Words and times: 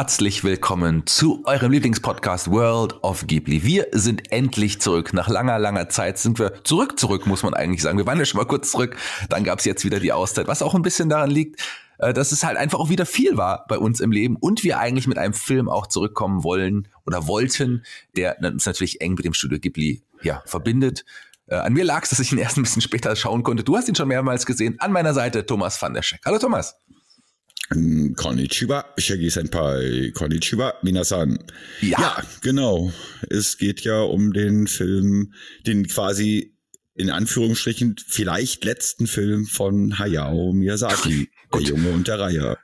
Herzlich 0.00 0.42
willkommen 0.44 1.06
zu 1.06 1.42
eurem 1.44 1.72
Lieblingspodcast 1.72 2.50
World 2.50 3.04
of 3.04 3.26
Ghibli. 3.26 3.64
Wir 3.64 3.88
sind 3.92 4.32
endlich 4.32 4.80
zurück. 4.80 5.12
Nach 5.12 5.28
langer, 5.28 5.58
langer 5.58 5.90
Zeit 5.90 6.16
sind 6.16 6.38
wir 6.38 6.64
zurück, 6.64 6.98
zurück, 6.98 7.26
muss 7.26 7.42
man 7.42 7.52
eigentlich 7.52 7.82
sagen. 7.82 7.98
Wir 7.98 8.06
waren 8.06 8.18
ja 8.18 8.24
schon 8.24 8.38
mal 8.38 8.46
kurz 8.46 8.70
zurück. 8.70 8.96
Dann 9.28 9.44
gab 9.44 9.58
es 9.58 9.66
jetzt 9.66 9.84
wieder 9.84 10.00
die 10.00 10.14
Auszeit, 10.14 10.48
was 10.48 10.62
auch 10.62 10.74
ein 10.74 10.80
bisschen 10.80 11.10
daran 11.10 11.30
liegt, 11.30 11.60
äh, 11.98 12.14
dass 12.14 12.32
es 12.32 12.42
halt 12.42 12.56
einfach 12.56 12.78
auch 12.78 12.88
wieder 12.88 13.04
viel 13.04 13.36
war 13.36 13.66
bei 13.68 13.76
uns 13.76 14.00
im 14.00 14.10
Leben 14.10 14.36
und 14.36 14.64
wir 14.64 14.78
eigentlich 14.78 15.06
mit 15.06 15.18
einem 15.18 15.34
Film 15.34 15.68
auch 15.68 15.86
zurückkommen 15.86 16.44
wollen 16.44 16.88
oder 17.04 17.26
wollten, 17.26 17.84
der 18.16 18.38
uns 18.40 18.64
natürlich 18.64 19.02
eng 19.02 19.16
mit 19.16 19.26
dem 19.26 19.34
Studio 19.34 19.58
Ghibli 19.58 20.00
ja, 20.22 20.42
verbindet. 20.46 21.04
Äh, 21.46 21.56
an 21.56 21.74
mir 21.74 21.84
lag 21.84 22.04
es, 22.04 22.08
dass 22.08 22.20
ich 22.20 22.32
ihn 22.32 22.38
erst 22.38 22.56
ein 22.56 22.62
bisschen 22.62 22.80
später 22.80 23.14
schauen 23.16 23.42
konnte. 23.42 23.64
Du 23.64 23.76
hast 23.76 23.86
ihn 23.86 23.94
schon 23.94 24.08
mehrmals 24.08 24.46
gesehen. 24.46 24.80
An 24.80 24.92
meiner 24.92 25.12
Seite 25.12 25.44
Thomas 25.44 25.80
van 25.82 25.92
der 25.92 26.00
Scheck. 26.00 26.22
Hallo 26.24 26.38
Thomas. 26.38 26.74
Konnichiwa, 27.68 28.84
Shaggy 28.98 29.30
Senpai, 29.30 30.10
Konnichiwa, 30.12 30.74
Minasan. 30.82 31.38
Ja. 31.80 32.00
ja, 32.00 32.22
genau. 32.42 32.92
Es 33.28 33.58
geht 33.58 33.82
ja 33.82 34.00
um 34.00 34.32
den 34.32 34.66
Film, 34.66 35.34
den 35.66 35.86
quasi 35.86 36.56
in 36.94 37.10
Anführungsstrichen 37.10 37.96
vielleicht 38.06 38.64
letzten 38.64 39.06
Film 39.06 39.46
von 39.46 39.98
Hayao 39.98 40.52
Miyazaki, 40.52 41.30
der 41.54 41.60
Junge 41.60 41.90
und 41.90 42.08
der 42.08 42.18
Reihe. 42.18 42.58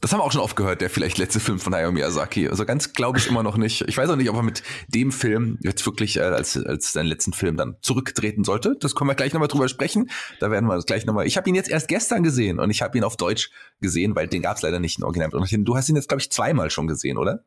Das 0.00 0.12
haben 0.12 0.20
wir 0.20 0.24
auch 0.24 0.32
schon 0.32 0.40
oft 0.40 0.56
gehört, 0.56 0.80
der 0.80 0.90
vielleicht 0.90 1.18
letzte 1.18 1.40
Film 1.40 1.58
von 1.58 1.74
Hayao 1.74 1.92
Miyazaki. 1.92 2.48
Also 2.48 2.64
ganz 2.64 2.92
glaube 2.92 3.18
ich 3.18 3.26
immer 3.28 3.42
noch 3.42 3.56
nicht. 3.56 3.82
Ich 3.88 3.96
weiß 3.96 4.10
auch 4.10 4.16
nicht, 4.16 4.30
ob 4.30 4.36
er 4.36 4.42
mit 4.42 4.62
dem 4.88 5.12
Film 5.12 5.58
jetzt 5.62 5.84
wirklich 5.86 6.16
äh, 6.16 6.20
als, 6.20 6.56
als 6.56 6.92
seinen 6.92 7.06
letzten 7.06 7.32
Film 7.32 7.56
dann 7.56 7.76
zurücktreten 7.80 8.44
sollte. 8.44 8.76
Das 8.80 8.94
können 8.94 9.08
wir 9.08 9.14
gleich 9.14 9.32
nochmal 9.32 9.48
drüber 9.48 9.68
sprechen. 9.68 10.10
Da 10.40 10.50
werden 10.50 10.66
wir 10.66 10.74
das 10.74 10.86
gleich 10.86 11.06
nochmal. 11.06 11.26
Ich 11.26 11.36
habe 11.36 11.48
ihn 11.48 11.54
jetzt 11.54 11.70
erst 11.70 11.88
gestern 11.88 12.22
gesehen 12.22 12.58
und 12.58 12.70
ich 12.70 12.82
habe 12.82 12.96
ihn 12.98 13.04
auf 13.04 13.16
Deutsch 13.16 13.50
gesehen, 13.80 14.14
weil 14.14 14.28
den 14.28 14.42
gab 14.42 14.56
es 14.56 14.62
leider 14.62 14.80
nicht 14.80 14.98
in 14.98 15.04
Original. 15.04 15.30
Du 15.30 15.76
hast 15.76 15.88
ihn 15.88 15.96
jetzt, 15.96 16.08
glaube 16.08 16.20
ich, 16.20 16.30
zweimal 16.30 16.70
schon 16.70 16.86
gesehen, 16.86 17.18
oder? 17.18 17.44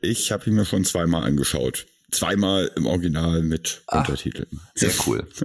Ich 0.00 0.32
habe 0.32 0.44
ihn 0.46 0.54
mir 0.54 0.64
schon 0.64 0.84
zweimal 0.84 1.24
angeschaut 1.24 1.86
zweimal 2.10 2.70
im 2.76 2.86
Original 2.86 3.42
mit 3.42 3.82
Ach, 3.86 3.98
Untertiteln. 3.98 4.60
Sehr 4.74 4.92
cool. 5.06 5.26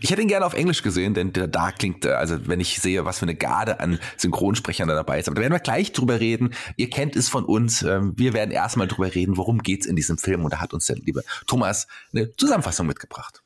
Ich 0.00 0.10
hätte 0.10 0.22
ihn 0.22 0.28
gerne 0.28 0.46
auf 0.46 0.54
Englisch 0.54 0.82
gesehen, 0.82 1.14
denn 1.14 1.32
da 1.32 1.70
klingt, 1.70 2.06
also 2.06 2.48
wenn 2.48 2.60
ich 2.60 2.80
sehe, 2.80 3.04
was 3.04 3.18
für 3.18 3.26
eine 3.26 3.34
Garde 3.34 3.78
an 3.78 3.98
Synchronsprechern 4.16 4.88
da 4.88 4.94
dabei 4.94 5.20
ist. 5.20 5.28
Aber 5.28 5.36
da 5.36 5.42
werden 5.42 5.52
wir 5.52 5.60
gleich 5.60 5.92
drüber 5.92 6.18
reden. 6.18 6.54
Ihr 6.76 6.88
kennt 6.90 7.14
es 7.14 7.28
von 7.28 7.44
uns. 7.44 7.82
Ähm, 7.82 8.14
wir 8.16 8.32
werden 8.32 8.50
erstmal 8.50 8.88
drüber 8.88 9.14
reden, 9.14 9.36
worum 9.36 9.62
geht's 9.62 9.86
in 9.86 9.94
diesem 9.94 10.18
Film. 10.18 10.44
Und 10.44 10.52
da 10.54 10.60
hat 10.60 10.72
uns 10.72 10.86
der 10.86 10.96
liebe 10.96 11.22
Thomas 11.46 11.86
eine 12.12 12.34
Zusammenfassung 12.36 12.86
mitgebracht. 12.86 13.42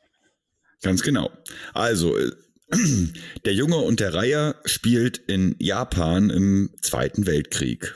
Ganz 0.82 1.02
genau. 1.02 1.30
Also, 1.74 2.16
äh, 2.16 2.30
der 3.44 3.54
Junge 3.54 3.76
und 3.76 4.00
der 4.00 4.14
Reiher 4.14 4.56
spielt 4.64 5.18
in 5.18 5.54
Japan 5.58 6.30
im 6.30 6.70
Zweiten 6.80 7.26
Weltkrieg. 7.26 7.94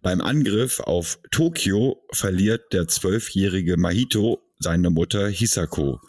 Beim 0.00 0.20
Angriff 0.20 0.80
auf 0.80 1.18
Tokio 1.30 2.04
verliert 2.12 2.72
der 2.72 2.86
zwölfjährige 2.88 3.76
Mahito 3.76 4.42
seine 4.58 4.90
Mutter 4.90 5.28
Hisako. 5.28 6.00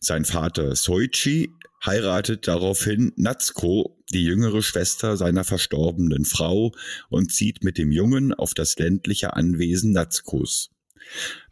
Sein 0.00 0.24
Vater 0.24 0.76
Soichi 0.76 1.50
heiratet 1.84 2.46
daraufhin 2.46 3.12
Natsuko, 3.16 3.98
die 4.12 4.24
jüngere 4.24 4.62
Schwester 4.62 5.16
seiner 5.16 5.44
verstorbenen 5.44 6.24
Frau, 6.24 6.72
und 7.08 7.32
zieht 7.32 7.64
mit 7.64 7.78
dem 7.78 7.90
Jungen 7.90 8.32
auf 8.32 8.54
das 8.54 8.78
ländliche 8.78 9.34
Anwesen 9.34 9.92
Natsukos. 9.92 10.70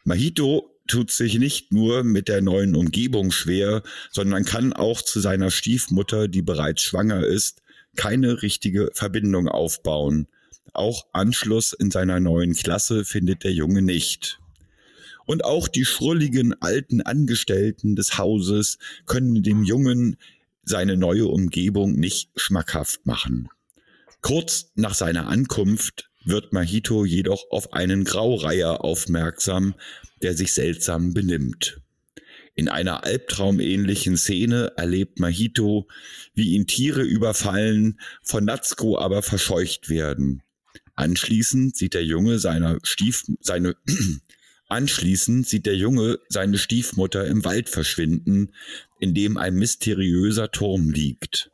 Mahito 0.04 0.75
tut 0.86 1.10
sich 1.10 1.38
nicht 1.38 1.72
nur 1.72 2.04
mit 2.04 2.28
der 2.28 2.42
neuen 2.42 2.74
Umgebung 2.74 3.30
schwer, 3.30 3.82
sondern 4.10 4.44
kann 4.44 4.72
auch 4.72 5.02
zu 5.02 5.20
seiner 5.20 5.50
Stiefmutter, 5.50 6.28
die 6.28 6.42
bereits 6.42 6.82
schwanger 6.82 7.24
ist, 7.24 7.62
keine 7.96 8.42
richtige 8.42 8.90
Verbindung 8.92 9.48
aufbauen. 9.48 10.28
Auch 10.72 11.06
Anschluss 11.12 11.72
in 11.72 11.90
seiner 11.90 12.20
neuen 12.20 12.54
Klasse 12.54 13.04
findet 13.04 13.44
der 13.44 13.52
Junge 13.52 13.82
nicht. 13.82 14.38
Und 15.26 15.44
auch 15.44 15.68
die 15.68 15.84
schrulligen 15.84 16.54
alten 16.60 17.00
Angestellten 17.02 17.96
des 17.96 18.16
Hauses 18.18 18.78
können 19.06 19.42
dem 19.42 19.64
Jungen 19.64 20.16
seine 20.62 20.96
neue 20.96 21.26
Umgebung 21.26 21.92
nicht 21.94 22.30
schmackhaft 22.36 23.06
machen. 23.06 23.48
Kurz 24.20 24.70
nach 24.74 24.94
seiner 24.94 25.28
Ankunft 25.28 26.10
wird 26.26 26.52
Mahito 26.52 27.04
jedoch 27.04 27.50
auf 27.50 27.72
einen 27.72 28.04
Graureiher 28.04 28.84
aufmerksam, 28.84 29.74
der 30.22 30.34
sich 30.34 30.52
seltsam 30.52 31.14
benimmt. 31.14 31.80
In 32.54 32.68
einer 32.68 33.04
albtraumähnlichen 33.04 34.16
Szene 34.16 34.72
erlebt 34.76 35.20
Mahito, 35.20 35.88
wie 36.34 36.54
ihn 36.54 36.66
Tiere 36.66 37.02
überfallen, 37.02 38.00
von 38.22 38.44
Natsuko 38.44 38.98
aber 38.98 39.22
verscheucht 39.22 39.88
werden. 39.88 40.42
Anschließend 40.94 41.76
sieht 41.76 41.92
der 41.92 42.04
Junge 42.04 42.38
seiner 42.38 42.78
Stief, 42.82 43.24
seine, 43.40 43.76
anschließend 44.68 45.46
sieht 45.46 45.66
der 45.66 45.76
Junge 45.76 46.18
seine 46.30 46.56
Stiefmutter 46.56 47.26
im 47.26 47.44
Wald 47.44 47.68
verschwinden, 47.68 48.54
in 48.98 49.14
dem 49.14 49.36
ein 49.36 49.54
mysteriöser 49.54 50.50
Turm 50.50 50.88
liegt. 50.88 51.50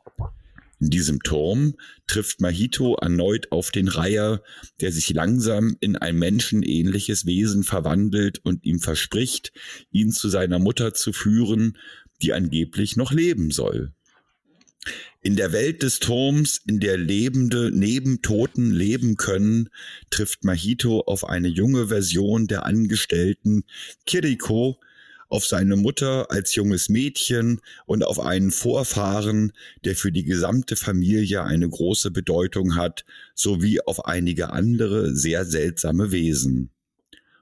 In 0.83 0.89
diesem 0.89 1.23
Turm 1.23 1.75
trifft 2.07 2.41
Mahito 2.41 2.95
erneut 2.95 3.53
auf 3.53 3.71
den 3.71 3.87
Reiher, 3.87 4.43
der 4.81 4.91
sich 4.91 5.11
langsam 5.11 5.77
in 5.79 5.95
ein 5.95 6.17
menschenähnliches 6.17 7.25
Wesen 7.25 7.63
verwandelt 7.63 8.39
und 8.43 8.65
ihm 8.65 8.81
verspricht, 8.81 9.53
ihn 9.91 10.11
zu 10.11 10.27
seiner 10.27 10.59
Mutter 10.59 10.93
zu 10.93 11.13
führen, 11.13 11.77
die 12.21 12.33
angeblich 12.33 12.97
noch 12.97 13.13
leben 13.13 13.49
soll. 13.51 13.93
In 15.21 15.37
der 15.37 15.53
Welt 15.53 15.83
des 15.83 15.99
Turms, 15.99 16.59
in 16.67 16.81
der 16.81 16.97
Lebende 16.97 17.71
neben 17.73 18.21
Toten 18.21 18.69
leben 18.69 19.15
können, 19.15 19.69
trifft 20.09 20.43
Mahito 20.43 20.99
auf 20.99 21.23
eine 21.23 21.47
junge 21.47 21.87
Version 21.87 22.47
der 22.47 22.65
Angestellten 22.65 23.63
Kiriko, 24.05 24.81
auf 25.33 25.47
seine 25.47 25.75
Mutter 25.77 26.29
als 26.29 26.53
junges 26.53 26.89
Mädchen 26.89 27.59
und 27.87 28.03
auf 28.03 28.19
einen 28.19 28.51
Vorfahren, 28.51 29.51
der 29.83 29.95
für 29.95 30.11
die 30.11 30.25
gesamte 30.25 30.75
Familie 30.75 31.43
eine 31.43 31.67
große 31.67 32.11
Bedeutung 32.11 32.75
hat, 32.75 33.03
sowie 33.33 33.81
auf 33.81 34.05
einige 34.05 34.51
andere 34.51 35.15
sehr 35.15 35.43
seltsame 35.43 36.11
Wesen. 36.11 36.69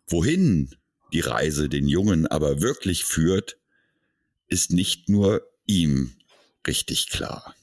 Wohin 0.08 0.74
die 1.12 1.20
Reise 1.20 1.68
den 1.68 1.90
Jungen 1.90 2.28
aber 2.28 2.62
wirklich 2.62 3.04
führt, 3.04 3.58
ist 4.48 4.72
nicht 4.72 5.10
nur 5.10 5.42
ihm 5.66 6.14
richtig 6.66 7.10
klar. 7.10 7.54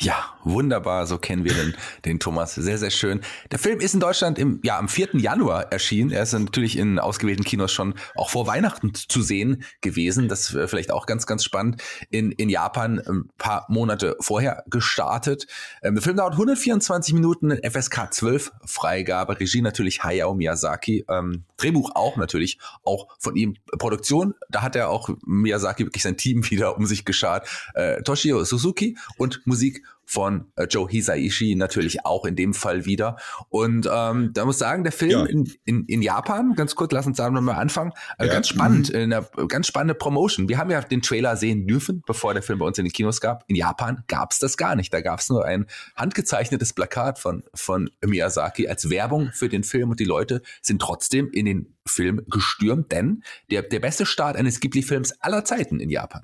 Ja, 0.00 0.32
wunderbar, 0.44 1.08
so 1.08 1.18
kennen 1.18 1.42
wir 1.42 1.54
den, 1.54 1.74
den 2.04 2.20
Thomas. 2.20 2.54
Sehr, 2.54 2.78
sehr 2.78 2.90
schön. 2.90 3.20
Der 3.50 3.58
Film 3.58 3.80
ist 3.80 3.94
in 3.94 4.00
Deutschland 4.00 4.38
im, 4.38 4.60
ja, 4.62 4.78
am 4.78 4.88
4. 4.88 5.08
Januar 5.14 5.72
erschienen. 5.72 6.12
Er 6.12 6.22
ist 6.22 6.32
natürlich 6.34 6.78
in 6.78 7.00
ausgewählten 7.00 7.42
Kinos 7.42 7.72
schon 7.72 7.94
auch 8.14 8.30
vor 8.30 8.46
Weihnachten 8.46 8.94
zu 8.94 9.22
sehen 9.22 9.64
gewesen. 9.80 10.28
Das 10.28 10.54
wäre 10.54 10.68
vielleicht 10.68 10.92
auch 10.92 11.06
ganz, 11.06 11.26
ganz 11.26 11.42
spannend. 11.42 11.82
In, 12.10 12.30
in 12.30 12.48
Japan 12.48 13.00
ein 13.00 13.28
paar 13.38 13.66
Monate 13.68 14.16
vorher 14.20 14.62
gestartet. 14.68 15.48
Ähm, 15.82 15.96
der 15.96 16.02
Film 16.04 16.16
dauert 16.16 16.34
124 16.34 17.14
Minuten, 17.14 17.50
FSK 17.50 18.14
12 18.14 18.52
Freigabe, 18.66 19.40
Regie 19.40 19.62
natürlich 19.62 20.04
Hayao 20.04 20.32
Miyazaki, 20.32 21.06
ähm, 21.08 21.42
Drehbuch 21.56 21.90
auch 21.96 22.16
natürlich, 22.16 22.58
auch 22.84 23.08
von 23.18 23.34
ihm. 23.34 23.56
Produktion, 23.78 24.34
da 24.48 24.62
hat 24.62 24.76
er 24.76 24.90
auch 24.90 25.10
Miyazaki 25.26 25.86
wirklich 25.86 26.04
sein 26.04 26.16
Team 26.16 26.48
wieder 26.50 26.76
um 26.76 26.86
sich 26.86 27.04
geschart. 27.04 27.48
Äh, 27.74 28.00
Toshio 28.02 28.44
Suzuki 28.44 28.96
und 29.16 29.44
Musik 29.44 29.82
von 30.08 30.50
äh, 30.56 30.64
Joe 30.64 30.88
Hisaishi 30.88 31.54
natürlich 31.54 32.06
auch 32.06 32.24
in 32.24 32.34
dem 32.34 32.54
Fall 32.54 32.86
wieder. 32.86 33.16
Und 33.50 33.86
ähm, 33.92 34.30
da 34.32 34.46
muss 34.46 34.56
ich 34.56 34.60
sagen, 34.60 34.82
der 34.82 34.92
Film 34.92 35.10
ja. 35.10 35.24
in, 35.26 35.52
in, 35.66 35.84
in 35.84 36.00
Japan, 36.00 36.54
ganz 36.54 36.74
kurz, 36.74 36.92
lass 36.92 37.06
uns 37.06 37.18
da 37.18 37.28
nochmal 37.28 37.56
anfangen, 37.56 37.92
äh, 38.18 38.26
ja. 38.26 38.32
ganz 38.32 38.48
spannend, 38.48 38.88
mhm. 38.88 39.12
eine 39.12 39.28
ganz 39.48 39.66
spannende 39.66 39.94
Promotion. 39.94 40.48
Wir 40.48 40.56
haben 40.56 40.70
ja 40.70 40.80
den 40.80 41.02
Trailer 41.02 41.36
sehen 41.36 41.66
dürfen, 41.66 42.02
bevor 42.06 42.32
der 42.32 42.42
Film 42.42 42.58
bei 42.58 42.64
uns 42.64 42.78
in 42.78 42.86
den 42.86 42.92
Kinos 42.92 43.20
gab. 43.20 43.44
In 43.48 43.54
Japan 43.54 44.02
gab 44.08 44.32
es 44.32 44.38
das 44.38 44.56
gar 44.56 44.76
nicht. 44.76 44.94
Da 44.94 45.02
gab 45.02 45.20
es 45.20 45.28
nur 45.28 45.44
ein 45.44 45.66
handgezeichnetes 45.94 46.72
Plakat 46.72 47.18
von, 47.18 47.44
von 47.54 47.90
Miyazaki 48.02 48.66
als 48.66 48.88
Werbung 48.88 49.30
für 49.34 49.50
den 49.50 49.62
Film 49.62 49.90
und 49.90 50.00
die 50.00 50.04
Leute 50.04 50.40
sind 50.62 50.80
trotzdem 50.80 51.30
in 51.30 51.44
den 51.44 51.76
Film 51.86 52.22
gestürmt, 52.30 52.92
denn 52.92 53.22
der, 53.50 53.60
der 53.60 53.80
beste 53.80 54.06
Start 54.06 54.36
eines 54.36 54.60
Ghibli-Films 54.60 55.20
aller 55.20 55.44
Zeiten 55.44 55.80
in 55.80 55.90
Japan. 55.90 56.22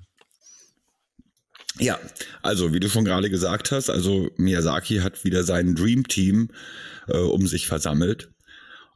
Ja, 1.79 1.99
also 2.43 2.73
wie 2.73 2.81
du 2.81 2.89
schon 2.89 3.05
gerade 3.05 3.31
gesagt 3.31 3.73
hast, 3.73 3.91
also 3.91 4.31
Miyazaki 4.37 4.99
hat 4.99 5.25
wieder 5.25 5.43
sein 5.43 5.75
Dream 5.75 6.07
Team 6.07 6.51
äh, 7.09 7.19
um 7.19 7.47
sich 7.47 7.67
versammelt. 7.67 8.31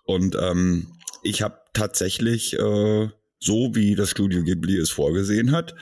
Und 0.04 0.36
ähm, 0.40 0.86
ich 1.22 1.42
habe 1.42 1.60
tatsächlich, 1.72 2.54
äh, 2.54 3.08
so 3.40 3.74
wie 3.74 3.94
das 3.94 4.10
Studio 4.10 4.42
Ghibli 4.42 4.76
es 4.76 4.90
vorgesehen 4.90 5.52
hat, 5.52 5.74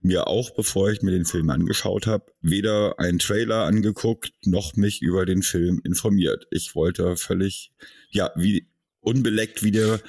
mir 0.00 0.26
auch, 0.26 0.50
bevor 0.50 0.90
ich 0.90 1.02
mir 1.02 1.10
den 1.10 1.24
Film 1.24 1.50
angeschaut 1.50 2.06
habe, 2.06 2.26
weder 2.40 2.98
einen 2.98 3.18
Trailer 3.18 3.64
angeguckt, 3.64 4.32
noch 4.44 4.76
mich 4.76 5.02
über 5.02 5.24
den 5.24 5.42
Film 5.42 5.80
informiert. 5.82 6.46
Ich 6.50 6.74
wollte 6.74 7.16
völlig, 7.16 7.72
ja, 8.10 8.30
wie 8.36 8.68
unbeleckt 9.00 9.62
wieder 9.62 10.00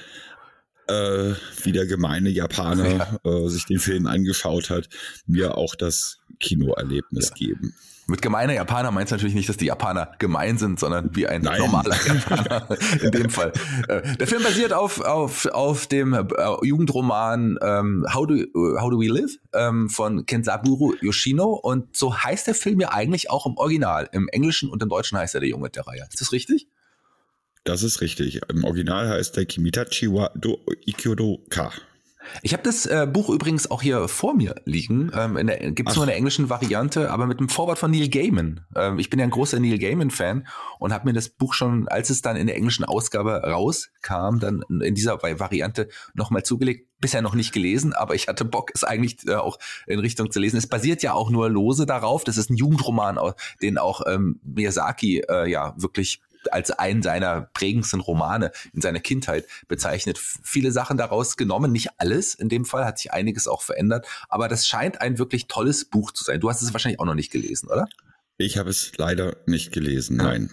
äh, 0.88 1.34
wie 1.62 1.72
der 1.72 1.86
gemeine 1.86 2.30
Japaner 2.30 3.18
ja. 3.24 3.30
äh, 3.30 3.48
sich 3.48 3.64
den 3.66 3.78
Film 3.78 4.06
angeschaut 4.06 4.70
hat, 4.70 4.88
mir 5.26 5.56
auch 5.56 5.74
das 5.74 6.18
Kinoerlebnis 6.38 7.30
ja. 7.30 7.34
geben. 7.34 7.74
Mit 8.08 8.22
gemeiner 8.22 8.52
Japaner 8.52 8.92
meinst 8.92 9.10
du 9.10 9.16
natürlich 9.16 9.34
nicht, 9.34 9.48
dass 9.48 9.56
die 9.56 9.66
Japaner 9.66 10.12
gemein 10.20 10.58
sind, 10.58 10.78
sondern 10.78 11.16
wie 11.16 11.26
ein 11.26 11.42
Nein. 11.42 11.58
normaler 11.58 11.96
Japaner 12.06 12.68
in 13.02 13.10
dem 13.10 13.30
Fall. 13.30 13.52
Äh, 13.88 14.16
der 14.16 14.28
Film 14.28 14.44
basiert 14.44 14.72
auf, 14.72 15.00
auf, 15.00 15.46
auf 15.46 15.88
dem 15.88 16.12
äh, 16.14 16.24
Jugendroman 16.62 17.58
ähm, 17.60 18.06
How, 18.14 18.28
do, 18.28 18.34
How 18.80 18.90
Do 18.90 19.00
We 19.00 19.08
Live 19.08 19.38
ähm, 19.52 19.88
von 19.88 20.24
Kensaburo 20.24 20.94
Yoshino 21.00 21.54
und 21.54 21.96
so 21.96 22.16
heißt 22.16 22.46
der 22.46 22.54
Film 22.54 22.78
ja 22.78 22.92
eigentlich 22.92 23.28
auch 23.28 23.44
im 23.44 23.56
Original. 23.56 24.08
Im 24.12 24.28
Englischen 24.28 24.70
und 24.70 24.80
im 24.84 24.88
Deutschen 24.88 25.18
heißt 25.18 25.34
er 25.34 25.40
der 25.40 25.50
Junge 25.50 25.70
der 25.70 25.88
Reihe. 25.88 26.06
Ist 26.08 26.20
das 26.20 26.30
richtig? 26.30 26.68
Das 27.64 27.82
ist 27.82 28.00
richtig. 28.00 28.40
Im 28.48 28.62
Original 28.62 29.08
heißt 29.08 29.36
der 29.36 29.46
Kimitachi 29.46 30.12
wa 30.12 30.30
do 30.36 30.60
Ikyodo 30.86 31.40
Ka. 31.50 31.72
Ich 32.42 32.52
habe 32.52 32.62
das 32.62 32.86
äh, 32.86 33.06
Buch 33.10 33.28
übrigens 33.30 33.70
auch 33.70 33.82
hier 33.82 34.08
vor 34.08 34.34
mir 34.34 34.54
liegen. 34.64 35.10
Ähm, 35.14 35.36
Gibt 35.74 35.90
es 35.90 35.96
nur 35.96 36.04
in 36.04 36.08
der 36.08 36.16
englischen 36.16 36.50
Variante, 36.50 37.10
aber 37.10 37.26
mit 37.26 37.40
dem 37.40 37.48
Vorwort 37.48 37.78
von 37.78 37.90
Neil 37.90 38.08
Gaiman. 38.08 38.60
Ähm, 38.74 38.98
ich 38.98 39.10
bin 39.10 39.18
ja 39.18 39.24
ein 39.24 39.30
großer 39.30 39.60
Neil 39.60 39.78
Gaiman-Fan 39.78 40.46
und 40.78 40.92
habe 40.92 41.06
mir 41.06 41.12
das 41.12 41.28
Buch 41.28 41.54
schon, 41.54 41.88
als 41.88 42.10
es 42.10 42.22
dann 42.22 42.36
in 42.36 42.46
der 42.46 42.56
englischen 42.56 42.84
Ausgabe 42.84 43.42
rauskam, 43.42 44.38
dann 44.38 44.62
in 44.82 44.94
dieser 44.94 45.22
Variante 45.22 45.88
nochmal 46.14 46.42
zugelegt. 46.42 46.88
Bisher 46.98 47.20
noch 47.20 47.34
nicht 47.34 47.52
gelesen, 47.52 47.92
aber 47.92 48.14
ich 48.14 48.26
hatte 48.26 48.46
Bock, 48.46 48.70
es 48.74 48.82
eigentlich 48.82 49.18
äh, 49.26 49.34
auch 49.34 49.58
in 49.86 49.98
Richtung 49.98 50.30
zu 50.30 50.40
lesen. 50.40 50.56
Es 50.56 50.66
basiert 50.66 51.02
ja 51.02 51.12
auch 51.12 51.28
nur 51.28 51.50
lose 51.50 51.84
darauf. 51.84 52.24
Das 52.24 52.38
ist 52.38 52.48
ein 52.48 52.56
Jugendroman, 52.56 53.18
den 53.60 53.76
auch 53.76 54.00
ähm, 54.06 54.40
Miyazaki 54.42 55.22
äh, 55.28 55.50
ja 55.50 55.74
wirklich 55.76 56.22
als 56.52 56.70
einen 56.70 57.02
seiner 57.02 57.42
prägendsten 57.54 58.00
Romane 58.00 58.52
in 58.72 58.80
seiner 58.80 59.00
Kindheit 59.00 59.46
bezeichnet. 59.68 60.18
Viele 60.18 60.72
Sachen 60.72 60.96
daraus 60.96 61.36
genommen, 61.36 61.72
nicht 61.72 61.88
alles. 61.98 62.34
In 62.34 62.48
dem 62.48 62.64
Fall 62.64 62.84
hat 62.84 62.98
sich 62.98 63.12
einiges 63.12 63.48
auch 63.48 63.62
verändert, 63.62 64.06
aber 64.28 64.48
das 64.48 64.66
scheint 64.66 65.00
ein 65.00 65.18
wirklich 65.18 65.46
tolles 65.46 65.84
Buch 65.84 66.12
zu 66.12 66.24
sein. 66.24 66.40
Du 66.40 66.48
hast 66.50 66.62
es 66.62 66.72
wahrscheinlich 66.72 67.00
auch 67.00 67.06
noch 67.06 67.14
nicht 67.14 67.30
gelesen, 67.30 67.68
oder? 67.68 67.86
Ich 68.38 68.58
habe 68.58 68.70
es 68.70 68.92
leider 68.96 69.36
nicht 69.46 69.72
gelesen, 69.72 70.16
nein. 70.16 70.50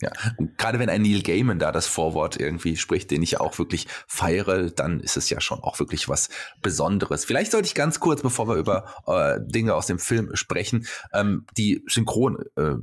Ja, 0.00 0.12
gerade 0.56 0.78
wenn 0.78 0.88
ein 0.88 1.02
Neil 1.02 1.22
Gaiman 1.22 1.58
da 1.58 1.72
das 1.72 1.86
Vorwort 1.86 2.38
irgendwie 2.38 2.76
spricht, 2.76 3.10
den 3.10 3.22
ich 3.22 3.40
auch 3.40 3.58
wirklich 3.58 3.88
feiere, 4.06 4.70
dann 4.70 5.00
ist 5.00 5.16
es 5.16 5.28
ja 5.28 5.40
schon 5.40 5.60
auch 5.60 5.80
wirklich 5.80 6.08
was 6.08 6.28
Besonderes. 6.62 7.24
Vielleicht 7.24 7.50
sollte 7.50 7.66
ich 7.66 7.74
ganz 7.74 7.98
kurz, 7.98 8.22
bevor 8.22 8.48
wir 8.48 8.54
über 8.54 8.84
äh, 9.06 9.40
Dinge 9.44 9.74
aus 9.74 9.86
dem 9.86 9.98
Film 9.98 10.36
sprechen, 10.36 10.86
ähm, 11.12 11.46
die 11.56 11.82
Synchron, 11.88 12.44
äh, 12.56 12.74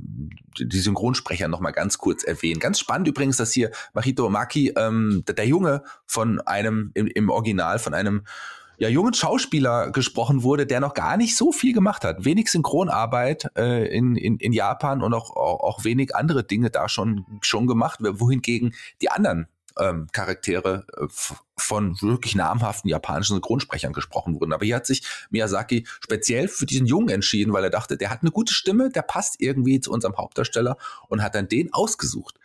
die 0.58 0.78
Synchronsprecher 0.78 1.48
noch 1.48 1.60
mal 1.60 1.70
ganz 1.70 1.96
kurz 1.96 2.22
erwähnen. 2.22 2.60
Ganz 2.60 2.78
spannend 2.78 3.08
übrigens, 3.08 3.38
dass 3.38 3.52
hier 3.52 3.70
Mahito 3.94 4.28
Maki, 4.28 4.74
ähm, 4.76 5.24
der 5.26 5.46
Junge 5.46 5.84
von 6.04 6.40
einem 6.40 6.90
im, 6.94 7.06
im 7.06 7.30
Original 7.30 7.78
von 7.78 7.94
einem 7.94 8.24
ja, 8.78 8.88
jungen 8.88 9.14
Schauspieler 9.14 9.90
gesprochen 9.90 10.42
wurde, 10.42 10.66
der 10.66 10.80
noch 10.80 10.94
gar 10.94 11.16
nicht 11.16 11.36
so 11.36 11.52
viel 11.52 11.72
gemacht 11.72 12.04
hat. 12.04 12.24
Wenig 12.24 12.50
Synchronarbeit 12.50 13.50
äh, 13.56 13.86
in, 13.88 14.16
in, 14.16 14.36
in 14.38 14.52
Japan 14.52 15.02
und 15.02 15.14
auch, 15.14 15.30
auch, 15.30 15.60
auch 15.60 15.84
wenig 15.84 16.14
andere 16.14 16.44
Dinge 16.44 16.70
da 16.70 16.88
schon, 16.88 17.24
schon 17.40 17.66
gemacht, 17.66 18.00
wohingegen 18.00 18.74
die 19.00 19.10
anderen 19.10 19.48
ähm, 19.78 20.08
Charaktere 20.12 20.86
äh, 20.96 21.06
von 21.56 22.00
wirklich 22.00 22.34
namhaften 22.34 22.88
japanischen 22.88 23.34
Synchronsprechern 23.34 23.92
gesprochen 23.92 24.38
wurden. 24.40 24.52
Aber 24.52 24.64
hier 24.64 24.76
hat 24.76 24.86
sich 24.86 25.02
Miyazaki 25.30 25.86
speziell 26.00 26.48
für 26.48 26.66
diesen 26.66 26.86
Jungen 26.86 27.08
entschieden, 27.08 27.52
weil 27.52 27.64
er 27.64 27.70
dachte, 27.70 27.96
der 27.96 28.10
hat 28.10 28.22
eine 28.22 28.30
gute 28.30 28.52
Stimme, 28.52 28.90
der 28.90 29.02
passt 29.02 29.40
irgendwie 29.40 29.80
zu 29.80 29.92
unserem 29.92 30.16
Hauptdarsteller 30.16 30.76
und 31.08 31.22
hat 31.22 31.34
dann 31.34 31.48
den 31.48 31.72
ausgesucht. 31.72 32.38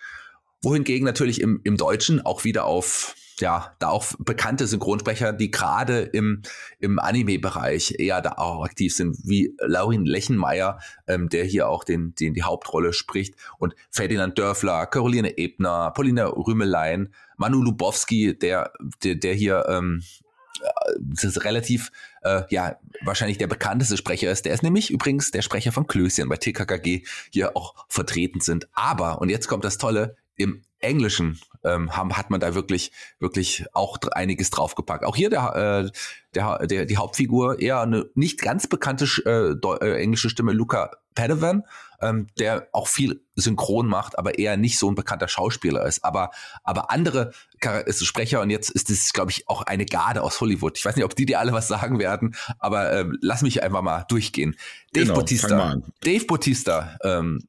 Wohingegen 0.61 1.05
natürlich 1.05 1.41
im, 1.41 1.59
im 1.63 1.77
Deutschen 1.77 2.23
auch 2.23 2.43
wieder 2.43 2.65
auf 2.65 3.15
ja, 3.41 3.75
da 3.79 3.89
auch 3.89 4.05
bekannte 4.19 4.67
Synchronsprecher, 4.67 5.33
die 5.33 5.51
gerade 5.51 6.01
im, 6.01 6.41
im 6.79 6.99
Anime-Bereich 6.99 7.95
eher 7.99 8.21
da 8.21 8.33
auch 8.33 8.63
aktiv 8.63 8.95
sind, 8.95 9.17
wie 9.23 9.55
Laurin 9.59 10.05
Lechenmeier, 10.05 10.79
ähm, 11.07 11.29
der 11.29 11.43
hier 11.43 11.67
auch 11.67 11.83
den, 11.83 12.15
den, 12.15 12.33
die 12.33 12.43
Hauptrolle 12.43 12.93
spricht, 12.93 13.35
und 13.57 13.75
Ferdinand 13.89 14.37
Dörfler, 14.37 14.85
Caroline 14.85 15.37
Ebner, 15.37 15.91
Paulina 15.91 16.27
Rümelein, 16.27 17.13
Manu 17.37 17.61
Lubowski, 17.61 18.37
der, 18.37 18.71
der, 19.03 19.15
der 19.15 19.33
hier 19.33 19.65
ähm, 19.67 20.03
das 20.99 21.23
ist 21.23 21.43
relativ, 21.43 21.91
äh, 22.21 22.43
ja, 22.49 22.77
wahrscheinlich 23.03 23.37
der 23.37 23.47
bekannteste 23.47 23.97
Sprecher 23.97 24.31
ist. 24.31 24.45
Der 24.45 24.53
ist 24.53 24.63
nämlich 24.63 24.91
übrigens 24.91 25.31
der 25.31 25.41
Sprecher 25.41 25.71
von 25.71 25.87
Klößchen 25.87 26.29
bei 26.29 26.37
TKKG 26.37 27.03
hier 27.31 27.55
auch 27.57 27.85
vertreten 27.87 28.41
sind. 28.41 28.67
Aber, 28.73 29.21
und 29.21 29.29
jetzt 29.29 29.47
kommt 29.47 29.63
das 29.63 29.77
Tolle, 29.77 30.15
im 30.41 30.63
Englischen 30.79 31.39
ähm, 31.63 31.95
haben, 31.95 32.17
hat 32.17 32.29
man 32.29 32.39
da 32.39 32.55
wirklich, 32.55 32.91
wirklich 33.19 33.65
auch 33.73 33.97
einiges 34.13 34.49
draufgepackt. 34.49 35.05
Auch 35.05 35.15
hier 35.15 35.29
der, 35.29 35.85
äh, 35.85 35.91
der, 36.33 36.65
der, 36.65 36.85
die 36.85 36.97
Hauptfigur 36.97 37.59
eher 37.59 37.81
eine 37.81 38.05
nicht 38.15 38.41
ganz 38.41 38.67
bekannte 38.67 39.05
äh, 39.25 39.85
äh, 39.85 40.01
englische 40.01 40.29
Stimme, 40.29 40.53
Luca 40.53 40.91
Padawan, 41.13 41.63
ähm, 42.01 42.27
der 42.39 42.69
auch 42.71 42.87
viel 42.87 43.21
synchron 43.35 43.87
macht, 43.87 44.17
aber 44.17 44.39
eher 44.39 44.57
nicht 44.57 44.79
so 44.79 44.89
ein 44.89 44.95
bekannter 44.95 45.27
Schauspieler 45.27 45.85
ist. 45.85 46.03
Aber, 46.03 46.31
aber 46.63 46.89
andere 46.89 47.33
Sprecher 47.89 48.41
und 48.41 48.49
jetzt 48.49 48.69
ist 48.69 48.89
es, 48.89 49.13
glaube 49.13 49.31
ich, 49.31 49.47
auch 49.47 49.61
eine 49.63 49.85
Garde 49.85 50.23
aus 50.23 50.39
Hollywood. 50.41 50.77
Ich 50.77 50.85
weiß 50.85 50.95
nicht, 50.95 51.05
ob 51.05 51.15
die 51.15 51.25
dir 51.25 51.39
alle 51.39 51.51
was 51.51 51.67
sagen 51.67 51.99
werden, 51.99 52.35
aber 52.59 52.93
ähm, 52.93 53.17
lass 53.21 53.41
mich 53.41 53.61
einfach 53.61 53.81
mal 53.81 54.05
durchgehen. 54.07 54.55
Dave 54.93 55.07
genau, 55.07 55.19
Bautista. 55.19 55.77
Dave 56.01 56.25
Bautista 56.25 56.97
ähm, 57.03 57.47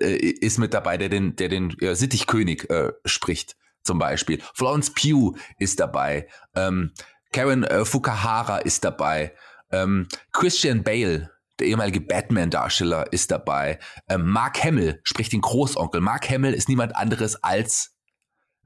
äh, 0.00 0.16
ist 0.16 0.58
mit 0.58 0.74
dabei, 0.74 0.96
der 0.96 1.08
den, 1.08 1.36
der 1.36 1.48
den 1.48 1.76
ja, 1.80 1.94
Sittichkönig 1.94 2.68
äh, 2.70 2.92
spricht, 3.04 3.56
zum 3.82 3.98
Beispiel. 3.98 4.40
Florence 4.54 4.92
Pugh 4.92 5.36
ist 5.58 5.80
dabei. 5.80 6.28
Ähm, 6.54 6.92
Karen 7.32 7.64
äh, 7.64 7.84
Fukuhara 7.84 8.58
ist 8.58 8.84
dabei. 8.84 9.34
Ähm, 9.70 10.08
Christian 10.32 10.82
Bale, 10.82 11.30
der 11.58 11.68
ehemalige 11.68 12.00
Batman-Darsteller, 12.00 13.12
ist 13.12 13.30
dabei. 13.30 13.78
Ähm, 14.08 14.28
Mark 14.28 14.62
Hamill 14.62 15.00
spricht 15.04 15.32
den 15.32 15.40
Großonkel. 15.40 16.00
Mark 16.00 16.28
Hamill 16.28 16.54
ist 16.54 16.68
niemand 16.68 16.96
anderes 16.96 17.42
als 17.42 17.94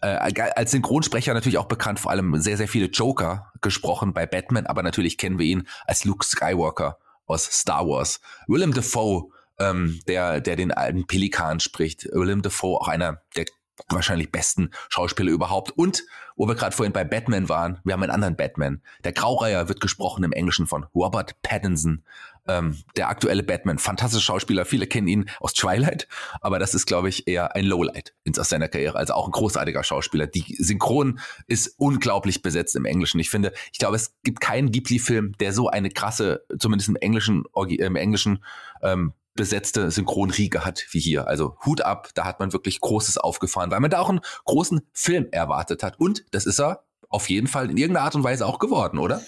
äh, 0.00 0.50
als 0.56 0.70
Synchronsprecher 0.70 1.32
natürlich 1.32 1.58
auch 1.58 1.64
bekannt, 1.64 1.98
vor 1.98 2.10
allem 2.10 2.38
sehr, 2.40 2.56
sehr 2.56 2.68
viele 2.68 2.86
Joker 2.86 3.52
gesprochen 3.62 4.12
bei 4.12 4.26
Batman, 4.26 4.66
aber 4.66 4.82
natürlich 4.82 5.16
kennen 5.16 5.38
wir 5.38 5.46
ihn 5.46 5.66
als 5.86 6.04
Luke 6.04 6.24
Skywalker 6.26 6.98
aus 7.26 7.44
Star 7.44 7.86
Wars. 7.86 8.20
Willem 8.46 8.74
Dafoe 8.74 9.30
ähm, 9.58 10.00
der, 10.06 10.40
der 10.40 10.56
den 10.56 10.72
alten 10.72 11.06
Pelikan 11.06 11.60
spricht. 11.60 12.08
Willem 12.12 12.42
Dafoe, 12.42 12.80
auch 12.80 12.88
einer 12.88 13.22
der 13.36 13.46
wahrscheinlich 13.88 14.30
besten 14.30 14.70
Schauspieler 14.88 15.32
überhaupt. 15.32 15.72
Und, 15.72 16.04
wo 16.36 16.46
wir 16.46 16.54
gerade 16.54 16.74
vorhin 16.74 16.92
bei 16.92 17.04
Batman 17.04 17.48
waren, 17.48 17.80
wir 17.84 17.92
haben 17.92 18.02
einen 18.02 18.12
anderen 18.12 18.36
Batman. 18.36 18.82
Der 19.04 19.12
Graureiher 19.12 19.68
wird 19.68 19.80
gesprochen 19.80 20.24
im 20.24 20.32
Englischen 20.32 20.66
von 20.66 20.86
Robert 20.94 21.40
Pattinson. 21.42 22.04
Ähm, 22.46 22.82
der 22.96 23.08
aktuelle 23.08 23.42
Batman, 23.42 23.78
fantastischer 23.78 24.22
Schauspieler, 24.22 24.66
viele 24.66 24.86
kennen 24.86 25.08
ihn 25.08 25.30
aus 25.40 25.54
Twilight, 25.54 26.06
aber 26.42 26.58
das 26.58 26.74
ist, 26.74 26.84
glaube 26.84 27.08
ich, 27.08 27.26
eher 27.26 27.56
ein 27.56 27.64
Lowlight 27.64 28.12
aus 28.38 28.50
seiner 28.50 28.68
Karriere, 28.68 28.98
also 28.98 29.14
auch 29.14 29.26
ein 29.26 29.32
großartiger 29.32 29.82
Schauspieler. 29.82 30.26
Die 30.26 30.54
Synchron 30.58 31.20
ist 31.46 31.74
unglaublich 31.78 32.42
besetzt 32.42 32.76
im 32.76 32.84
Englischen. 32.84 33.18
Ich 33.18 33.30
finde, 33.30 33.54
ich 33.72 33.78
glaube, 33.78 33.96
es 33.96 34.14
gibt 34.24 34.42
keinen 34.42 34.72
Ghibli-Film, 34.72 35.32
der 35.40 35.54
so 35.54 35.70
eine 35.70 35.88
krasse, 35.88 36.44
zumindest 36.58 36.90
im 36.90 36.96
Englischen, 36.96 37.44
im 37.66 37.96
Englischen 37.96 38.44
ähm, 38.82 39.14
besetzte 39.34 39.90
Synchronriege 39.90 40.64
hat 40.64 40.86
wie 40.90 41.00
hier. 41.00 41.26
Also 41.28 41.56
Hut 41.64 41.80
ab, 41.80 42.10
da 42.14 42.24
hat 42.24 42.40
man 42.40 42.52
wirklich 42.52 42.80
Großes 42.80 43.18
aufgefahren, 43.18 43.70
weil 43.70 43.80
man 43.80 43.90
da 43.90 43.98
auch 43.98 44.08
einen 44.08 44.20
großen 44.44 44.82
Film 44.92 45.28
erwartet 45.32 45.82
hat. 45.82 45.98
Und 45.98 46.24
das 46.30 46.46
ist 46.46 46.60
er 46.60 46.84
auf 47.08 47.28
jeden 47.28 47.46
Fall 47.46 47.70
in 47.70 47.76
irgendeiner 47.76 48.04
Art 48.04 48.14
und 48.14 48.24
Weise 48.24 48.46
auch 48.46 48.58
geworden, 48.58 48.98
oder? 48.98 49.22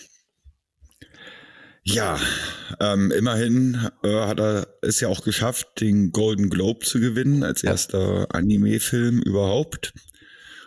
Ja, 1.88 2.18
ähm, 2.80 3.12
immerhin 3.12 3.90
äh, 4.02 4.26
hat 4.26 4.40
er 4.40 4.66
es 4.82 4.98
ja 4.98 5.06
auch 5.06 5.22
geschafft, 5.22 5.80
den 5.80 6.10
Golden 6.10 6.50
Globe 6.50 6.84
zu 6.84 6.98
gewinnen 6.98 7.44
als 7.44 7.62
erster 7.62 8.26
Anime-Film 8.34 9.22
überhaupt. 9.22 9.92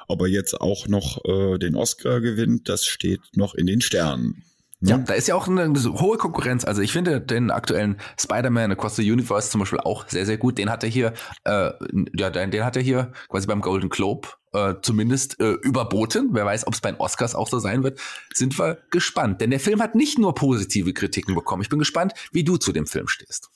Ob 0.08 0.22
er 0.22 0.28
jetzt 0.28 0.60
auch 0.60 0.88
noch 0.88 1.24
äh, 1.26 1.58
den 1.58 1.76
Oscar 1.76 2.22
gewinnt, 2.22 2.70
das 2.70 2.86
steht 2.86 3.20
noch 3.34 3.54
in 3.54 3.68
den 3.68 3.82
Sternen. 3.82 4.44
Ja, 4.82 4.98
da 4.98 5.14
ist 5.14 5.28
ja 5.28 5.36
auch 5.36 5.48
eine, 5.48 5.74
hohe 5.74 6.18
Konkurrenz. 6.18 6.64
Also 6.64 6.82
ich 6.82 6.94
finde 6.94 7.20
den 7.20 7.52
aktuellen 7.52 7.98
Spider-Man 8.18 8.72
Across 8.72 8.96
the 8.96 9.12
Universe 9.12 9.50
zum 9.50 9.60
Beispiel 9.60 9.82
auch 9.82 10.08
sehr, 10.08 10.26
sehr 10.26 10.38
gut. 10.38 10.58
Den 10.58 10.70
hat 10.70 10.84
er 10.84 10.90
hier, 10.90 11.14
äh, 11.44 11.72
ja, 12.16 12.30
den, 12.30 12.52
den 12.52 12.64
hat 12.64 12.78
er 12.78 12.82
hier 12.82 13.12
quasi 13.28 13.46
beim 13.46 13.60
Golden 13.60 13.90
Globe 13.90 14.30
äh, 14.54 14.76
zumindest 14.82 15.38
äh, 15.42 15.52
überboten. 15.64 16.30
Wer 16.32 16.46
weiß, 16.46 16.66
ob 16.66 16.76
es 16.76 16.82
bei 16.82 16.92
den 16.92 17.00
Oscars 17.00 17.36
auch 17.36 17.50
so 17.50 17.60
sein 17.60 17.84
wird. 17.84 18.00
Sind 18.34 18.58
wir 18.58 18.78
gespannt. 18.90 19.42
Denn 19.42 19.50
der 19.50 19.60
Film 19.60 19.82
hat 19.82 19.96
nicht 19.96 20.18
nur 20.18 20.34
positive 20.34 20.94
Kritiken 20.94 21.36
bekommen. 21.36 21.62
Ich 21.62 21.70
bin 21.70 21.80
gespannt, 21.80 22.14
wie 22.32 22.46
du 22.46 22.56
zu 22.56 22.72
dem 22.72 22.88
Film 22.88 23.10
stehst. 23.10 23.50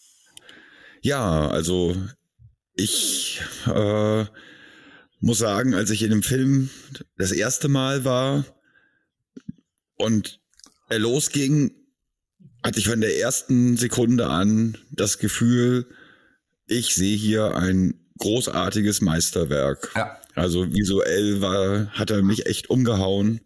Ja, 1.01 1.47
also 1.47 1.95
ich 2.75 3.41
äh, 3.65 4.25
muss 5.21 5.37
sagen, 5.37 5.73
als 5.73 5.89
ich 5.89 6.03
in 6.03 6.09
dem 6.09 6.23
Film 6.23 6.69
das 7.17 7.31
erste 7.31 7.69
Mal 7.69 8.03
war 8.03 8.43
und 9.95 10.42
losging, 10.99 11.71
hatte 12.63 12.79
ich 12.79 12.87
von 12.87 13.01
der 13.01 13.19
ersten 13.19 13.77
Sekunde 13.77 14.27
an 14.27 14.77
das 14.91 15.17
Gefühl, 15.17 15.85
ich 16.67 16.95
sehe 16.95 17.17
hier 17.17 17.55
ein 17.55 17.99
großartiges 18.19 19.01
Meisterwerk. 19.01 19.91
Ja. 19.95 20.17
Also 20.35 20.73
visuell 20.73 21.41
war, 21.41 21.87
hat 21.87 22.09
er 22.09 22.23
mich 22.23 22.45
echt 22.45 22.69
umgehauen. 22.69 23.41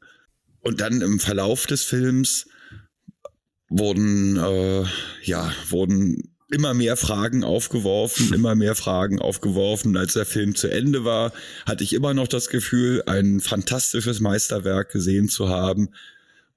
Und 0.61 0.81
dann 0.81 1.01
im 1.01 1.19
Verlauf 1.19 1.65
des 1.65 1.83
Films 1.83 2.47
wurden, 3.69 4.37
äh, 4.37 4.85
ja, 5.23 5.51
wurden 5.69 6.35
immer 6.49 6.73
mehr 6.73 6.95
Fragen 6.95 7.43
aufgeworfen, 7.43 8.33
immer 8.33 8.55
mehr 8.55 8.75
Fragen 8.75 9.19
aufgeworfen. 9.19 9.97
Als 9.97 10.13
der 10.13 10.25
Film 10.25 10.55
zu 10.55 10.69
Ende 10.69 11.03
war, 11.03 11.33
hatte 11.65 11.83
ich 11.83 11.93
immer 11.93 12.13
noch 12.13 12.27
das 12.27 12.49
Gefühl, 12.49 13.03
ein 13.05 13.39
fantastisches 13.39 14.19
Meisterwerk 14.19 14.91
gesehen 14.91 15.29
zu 15.29 15.49
haben, 15.49 15.89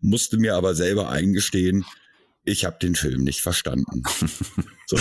musste 0.01 0.39
mir 0.39 0.55
aber 0.55 0.75
selber 0.75 1.11
eingestehen, 1.11 1.85
ich 2.45 2.65
habe 2.65 2.79
den 2.81 2.95
Film 2.95 3.23
nicht 3.23 3.41
verstanden. 3.41 4.03
so. 4.87 4.97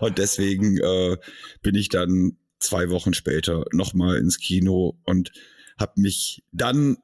Und 0.00 0.18
deswegen 0.18 0.78
äh, 0.78 1.16
bin 1.62 1.74
ich 1.74 1.88
dann 1.88 2.36
zwei 2.60 2.90
Wochen 2.90 3.14
später 3.14 3.64
nochmal 3.72 4.16
ins 4.16 4.38
Kino 4.38 4.98
und 5.04 5.32
habe 5.78 6.00
mich 6.00 6.44
dann 6.52 6.98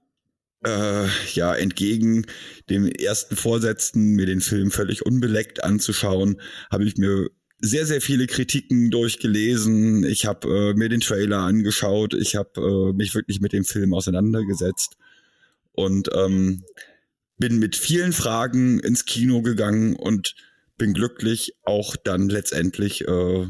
äh, 0.65 1.07
ja 1.35 1.55
entgegen 1.55 2.27
dem 2.69 2.87
ersten 2.87 3.37
Vorsätzen, 3.37 4.15
mir 4.15 4.27
den 4.27 4.41
Film 4.41 4.71
völlig 4.71 5.05
unbeleckt 5.05 5.65
anzuschauen, 5.65 6.41
habe 6.71 6.85
ich 6.85 6.97
mir 6.97 7.29
sehr, 7.63 7.85
sehr 7.85 8.01
viele 8.01 8.27
Kritiken 8.27 8.91
durchgelesen. 8.91 10.05
Ich 10.05 10.25
habe 10.25 10.49
äh, 10.49 10.75
mir 10.75 10.89
den 10.89 11.01
Trailer 11.01 11.41
angeschaut. 11.41 12.15
Ich 12.15 12.35
habe 12.37 12.91
äh, 12.91 12.97
mich 12.97 13.15
wirklich 13.15 13.41
mit 13.41 13.53
dem 13.53 13.65
Film 13.65 13.93
auseinandergesetzt 13.93 14.97
und 15.73 16.09
ähm, 16.15 16.65
bin 17.39 17.59
mit 17.59 17.77
vielen 17.77 18.13
Fragen 18.13 18.81
ins 18.81 19.05
Kino 19.05 19.43
gegangen 19.43 19.97
und 19.97 20.35
bin 20.77 20.95
glücklich, 20.95 21.55
auch 21.63 21.97
dann 21.97 22.29
letztendlich 22.29 23.07
äh, 23.07 23.47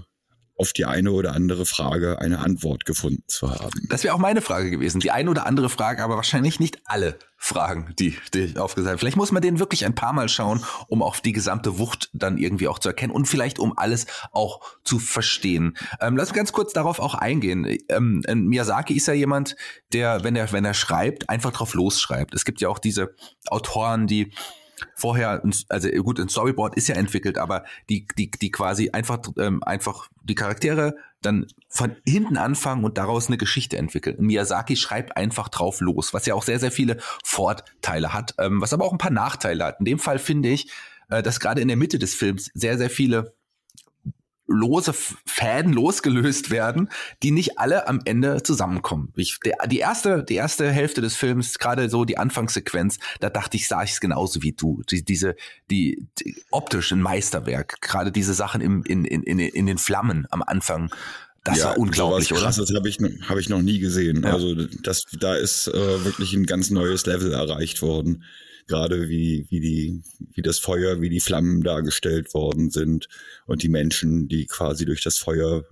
auf 0.60 0.74
die 0.74 0.84
eine 0.84 1.12
oder 1.12 1.32
andere 1.34 1.64
Frage 1.64 2.20
eine 2.20 2.40
Antwort 2.40 2.84
gefunden 2.84 3.24
zu 3.26 3.50
haben. 3.50 3.88
Das 3.88 4.04
wäre 4.04 4.14
auch 4.14 4.18
meine 4.18 4.42
Frage 4.42 4.70
gewesen. 4.70 5.00
Die 5.00 5.10
eine 5.10 5.30
oder 5.30 5.46
andere 5.46 5.70
Frage, 5.70 6.04
aber 6.04 6.16
wahrscheinlich 6.16 6.60
nicht 6.60 6.82
alle 6.84 7.18
Fragen, 7.38 7.94
die, 7.98 8.18
die 8.34 8.58
aufgesagt. 8.58 9.00
Vielleicht 9.00 9.16
muss 9.16 9.32
man 9.32 9.40
den 9.40 9.58
wirklich 9.58 9.86
ein 9.86 9.94
paar 9.94 10.12
Mal 10.12 10.28
schauen, 10.28 10.62
um 10.88 11.02
auf 11.02 11.22
die 11.22 11.32
gesamte 11.32 11.78
Wucht 11.78 12.10
dann 12.12 12.36
irgendwie 12.36 12.68
auch 12.68 12.78
zu 12.78 12.90
erkennen 12.90 13.14
und 13.14 13.24
vielleicht 13.24 13.58
um 13.58 13.78
alles 13.78 14.04
auch 14.32 14.60
zu 14.84 14.98
verstehen. 14.98 15.78
Ähm, 16.02 16.18
lass 16.18 16.28
uns 16.28 16.36
ganz 16.36 16.52
kurz 16.52 16.74
darauf 16.74 17.00
auch 17.00 17.14
eingehen. 17.14 17.78
Ähm, 17.88 18.22
Miyazaki 18.28 18.92
ist 18.92 19.06
ja 19.06 19.14
jemand, 19.14 19.56
der, 19.94 20.24
wenn 20.24 20.36
er, 20.36 20.52
wenn 20.52 20.66
er 20.66 20.74
schreibt, 20.74 21.30
einfach 21.30 21.52
drauf 21.52 21.72
losschreibt. 21.72 22.34
Es 22.34 22.44
gibt 22.44 22.60
ja 22.60 22.68
auch 22.68 22.78
diese 22.78 23.14
Autoren, 23.46 24.06
die 24.06 24.32
vorher, 24.94 25.42
also 25.68 25.88
gut, 26.02 26.20
ein 26.20 26.28
Storyboard 26.28 26.76
ist 26.76 26.88
ja 26.88 26.94
entwickelt, 26.94 27.38
aber 27.38 27.64
die, 27.88 28.06
die, 28.18 28.30
die 28.30 28.50
quasi 28.50 28.90
einfach, 28.90 29.18
ähm, 29.38 29.62
einfach 29.62 30.08
die 30.22 30.34
Charaktere 30.34 30.96
dann 31.22 31.46
von 31.68 31.96
hinten 32.06 32.36
anfangen 32.36 32.84
und 32.84 32.98
daraus 32.98 33.28
eine 33.28 33.36
Geschichte 33.36 33.76
entwickeln. 33.76 34.16
Miyazaki 34.18 34.76
schreibt 34.76 35.16
einfach 35.16 35.48
drauf 35.48 35.80
los, 35.80 36.14
was 36.14 36.26
ja 36.26 36.34
auch 36.34 36.42
sehr, 36.42 36.58
sehr 36.58 36.72
viele 36.72 36.96
Vorteile 37.24 38.12
hat, 38.12 38.34
ähm, 38.38 38.60
was 38.60 38.72
aber 38.72 38.84
auch 38.84 38.92
ein 38.92 38.98
paar 38.98 39.10
Nachteile 39.10 39.64
hat. 39.64 39.80
In 39.80 39.84
dem 39.84 39.98
Fall 39.98 40.18
finde 40.18 40.48
ich, 40.48 40.70
äh, 41.10 41.22
dass 41.22 41.40
gerade 41.40 41.60
in 41.60 41.68
der 41.68 41.76
Mitte 41.76 41.98
des 41.98 42.14
Films 42.14 42.50
sehr, 42.54 42.78
sehr 42.78 42.90
viele 42.90 43.34
lose 44.50 44.92
Fäden 44.92 45.72
losgelöst 45.72 46.50
werden, 46.50 46.90
die 47.22 47.30
nicht 47.30 47.58
alle 47.58 47.86
am 47.88 48.00
Ende 48.04 48.42
zusammenkommen. 48.42 49.12
Ich, 49.16 49.38
der, 49.44 49.66
die 49.66 49.78
erste, 49.78 50.24
die 50.24 50.34
erste 50.34 50.70
Hälfte 50.70 51.00
des 51.00 51.16
Films, 51.16 51.58
gerade 51.58 51.88
so 51.88 52.04
die 52.04 52.18
Anfangssequenz, 52.18 52.98
da 53.20 53.30
dachte 53.30 53.56
ich, 53.56 53.68
sah 53.68 53.82
ich 53.82 53.92
es 53.92 54.00
genauso 54.00 54.42
wie 54.42 54.52
du. 54.52 54.82
Die, 54.90 55.04
diese, 55.04 55.36
die, 55.70 56.06
die 56.18 56.42
optisch 56.50 56.92
ein 56.92 57.00
Meisterwerk. 57.00 57.80
Gerade 57.80 58.12
diese 58.12 58.34
Sachen 58.34 58.60
im, 58.60 58.82
in, 58.82 59.04
in, 59.04 59.22
in, 59.22 59.38
in 59.38 59.66
den 59.66 59.78
Flammen 59.78 60.26
am 60.30 60.42
Anfang. 60.42 60.92
Das 61.44 61.58
ja, 61.58 61.66
war 61.66 61.78
unglaublich, 61.78 62.32
oder? 62.32 62.42
Das 62.42 62.58
habe 62.58 62.88
ich, 62.88 62.98
hab 63.28 63.38
ich 63.38 63.48
noch 63.48 63.62
nie 63.62 63.78
gesehen. 63.78 64.24
Ja. 64.24 64.32
Also 64.32 64.54
das, 64.82 65.04
da 65.18 65.34
ist 65.36 65.68
äh, 65.68 66.04
wirklich 66.04 66.34
ein 66.34 66.44
ganz 66.44 66.70
neues 66.70 67.06
Level 67.06 67.32
erreicht 67.32 67.80
worden 67.80 68.24
gerade 68.70 69.08
wie, 69.08 69.46
wie 69.50 69.60
die, 69.60 70.02
wie 70.32 70.42
das 70.42 70.58
Feuer, 70.58 71.00
wie 71.00 71.10
die 71.10 71.20
Flammen 71.20 71.62
dargestellt 71.62 72.32
worden 72.32 72.70
sind 72.70 73.08
und 73.46 73.62
die 73.62 73.68
Menschen, 73.68 74.28
die 74.28 74.46
quasi 74.46 74.84
durch 74.84 75.02
das 75.02 75.18
Feuer 75.18 75.64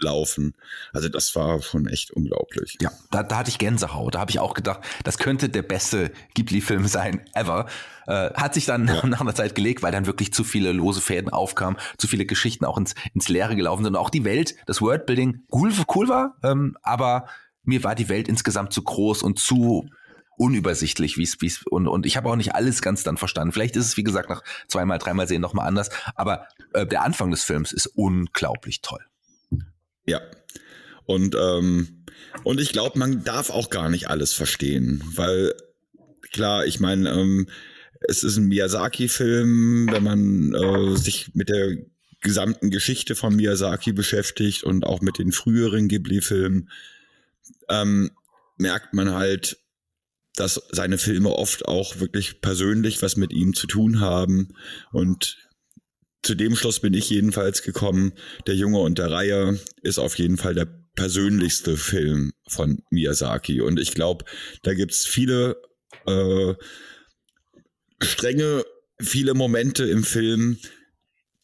laufen. 0.00 0.54
Also 0.92 1.08
das 1.08 1.34
war 1.34 1.60
schon 1.60 1.86
echt 1.86 2.10
unglaublich. 2.10 2.78
Ja, 2.80 2.90
da, 3.10 3.22
da 3.22 3.38
hatte 3.38 3.50
ich 3.50 3.58
Gänsehaut. 3.58 4.14
Da 4.14 4.20
habe 4.20 4.30
ich 4.30 4.38
auch 4.38 4.54
gedacht, 4.54 4.80
das 5.04 5.18
könnte 5.18 5.48
der 5.48 5.62
beste 5.62 6.10
Ghibli-Film 6.34 6.86
sein 6.86 7.20
ever. 7.34 7.66
Äh, 8.06 8.32
hat 8.34 8.54
sich 8.54 8.64
dann 8.64 8.86
ja. 8.88 9.04
nach 9.06 9.20
einer 9.20 9.34
Zeit 9.34 9.54
gelegt, 9.54 9.82
weil 9.82 9.92
dann 9.92 10.06
wirklich 10.06 10.32
zu 10.32 10.44
viele 10.44 10.72
lose 10.72 11.00
Fäden 11.00 11.30
aufkamen, 11.30 11.78
zu 11.98 12.06
viele 12.06 12.26
Geschichten 12.26 12.64
auch 12.64 12.78
ins, 12.78 12.94
ins 13.14 13.28
Leere 13.28 13.56
gelaufen 13.56 13.84
sind. 13.84 13.94
Und 13.94 14.00
auch 14.00 14.10
die 14.10 14.24
Welt, 14.24 14.54
das 14.66 14.80
Worldbuilding 14.80 15.42
cool, 15.52 15.72
cool 15.94 16.08
war, 16.08 16.36
ähm, 16.42 16.76
aber 16.82 17.26
mir 17.64 17.84
war 17.84 17.94
die 17.94 18.08
Welt 18.08 18.28
insgesamt 18.28 18.72
zu 18.72 18.82
groß 18.82 19.22
und 19.22 19.38
zu 19.38 19.90
unübersichtlich, 20.38 21.18
wie 21.18 21.24
es, 21.24 21.62
und, 21.64 21.88
und 21.88 22.06
ich 22.06 22.16
habe 22.16 22.30
auch 22.30 22.36
nicht 22.36 22.54
alles 22.54 22.80
ganz 22.80 23.02
dann 23.02 23.16
verstanden. 23.16 23.52
Vielleicht 23.52 23.76
ist 23.76 23.86
es, 23.86 23.96
wie 23.96 24.04
gesagt, 24.04 24.30
nach 24.30 24.42
zweimal, 24.68 24.98
dreimal 24.98 25.28
sehen 25.28 25.42
nochmal 25.42 25.66
anders, 25.66 25.90
aber 26.14 26.46
äh, 26.72 26.86
der 26.86 27.02
Anfang 27.02 27.30
des 27.30 27.44
Films 27.44 27.72
ist 27.72 27.86
unglaublich 27.86 28.80
toll. 28.80 29.04
Ja. 30.06 30.20
Und, 31.04 31.34
ähm, 31.34 32.04
und 32.44 32.60
ich 32.60 32.72
glaube, 32.72 32.98
man 32.98 33.24
darf 33.24 33.50
auch 33.50 33.70
gar 33.70 33.88
nicht 33.88 34.08
alles 34.08 34.32
verstehen, 34.32 35.02
weil 35.14 35.54
klar, 36.32 36.66
ich 36.66 36.80
meine, 36.80 37.10
ähm, 37.10 37.48
es 38.00 38.22
ist 38.22 38.36
ein 38.36 38.46
Miyazaki-Film, 38.46 39.88
wenn 39.90 40.02
man 40.02 40.54
äh, 40.54 40.96
sich 40.96 41.34
mit 41.34 41.48
der 41.48 41.76
gesamten 42.20 42.70
Geschichte 42.70 43.14
von 43.14 43.34
Miyazaki 43.36 43.92
beschäftigt 43.92 44.64
und 44.64 44.84
auch 44.84 45.00
mit 45.00 45.18
den 45.18 45.32
früheren 45.32 45.88
Ghibli-Filmen, 45.88 46.70
ähm, 47.68 48.10
merkt 48.56 48.94
man 48.94 49.12
halt, 49.12 49.58
dass 50.38 50.62
seine 50.70 50.98
Filme 50.98 51.30
oft 51.30 51.66
auch 51.66 51.98
wirklich 51.98 52.40
persönlich 52.40 53.02
was 53.02 53.16
mit 53.16 53.32
ihm 53.32 53.54
zu 53.54 53.66
tun 53.66 54.00
haben. 54.00 54.54
Und 54.92 55.36
zu 56.22 56.34
dem 56.34 56.54
Schluss 56.54 56.80
bin 56.80 56.94
ich 56.94 57.10
jedenfalls 57.10 57.62
gekommen, 57.62 58.12
der 58.46 58.54
Junge 58.54 58.78
und 58.78 58.98
der 58.98 59.10
Reihe 59.10 59.58
ist 59.82 59.98
auf 59.98 60.16
jeden 60.16 60.36
Fall 60.36 60.54
der 60.54 60.68
persönlichste 60.94 61.76
Film 61.76 62.32
von 62.46 62.82
Miyazaki. 62.90 63.60
Und 63.60 63.80
ich 63.80 63.94
glaube, 63.94 64.24
da 64.62 64.74
gibt's 64.74 65.06
viele 65.06 65.60
äh, 66.06 66.54
strenge, 68.00 68.64
viele 69.00 69.34
Momente 69.34 69.84
im 69.84 70.04
Film, 70.04 70.58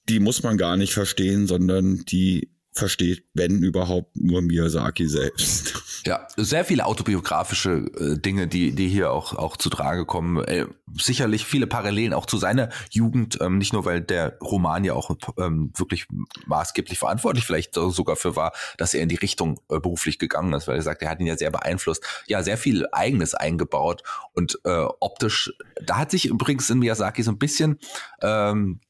die 0.09 0.21
muss 0.21 0.43
man 0.43 0.57
gar 0.57 0.77
nicht 0.77 0.93
verstehen, 0.93 1.47
sondern 1.47 2.05
die 2.05 2.51
versteht, 2.73 3.25
wenn 3.35 3.63
überhaupt, 3.63 4.17
nur 4.17 4.43
Miyazaki 4.43 5.09
selbst. 5.09 5.84
Ja, 6.07 6.27
sehr 6.37 6.67
viele 6.67 6.85
autobiografische 6.85 7.87
äh, 7.99 8.19
Dinge, 8.19 8.47
die, 8.47 8.73
die 8.73 8.89
hier 8.89 9.11
auch, 9.11 9.35
auch 9.35 9.57
zu 9.57 9.71
Trage 9.71 10.05
kommen. 10.05 10.45
Äh, 10.45 10.67
sicherlich 10.93 11.47
viele 11.47 11.67
Parallelen 11.67 12.13
auch 12.13 12.27
zu 12.27 12.37
seiner 12.37 12.69
Jugend, 12.91 13.39
ähm, 13.41 13.57
nicht 13.57 13.73
nur 13.73 13.87
weil 13.87 14.03
der 14.03 14.37
Roman 14.41 14.85
ja 14.85 14.93
auch 14.93 15.17
ähm, 15.39 15.73
wirklich 15.75 16.07
maßgeblich 16.47 16.99
verantwortlich 16.99 17.47
vielleicht 17.47 17.75
sogar 17.75 18.17
für 18.17 18.37
war, 18.37 18.53
dass 18.77 18.93
er 18.93 19.03
in 19.03 19.09
die 19.09 19.15
Richtung 19.15 19.61
äh, 19.71 19.81
beruflich 19.81 20.19
gegangen 20.19 20.53
ist, 20.53 20.69
weil 20.69 20.77
er 20.77 20.83
sagt, 20.83 21.01
er 21.01 21.09
hat 21.09 21.21
ihn 21.21 21.27
ja 21.27 21.39
sehr 21.39 21.51
beeinflusst. 21.51 22.05
Ja, 22.27 22.43
sehr 22.43 22.59
viel 22.59 22.87
Eigenes 22.93 23.35
eingebaut 23.35 24.03
und 24.33 24.59
äh, 24.65 24.85
optisch, 25.01 25.55
da 25.83 25.97
hat 25.97 26.11
sich 26.11 26.27
übrigens 26.27 26.69
in 26.69 26.81
Miyazaki 26.81 27.23
so 27.23 27.31
ein 27.31 27.39
bisschen 27.39 27.79
ähm, 28.21 28.81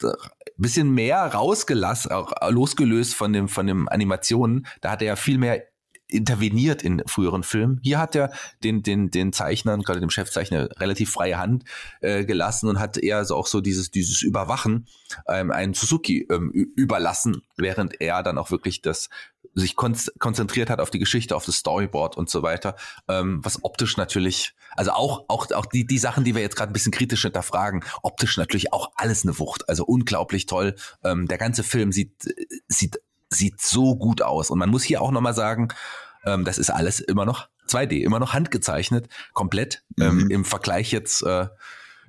bisschen 0.56 0.90
mehr 0.92 1.18
rausgelassen, 1.34 2.12
losgelöst 2.48 3.14
von 3.14 3.32
dem, 3.32 3.48
von 3.48 3.66
dem 3.66 3.88
Animationen. 3.88 4.66
Da 4.80 4.92
hat 4.92 5.02
er 5.02 5.08
ja 5.08 5.16
viel 5.16 5.38
mehr 5.38 5.64
interveniert 6.08 6.82
in 6.82 7.02
früheren 7.06 7.42
Filmen. 7.42 7.80
Hier 7.82 7.98
hat 7.98 8.14
er 8.14 8.32
den, 8.62 8.82
den, 8.82 9.10
den 9.10 9.32
Zeichnern, 9.32 9.82
gerade 9.82 10.00
dem 10.00 10.10
Chefzeichner, 10.10 10.68
relativ 10.78 11.10
freie 11.10 11.38
Hand 11.38 11.64
äh, 12.00 12.24
gelassen 12.24 12.68
und 12.68 12.78
hat 12.78 12.96
eher 12.96 13.24
so 13.24 13.36
auch 13.36 13.46
so 13.46 13.60
dieses, 13.60 13.90
dieses 13.90 14.22
Überwachen 14.22 14.86
ähm, 15.28 15.50
einen 15.50 15.74
Suzuki 15.74 16.26
ähm, 16.30 16.50
überlassen, 16.52 17.42
während 17.56 18.00
er 18.00 18.22
dann 18.22 18.38
auch 18.38 18.50
wirklich 18.50 18.82
das 18.82 19.08
sich 19.54 19.76
kon 19.76 19.96
konzentriert 20.18 20.70
hat 20.70 20.80
auf 20.80 20.90
die 20.90 20.98
Geschichte, 20.98 21.36
auf 21.36 21.44
das 21.44 21.56
Storyboard 21.56 22.16
und 22.16 22.28
so 22.28 22.42
weiter, 22.42 22.76
ähm, 23.08 23.40
was 23.44 23.62
optisch 23.62 23.96
natürlich, 23.96 24.54
also 24.72 24.90
auch, 24.92 25.24
auch, 25.28 25.50
auch 25.52 25.66
die, 25.66 25.86
die 25.86 25.98
Sachen, 25.98 26.24
die 26.24 26.34
wir 26.34 26.42
jetzt 26.42 26.56
gerade 26.56 26.70
ein 26.70 26.72
bisschen 26.72 26.92
kritisch 26.92 27.22
hinterfragen, 27.22 27.84
optisch 28.02 28.36
natürlich 28.36 28.72
auch 28.72 28.90
alles 28.96 29.24
eine 29.24 29.38
Wucht, 29.38 29.68
also 29.68 29.84
unglaublich 29.84 30.46
toll. 30.46 30.74
Ähm, 31.04 31.28
der 31.28 31.38
ganze 31.38 31.62
Film 31.62 31.92
sieht, 31.92 32.24
sieht 32.66 32.98
sieht 33.34 33.60
so 33.60 33.96
gut 33.96 34.22
aus. 34.22 34.50
Und 34.50 34.58
man 34.58 34.70
muss 34.70 34.82
hier 34.82 35.02
auch 35.02 35.10
nochmal 35.10 35.34
sagen, 35.34 35.68
ähm, 36.24 36.44
das 36.44 36.58
ist 36.58 36.70
alles 36.70 37.00
immer 37.00 37.24
noch 37.24 37.48
2D, 37.68 38.02
immer 38.02 38.18
noch 38.18 38.32
handgezeichnet, 38.32 39.08
komplett. 39.32 39.82
Ähm, 39.98 40.24
mhm. 40.24 40.30
Im 40.30 40.44
Vergleich 40.44 40.92
jetzt 40.92 41.22
äh, 41.22 41.46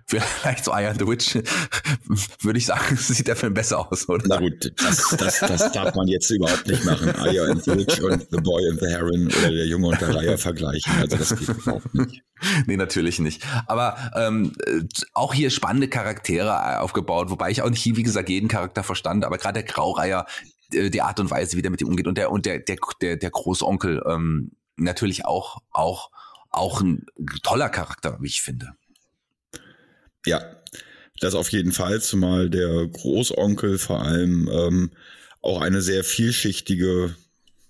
vielleicht 0.07 0.63
so 0.63 0.71
Eye 0.71 0.87
and 0.87 0.99
the 0.99 1.07
Witch, 1.07 1.35
würde 2.41 2.59
ich 2.59 2.65
sagen, 2.67 2.95
sieht 2.97 3.27
der 3.27 3.35
Film 3.35 3.55
besser 3.55 3.91
aus, 3.91 4.07
oder? 4.07 4.23
Na 4.27 4.37
gut, 4.37 4.71
das, 4.77 5.15
das, 5.17 5.39
das 5.39 5.71
darf 5.71 5.95
man 5.95 6.07
jetzt 6.07 6.29
überhaupt 6.29 6.67
nicht 6.67 6.85
machen. 6.85 7.09
Eye 7.09 7.39
and 7.39 7.63
the 7.63 7.71
Witch 7.71 7.99
und 8.01 8.27
The 8.29 8.37
Boy 8.37 8.69
and 8.69 8.79
the 8.79 8.87
Heron 8.87 9.27
oder 9.27 9.51
der 9.51 9.65
Junge 9.65 9.87
und 9.87 10.01
der 10.01 10.13
Reihe 10.13 10.37
vergleichen. 10.37 10.93
Also 10.99 11.17
das 11.17 11.35
geht 11.35 11.49
überhaupt 11.49 11.93
nicht. 11.95 12.21
Nee, 12.67 12.77
natürlich 12.77 13.19
nicht. 13.19 13.43
Aber 13.65 13.97
ähm, 14.15 14.53
auch 15.13 15.33
hier 15.33 15.49
spannende 15.49 15.87
Charaktere 15.87 16.81
aufgebaut, 16.81 17.31
wobei 17.31 17.49
ich 17.49 17.63
auch 17.63 17.69
nicht, 17.69 17.83
wie 17.85 18.03
gesagt, 18.03 18.29
jeden 18.29 18.47
Charakter 18.47 18.83
verstand, 18.83 19.25
aber 19.25 19.37
gerade 19.37 19.63
der 19.63 19.63
Graureiher, 19.63 20.27
die 20.71 21.01
Art 21.01 21.19
und 21.19 21.31
Weise, 21.31 21.57
wie 21.57 21.61
der 21.61 21.71
mit 21.71 21.81
ihm 21.81 21.87
umgeht 21.87 22.07
und 22.07 22.17
der 22.17 22.31
und 22.31 22.45
der 22.45 22.59
der 22.59 22.77
der, 23.01 23.17
der 23.17 23.29
Großonkel 23.29 24.03
ähm, 24.07 24.51
natürlich 24.77 25.25
auch 25.25 25.61
auch 25.71 26.11
auch 26.49 26.81
ein 26.81 27.05
toller 27.43 27.69
Charakter, 27.69 28.17
wie 28.21 28.27
ich 28.27 28.41
finde. 28.41 28.73
Ja, 30.25 30.41
Das 31.21 31.33
auf 31.35 31.49
jeden 31.49 31.71
Fall, 31.71 32.01
zumal 32.01 32.49
der 32.49 32.87
Großonkel 32.87 33.77
vor 33.77 34.01
allem 34.01 34.49
ähm, 34.51 34.91
auch 35.41 35.61
eine 35.61 35.81
sehr 35.81 36.03
vielschichtige 36.03 37.15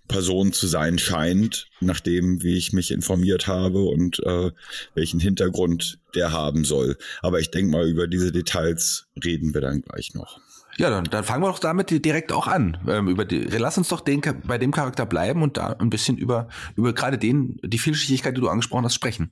Person 0.07 0.53
zu 0.53 0.67
sein 0.67 0.97
scheint, 0.99 1.67
nachdem, 1.79 2.41
wie 2.43 2.57
ich 2.57 2.73
mich 2.73 2.91
informiert 2.91 3.47
habe 3.47 3.83
und 3.83 4.19
äh, 4.19 4.51
welchen 4.93 5.19
Hintergrund 5.19 5.99
der 6.13 6.31
haben 6.31 6.63
soll. 6.63 6.97
Aber 7.21 7.39
ich 7.39 7.51
denke 7.51 7.71
mal, 7.71 7.87
über 7.87 8.07
diese 8.07 8.31
Details 8.31 9.07
reden 9.23 9.53
wir 9.53 9.61
dann 9.61 9.81
gleich 9.81 10.13
noch. 10.13 10.39
Ja, 10.77 10.89
dann, 10.89 11.05
dann 11.05 11.23
fangen 11.23 11.43
wir 11.43 11.47
doch 11.47 11.59
damit 11.59 11.89
direkt 11.89 12.31
auch 12.31 12.47
an. 12.47 12.77
Ähm, 12.87 13.07
über 13.07 13.23
die, 13.23 13.43
lass 13.43 13.77
uns 13.77 13.87
doch 13.87 14.01
den, 14.01 14.21
bei 14.43 14.57
dem 14.57 14.71
Charakter 14.71 15.05
bleiben 15.05 15.41
und 15.41 15.57
da 15.57 15.67
ein 15.67 15.89
bisschen 15.89 16.17
über, 16.17 16.49
über 16.75 16.93
gerade 16.93 17.17
den, 17.17 17.57
die 17.63 17.77
Vielschichtigkeit, 17.77 18.35
die 18.35 18.41
du 18.41 18.49
angesprochen 18.49 18.83
hast, 18.83 18.95
sprechen. 18.95 19.31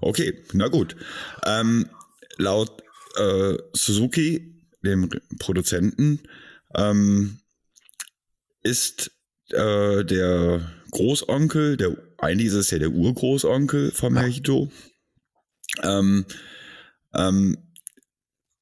Okay, 0.00 0.42
na 0.52 0.68
gut. 0.68 0.96
Ähm, 1.44 1.88
laut 2.36 2.82
äh, 3.16 3.56
Suzuki, 3.72 4.54
dem 4.82 5.10
Produzenten, 5.38 6.20
ähm, 6.74 7.40
ist 8.62 9.10
äh, 9.50 10.04
der 10.04 10.60
Großonkel, 10.92 11.76
der 11.76 11.96
eigentlich 12.18 12.48
ist 12.48 12.54
es 12.54 12.70
ja 12.70 12.78
der 12.78 12.90
Urgroßonkel 12.90 13.90
vom 13.92 14.16
ja. 14.16 14.22
Hechito, 14.22 14.70
ähm, 15.82 16.24
ähm, 17.14 17.58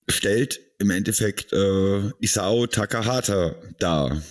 stellt 0.08 0.60
im 0.78 0.90
Endeffekt 0.90 1.52
äh, 1.52 2.10
Isao 2.20 2.66
Takahata 2.66 3.54
dar. 3.78 4.22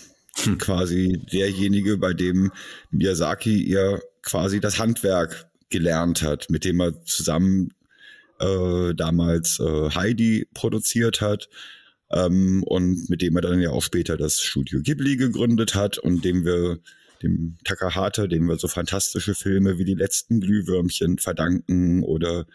Hm. 0.44 0.58
Quasi 0.58 1.22
derjenige, 1.32 1.98
bei 1.98 2.14
dem 2.14 2.52
Miyazaki 2.90 3.72
ja 3.72 4.00
quasi 4.24 4.60
das 4.60 4.80
Handwerk 4.80 5.48
gelernt 5.70 6.22
hat, 6.24 6.50
mit 6.50 6.66
dem 6.66 6.80
er 6.80 7.04
zusammen 7.06 7.74
äh, 8.40 8.94
damals 8.96 9.60
äh, 9.60 9.90
Heidi 9.92 10.48
produziert 10.54 11.22
hat 11.22 11.50
ähm, 12.12 12.64
und 12.64 13.10
mit 13.10 13.22
dem 13.22 13.36
er 13.36 13.42
dann 13.42 13.62
ja 13.62 13.72
auch 13.72 13.84
später 13.84 14.18
das 14.18 14.42
Studio 14.42 14.82
Ghibli 14.82 15.18
gegründet 15.18 15.76
hat 15.76 15.98
und 15.98 16.26
dem 16.26 16.46
wir 16.46 16.80
dem 17.22 17.58
Takahata, 17.64 18.28
dem 18.28 18.48
wir 18.48 18.58
so 18.58 18.68
fantastische 18.68 19.34
Filme 19.34 19.78
wie 19.78 19.86
die 19.86 19.94
letzten 19.94 20.42
Glühwürmchen 20.42 21.20
verdanken 21.20 22.04
oder 22.04 22.46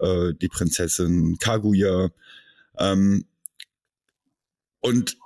äh, 0.00 0.32
die 0.40 0.48
Prinzessin 0.48 1.38
Kaguya. 1.38 2.10
Ähm, 2.78 3.24
und 4.82 5.16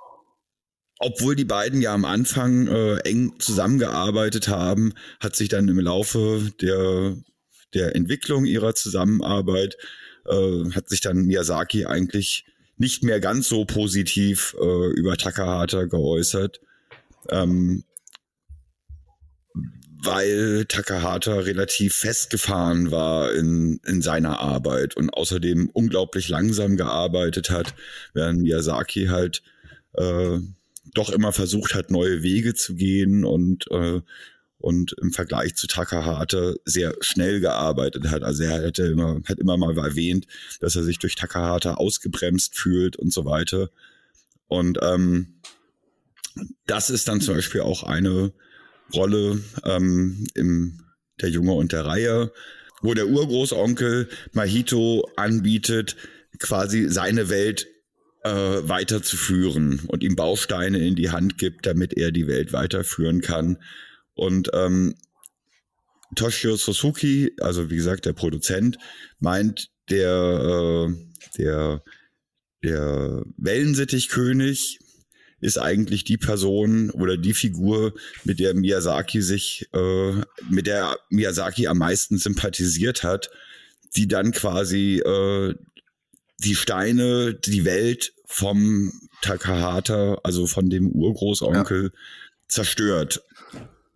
obwohl 0.99 1.35
die 1.35 1.45
beiden 1.45 1.81
ja 1.81 1.93
am 1.93 2.05
Anfang 2.05 2.67
äh, 2.67 2.97
eng 2.99 3.33
zusammengearbeitet 3.39 4.47
haben, 4.47 4.93
hat 5.19 5.35
sich 5.35 5.49
dann 5.49 5.67
im 5.67 5.79
Laufe 5.79 6.51
der, 6.61 7.15
der 7.73 7.95
Entwicklung 7.95 8.45
ihrer 8.45 8.73
Zusammenarbeit, 8.73 9.77
äh, 10.25 10.71
hat 10.71 10.89
sich 10.89 11.01
dann 11.01 11.25
Miyazaki 11.25 11.85
eigentlich 11.85 12.45
nicht 12.77 13.03
mehr 13.03 13.19
ganz 13.19 13.47
so 13.47 13.65
positiv 13.65 14.55
äh, 14.59 14.91
über 14.93 15.17
Takahata 15.17 15.85
geäußert, 15.85 16.61
ähm, 17.29 17.83
weil 19.99 20.65
Takahata 20.65 21.39
relativ 21.39 21.95
festgefahren 21.95 22.91
war 22.91 23.33
in, 23.33 23.79
in 23.85 24.01
seiner 24.01 24.39
Arbeit 24.39 24.95
und 24.95 25.09
außerdem 25.09 25.69
unglaublich 25.73 26.29
langsam 26.29 26.77
gearbeitet 26.77 27.49
hat, 27.49 27.73
während 28.13 28.41
Miyazaki 28.41 29.07
halt 29.07 29.41
äh, 29.93 30.39
doch 30.93 31.09
immer 31.09 31.31
versucht 31.31 31.73
hat, 31.73 31.89
neue 31.89 32.21
Wege 32.21 32.53
zu 32.53 32.75
gehen 32.75 33.25
und 33.25 33.69
äh, 33.71 34.01
und 34.59 34.93
im 35.01 35.13
Vergleich 35.13 35.55
zu 35.55 35.67
Takahata 35.67 36.55
sehr 36.65 36.95
schnell 37.01 37.39
gearbeitet 37.39 38.09
hat. 38.09 38.23
Also 38.23 38.43
er 38.43 38.63
hätte 38.63 38.87
immer, 38.87 39.21
hat 39.27 39.39
immer 39.39 39.55
mal 39.55 39.77
erwähnt, 39.77 40.25
dass 40.59 40.75
er 40.75 40.83
sich 40.83 40.97
durch 40.97 41.15
Takahata 41.15 41.75
ausgebremst 41.75 42.57
fühlt 42.57 42.95
und 42.95 43.13
so 43.13 43.25
weiter. 43.25 43.69
Und 44.47 44.79
ähm, 44.81 45.35
das 46.65 46.89
ist 46.89 47.07
dann 47.07 47.21
zum 47.21 47.35
Beispiel 47.35 47.61
auch 47.61 47.83
eine 47.83 48.33
Rolle 48.93 49.41
ähm, 49.63 50.27
im 50.35 50.81
Der 51.21 51.29
Junge 51.29 51.53
und 51.53 51.71
der 51.71 51.85
Reihe, 51.85 52.31
wo 52.81 52.93
der 52.93 53.07
Urgroßonkel 53.07 54.07
Mahito 54.33 55.09
anbietet, 55.15 55.95
quasi 56.39 56.89
seine 56.89 57.29
Welt 57.29 57.67
äh, 58.23 58.29
weiterzuführen 58.29 59.81
und 59.87 60.03
ihm 60.03 60.15
Bausteine 60.15 60.79
in 60.79 60.95
die 60.95 61.09
Hand 61.09 61.37
gibt, 61.37 61.65
damit 61.65 61.93
er 61.97 62.11
die 62.11 62.27
Welt 62.27 62.53
weiterführen 62.53 63.21
kann. 63.21 63.57
Und 64.13 64.49
ähm, 64.53 64.95
Toshio 66.15 66.55
Suzuki, 66.55 67.33
also 67.39 67.69
wie 67.69 67.75
gesagt 67.75 68.05
der 68.05 68.13
Produzent, 68.13 68.77
meint, 69.19 69.69
der, 69.89 70.89
äh, 70.89 70.93
der, 71.37 71.83
der 72.63 73.23
Wellensittichkönig 73.37 74.79
ist 75.39 75.57
eigentlich 75.57 76.03
die 76.03 76.17
Person 76.17 76.89
oder 76.89 77.17
die 77.17 77.33
Figur, 77.33 77.93
mit 78.23 78.39
der 78.39 78.53
Miyazaki 78.53 79.21
sich, 79.21 79.69
äh, 79.73 80.13
mit 80.49 80.67
der 80.67 80.97
Miyazaki 81.09 81.67
am 81.67 81.77
meisten 81.77 82.17
sympathisiert 82.17 83.03
hat, 83.03 83.29
die 83.95 84.07
dann 84.07 84.31
quasi 84.31 84.99
äh, 84.99 85.53
die 86.39 86.55
Steine, 86.55 87.33
die 87.33 87.65
Welt 87.65 88.13
vom 88.25 88.91
Takahata, 89.21 90.19
also 90.23 90.47
von 90.47 90.69
dem 90.69 90.91
Urgroßonkel, 90.91 91.83
ja. 91.83 91.99
zerstört 92.47 93.23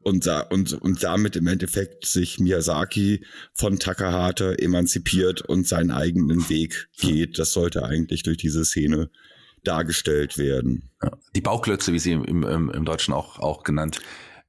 und, 0.03 0.27
und, 0.49 0.73
und 0.73 1.03
damit 1.03 1.35
im 1.35 1.47
Endeffekt 1.47 2.05
sich 2.05 2.39
Miyazaki 2.39 3.23
von 3.53 3.79
Takahata 3.79 4.53
emanzipiert 4.53 5.41
und 5.41 5.67
seinen 5.67 5.91
eigenen 5.91 6.49
Weg 6.49 6.87
geht. 6.97 7.37
Das 7.37 7.53
sollte 7.53 7.83
eigentlich 7.83 8.23
durch 8.23 8.37
diese 8.37 8.65
Szene 8.65 9.09
dargestellt 9.63 10.37
werden. 10.37 10.89
Die 11.35 11.41
Bauklötze, 11.41 11.93
wie 11.93 11.99
sie 11.99 12.13
im, 12.13 12.43
im, 12.43 12.69
im 12.69 12.85
Deutschen 12.85 13.13
auch, 13.13 13.39
auch 13.39 13.63
genannt 13.63 14.01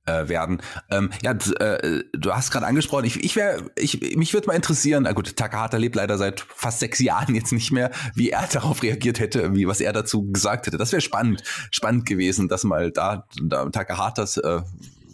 äh, 0.07 0.29
werden. 0.29 0.61
Ähm, 0.90 1.11
ja, 1.22 1.33
äh, 1.33 2.03
du 2.12 2.33
hast 2.33 2.51
gerade 2.51 2.66
angesprochen, 2.66 3.05
ich, 3.05 3.22
ich 3.22 3.37
wäre, 3.37 3.70
ich, 3.77 4.16
mich 4.16 4.35
würde 4.35 4.48
mal 4.48 4.55
interessieren, 4.55 5.05
na 5.05 5.12
gut, 5.12 5.37
Takahata 5.37 5.77
lebt 5.77 5.94
leider 5.94 6.18
seit 6.18 6.40
fast 6.40 6.81
sechs 6.81 6.98
Jahren 6.98 7.35
jetzt 7.35 7.53
nicht 7.53 7.70
mehr, 7.70 7.90
wie 8.14 8.31
er 8.31 8.46
darauf 8.53 8.83
reagiert 8.83 9.20
hätte, 9.20 9.55
wie 9.55 9.68
was 9.68 9.81
er 9.81 9.92
dazu 9.92 10.31
gesagt 10.31 10.66
hätte. 10.66 10.77
Das 10.77 10.92
wäre 10.92 11.03
spannend, 11.03 11.42
spannend 11.70 12.07
gewesen, 12.07 12.48
dass 12.48 12.64
mal 12.64 12.90
da, 12.90 13.27
da 13.42 13.68
Takahatas 13.70 14.38
äh, 14.38 14.62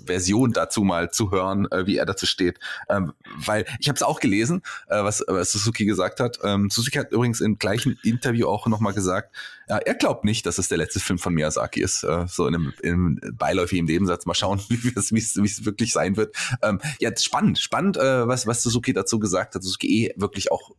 Version 0.09 0.53
dazu 0.53 0.83
mal 0.83 1.11
zu 1.11 1.31
hören, 1.31 1.71
äh, 1.71 1.87
wie 1.87 1.97
er 1.97 2.07
dazu 2.07 2.27
steht. 2.27 2.59
Ähm, 2.89 3.13
weil 3.37 3.65
ich 3.79 3.89
habe 3.89 3.97
es 3.97 4.03
auch 4.03 4.21
gelesen, 4.21 4.63
äh, 4.89 5.03
was, 5.03 5.25
was 5.29 5.53
Suzuki 5.53 5.85
gesagt 5.85 6.19
hat. 6.19 6.39
Ähm, 6.43 6.71
Suzuki 6.71 6.99
hat 6.99 7.13
übrigens 7.13 7.41
im 7.41 7.59
gleichen 7.59 7.99
Interview 8.03 8.49
auch 8.49 8.67
nochmal 8.67 8.93
gesagt, 8.93 9.35
ja, 9.69 9.77
er 9.77 9.95
glaubt 9.95 10.25
nicht, 10.25 10.47
dass 10.47 10.59
es 10.59 10.69
der 10.69 10.79
letzte 10.79 10.99
Film 10.99 11.19
von 11.19 11.35
Miyazaki 11.35 11.81
ist. 11.81 12.03
Äh, 12.03 12.27
so 12.27 12.47
in 12.47 12.55
einem, 12.55 12.73
in 12.83 12.93
einem 12.93 13.21
beiläufigen 13.37 13.87
Nebensatz. 13.87 14.27
Mal 14.27 14.35
schauen, 14.35 14.61
wie 14.69 14.93
es 14.97 15.13
wie 15.13 15.45
es 15.45 15.65
wirklich 15.65 15.93
sein 15.93 16.17
wird. 16.17 16.35
Ähm, 16.63 16.81
ja, 16.99 17.17
spannend, 17.17 17.59
spannend, 17.59 17.97
äh, 17.97 18.27
was, 18.27 18.47
was 18.47 18.63
Suzuki 18.63 18.93
dazu 18.93 19.19
gesagt 19.19 19.55
hat. 19.55 19.63
Suzuki 19.63 20.07
eh 20.07 20.15
wirklich 20.17 20.51
auch 20.51 20.73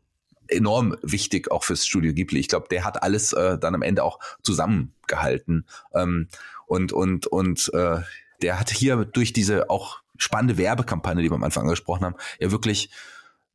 enorm 0.49 0.95
wichtig 1.01 1.51
auch 1.51 1.63
fürs 1.63 1.85
Studio 1.85 2.13
Ghibli. 2.13 2.39
Ich 2.39 2.47
glaube, 2.47 2.67
der 2.69 2.83
hat 2.83 3.03
alles 3.03 3.33
äh, 3.33 3.57
dann 3.57 3.75
am 3.75 3.81
Ende 3.81 4.03
auch 4.03 4.19
zusammengehalten. 4.41 5.65
Ähm, 5.93 6.27
und 6.65 6.91
und 6.93 7.27
und 7.27 7.71
äh, 7.73 8.01
der 8.41 8.59
hat 8.59 8.69
hier 8.69 9.05
durch 9.05 9.33
diese 9.33 9.69
auch 9.69 9.99
spannende 10.17 10.57
Werbekampagne, 10.57 11.23
die 11.23 11.29
wir 11.29 11.35
am 11.35 11.43
Anfang 11.43 11.63
angesprochen 11.63 12.05
haben, 12.05 12.15
ja 12.39 12.51
wirklich 12.51 12.89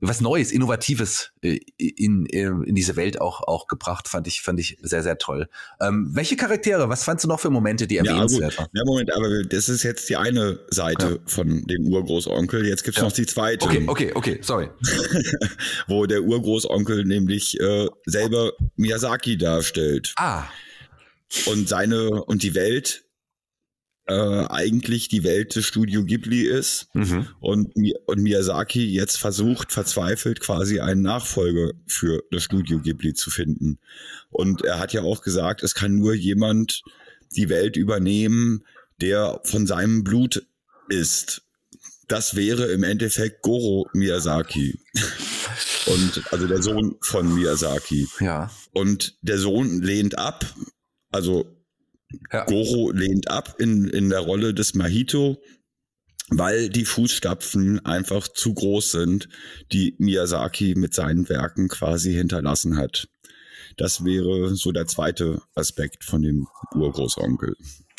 was 0.07 0.20
Neues, 0.20 0.53
Innovatives 0.53 1.33
äh, 1.42 1.61
in, 1.77 2.27
äh, 2.27 2.47
in 2.47 2.75
diese 2.75 2.97
Welt 2.97 3.20
auch, 3.20 3.42
auch 3.42 3.66
gebracht, 3.66 4.09
fand 4.09 4.27
ich, 4.27 4.42
fand 4.42 4.61
ich 4.61 4.77
sehr, 4.83 5.03
sehr 5.03 5.18
toll. 5.18 5.49
Ähm, 5.81 6.11
welche 6.12 6.37
Charaktere, 6.37 6.88
was 6.88 7.05
fandst 7.05 7.25
du 7.25 7.29
noch 7.29 7.40
für 7.40 7.51
Momente, 7.51 7.87
die 7.87 7.99
erwähnenswert 7.99 8.59
waren? 8.59 8.68
Ja, 8.73 8.83
Moment, 8.85 9.12
aber 9.12 9.44
das 9.44 9.68
ist 9.68 9.83
jetzt 9.83 10.09
die 10.09 10.16
eine 10.16 10.61
Seite 10.68 11.11
ja. 11.11 11.18
von 11.27 11.66
dem 11.66 11.87
Urgroßonkel. 11.87 12.66
Jetzt 12.66 12.85
gibt's 12.85 12.99
ja. 12.99 13.05
noch 13.05 13.12
die 13.12 13.27
zweite. 13.27 13.64
Okay, 13.64 13.85
okay, 13.87 14.12
okay, 14.14 14.38
sorry. 14.42 14.68
Wo 15.87 16.07
der 16.07 16.23
Urgroßonkel 16.23 17.05
nämlich 17.05 17.59
äh, 17.61 17.88
selber 18.07 18.53
Miyazaki 18.77 19.38
darstellt. 19.38 20.12
Ah. 20.16 20.44
Und 21.47 21.68
seine, 21.68 22.25
und 22.25 22.42
die 22.42 22.55
Welt 22.55 23.03
äh, 24.06 24.46
eigentlich 24.48 25.08
die 25.08 25.24
Welt 25.24 25.56
des 25.56 25.64
Studio 25.64 26.04
Ghibli 26.04 26.42
ist 26.42 26.88
mhm. 26.94 27.26
und, 27.40 27.72
und 28.06 28.22
Miyazaki 28.22 28.84
jetzt 28.84 29.16
versucht, 29.16 29.72
verzweifelt 29.72 30.40
quasi 30.40 30.80
einen 30.80 31.02
Nachfolger 31.02 31.72
für 31.86 32.22
das 32.30 32.42
Studio 32.42 32.80
Ghibli 32.80 33.14
zu 33.14 33.30
finden. 33.30 33.78
Und 34.30 34.62
er 34.62 34.78
hat 34.78 34.92
ja 34.92 35.02
auch 35.02 35.22
gesagt, 35.22 35.62
es 35.62 35.74
kann 35.74 35.94
nur 35.96 36.14
jemand 36.14 36.82
die 37.34 37.48
Welt 37.48 37.76
übernehmen, 37.76 38.64
der 39.00 39.40
von 39.44 39.66
seinem 39.66 40.04
Blut 40.04 40.46
ist. 40.88 41.42
Das 42.06 42.36
wäre 42.36 42.66
im 42.66 42.82
Endeffekt 42.82 43.42
Goro 43.42 43.88
Miyazaki. 43.94 44.78
Und 45.86 46.22
also 46.32 46.46
der 46.46 46.62
Sohn 46.62 46.96
von 47.00 47.34
Miyazaki. 47.34 48.08
Ja. 48.20 48.50
Und 48.72 49.16
der 49.22 49.38
Sohn 49.38 49.82
lehnt 49.82 50.18
ab. 50.18 50.44
Also 51.10 51.53
ja. 52.33 52.44
Goro 52.44 52.90
lehnt 52.90 53.31
ab 53.31 53.57
in, 53.59 53.88
in 53.88 54.11
der 54.11 54.20
Rolle 54.20 54.55
des 54.55 54.74
Mahito, 54.74 55.42
weil 56.31 56.68
die 56.68 56.85
Fußstapfen 56.85 57.85
einfach 57.85 58.29
zu 58.29 58.55
groß 58.55 58.92
sind, 58.92 59.29
die 59.72 59.94
Miyazaki 59.98 60.74
mit 60.77 60.94
seinen 60.94 61.29
Werken 61.29 61.68
quasi 61.68 62.12
hinterlassen 62.12 62.77
hat. 62.77 63.09
Das 63.77 64.05
wäre 64.05 64.55
so 64.55 64.72
der 64.72 64.87
zweite 64.87 65.42
Aspekt 65.55 66.05
von 66.05 66.22
dem 66.22 66.46
Urgroßonkel. 66.74 67.57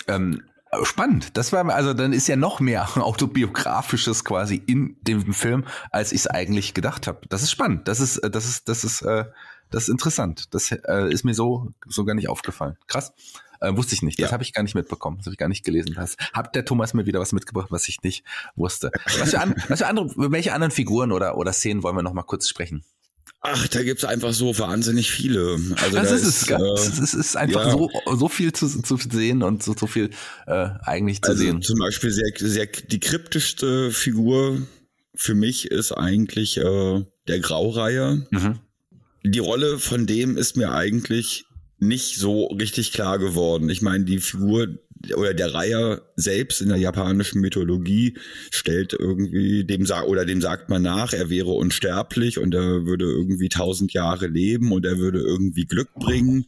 Ähm, 0.07 0.41
spannend. 0.83 1.37
Das 1.37 1.53
war 1.53 1.67
also 1.69 1.93
dann 1.93 2.13
ist 2.13 2.27
ja 2.27 2.35
noch 2.35 2.59
mehr 2.59 2.87
autobiografisches 2.97 4.23
quasi 4.23 4.61
in 4.65 4.97
dem 5.01 5.33
Film, 5.33 5.65
als 5.91 6.11
ich 6.11 6.21
es 6.21 6.27
eigentlich 6.27 6.73
gedacht 6.73 7.07
habe. 7.07 7.21
Das 7.29 7.43
ist 7.43 7.51
spannend. 7.51 7.87
Das 7.87 7.99
ist 7.99 8.21
das 8.23 8.45
ist 8.45 8.67
das 8.69 8.83
ist 8.83 9.01
äh, 9.01 9.25
das 9.71 9.83
ist 9.83 9.89
interessant. 9.89 10.53
Das 10.53 10.71
äh, 10.71 11.09
ist 11.11 11.23
mir 11.23 11.33
so 11.33 11.71
so 11.87 12.05
gar 12.05 12.15
nicht 12.15 12.29
aufgefallen. 12.29 12.77
Krass. 12.87 13.13
Äh, 13.61 13.75
wusste 13.75 13.95
ich 13.95 14.01
nicht. 14.01 14.19
Das 14.19 14.29
ja. 14.29 14.31
habe 14.33 14.43
ich 14.43 14.53
gar 14.53 14.63
nicht 14.63 14.75
mitbekommen. 14.75 15.17
Das 15.17 15.27
habe 15.27 15.33
ich 15.33 15.37
gar 15.37 15.49
nicht 15.49 15.63
gelesen. 15.63 15.93
Das 15.95 16.15
hat 16.33 16.55
der 16.55 16.65
Thomas 16.65 16.93
mir 16.93 17.05
wieder 17.05 17.19
was 17.19 17.31
mitgebracht, 17.31 17.67
was 17.71 17.87
ich 17.87 18.01
nicht 18.03 18.23
wusste. 18.55 18.91
Was 19.19 19.31
für, 19.31 19.39
an, 19.39 19.55
was 19.67 19.79
für 19.79 19.87
andere, 19.87 20.09
welche 20.31 20.53
anderen 20.53 20.71
Figuren 20.71 21.11
oder, 21.11 21.37
oder 21.37 21.53
Szenen 21.53 21.83
wollen 21.83 21.95
wir 21.95 22.03
noch 22.03 22.13
mal 22.13 22.23
kurz 22.23 22.47
sprechen? 22.47 22.83
Ach, 23.47 23.67
da 23.67 23.83
gibt's 23.83 24.03
einfach 24.03 24.33
so 24.33 24.57
wahnsinnig 24.57 25.11
viele. 25.11 25.59
Also 25.83 25.97
das 25.97 26.11
ist, 26.11 26.23
ist, 26.23 26.49
es. 26.49 26.99
Äh, 26.99 27.03
es 27.03 27.13
ist 27.13 27.37
einfach 27.37 27.67
ja. 27.67 27.71
so, 27.71 27.89
so 28.15 28.27
viel 28.27 28.53
zu, 28.53 28.67
zu 28.67 28.97
sehen 28.97 29.43
und 29.43 29.61
so, 29.61 29.75
so 29.77 29.85
viel 29.85 30.09
äh, 30.47 30.69
eigentlich 30.81 31.21
zu 31.21 31.31
also 31.31 31.43
sehen. 31.43 31.61
Zum 31.61 31.77
Beispiel 31.77 32.09
sehr, 32.09 32.31
sehr 32.35 32.65
die 32.65 32.99
kryptischste 32.99 33.91
Figur 33.91 34.61
für 35.13 35.35
mich 35.35 35.69
ist 35.71 35.91
eigentlich 35.91 36.57
äh, 36.57 37.05
der 37.27 37.39
Graureiher. 37.39 38.17
Mhm. 38.31 38.59
Die 39.23 39.39
Rolle 39.39 39.79
von 39.79 40.07
dem 40.07 40.37
ist 40.37 40.57
mir 40.57 40.71
eigentlich 40.71 41.45
nicht 41.79 42.17
so 42.17 42.47
richtig 42.47 42.93
klar 42.93 43.19
geworden. 43.19 43.69
Ich 43.69 43.81
meine, 43.81 44.05
die 44.05 44.19
Figur 44.19 44.77
oder 45.15 45.33
der 45.33 45.53
Reiher 45.53 46.01
selbst 46.15 46.61
in 46.61 46.69
der 46.69 46.77
japanischen 46.77 47.41
Mythologie 47.41 48.17
stellt 48.49 48.93
irgendwie 48.93 49.63
dem 49.63 49.85
oder 50.07 50.25
dem 50.25 50.41
sagt 50.41 50.69
man 50.69 50.81
nach, 50.81 51.13
er 51.13 51.29
wäre 51.29 51.51
unsterblich 51.51 52.39
und 52.39 52.55
er 52.55 52.85
würde 52.85 53.05
irgendwie 53.05 53.49
tausend 53.49 53.93
Jahre 53.93 54.27
leben 54.27 54.71
und 54.71 54.85
er 54.85 54.97
würde 54.97 55.19
irgendwie 55.19 55.65
Glück 55.65 55.93
bringen. 55.95 56.45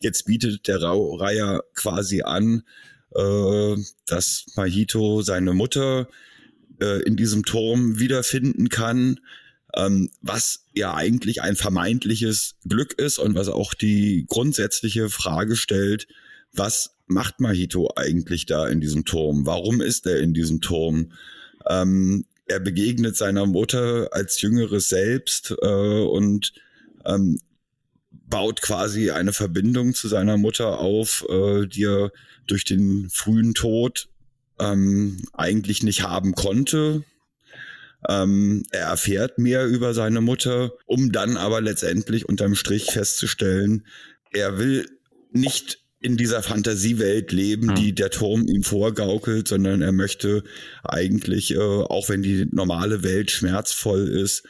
Jetzt 0.00 0.24
bietet 0.26 0.68
der 0.68 0.82
Reiher 0.82 1.62
quasi 1.74 2.22
an, 2.22 2.62
äh, 3.14 3.76
dass 4.06 4.46
Mahito 4.56 5.22
seine 5.22 5.54
Mutter 5.54 6.08
äh, 6.80 7.02
in 7.04 7.16
diesem 7.16 7.44
Turm 7.44 7.98
wiederfinden 8.00 8.68
kann 8.68 9.20
ähm, 9.76 10.10
was 10.20 10.64
ja 10.72 10.94
eigentlich 10.94 11.42
ein 11.42 11.56
vermeintliches 11.56 12.56
Glück 12.66 12.94
ist 12.94 13.18
und 13.18 13.34
was 13.34 13.48
auch 13.48 13.74
die 13.74 14.26
grundsätzliche 14.28 15.08
Frage 15.08 15.56
stellt, 15.56 16.06
was 16.52 16.96
macht 17.06 17.40
Mahito 17.40 17.90
eigentlich 17.96 18.46
da 18.46 18.66
in 18.68 18.80
diesem 18.80 19.04
Turm? 19.04 19.46
Warum 19.46 19.80
ist 19.80 20.06
er 20.06 20.20
in 20.20 20.34
diesem 20.34 20.60
Turm? 20.60 21.12
Ähm, 21.68 22.24
er 22.46 22.60
begegnet 22.60 23.16
seiner 23.16 23.46
Mutter 23.46 24.08
als 24.12 24.40
jüngeres 24.40 24.88
Selbst 24.88 25.54
äh, 25.62 26.02
und 26.02 26.52
ähm, 27.04 27.40
baut 28.10 28.62
quasi 28.62 29.10
eine 29.10 29.32
Verbindung 29.32 29.94
zu 29.94 30.08
seiner 30.08 30.36
Mutter 30.36 30.78
auf, 30.78 31.24
äh, 31.28 31.66
die 31.66 31.84
er 31.84 32.12
durch 32.46 32.64
den 32.64 33.08
frühen 33.10 33.54
Tod 33.54 34.08
ähm, 34.58 35.22
eigentlich 35.32 35.82
nicht 35.82 36.02
haben 36.02 36.34
konnte. 36.34 37.04
Ähm, 38.08 38.64
er 38.70 38.88
erfährt 38.88 39.38
mehr 39.38 39.66
über 39.66 39.94
seine 39.94 40.20
Mutter, 40.20 40.72
um 40.86 41.12
dann 41.12 41.36
aber 41.36 41.60
letztendlich 41.60 42.28
unterm 42.28 42.54
Strich 42.54 42.86
festzustellen, 42.86 43.86
er 44.32 44.58
will 44.58 44.86
nicht 45.32 45.80
in 46.00 46.18
dieser 46.18 46.42
Fantasiewelt 46.42 47.32
leben, 47.32 47.68
hm. 47.68 47.74
die 47.76 47.94
der 47.94 48.10
Turm 48.10 48.46
ihm 48.46 48.62
vorgaukelt, 48.62 49.48
sondern 49.48 49.80
er 49.80 49.92
möchte 49.92 50.44
eigentlich, 50.82 51.54
äh, 51.54 51.58
auch 51.58 52.10
wenn 52.10 52.22
die 52.22 52.46
normale 52.50 53.02
Welt 53.02 53.30
schmerzvoll 53.30 54.08
ist, 54.08 54.44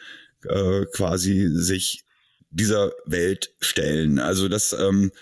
äh, 0.49 0.85
quasi 0.93 1.49
sich 1.53 2.05
dieser 2.51 2.93
Welt 3.07 3.55
stellen. 3.61 4.19
Also 4.19 4.49
das, 4.49 4.73
ähm, 4.73 5.13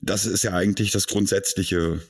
das 0.00 0.24
ist 0.24 0.42
ja 0.42 0.52
eigentlich 0.52 0.90
das 0.90 1.06
grundsätzliche 1.06 2.00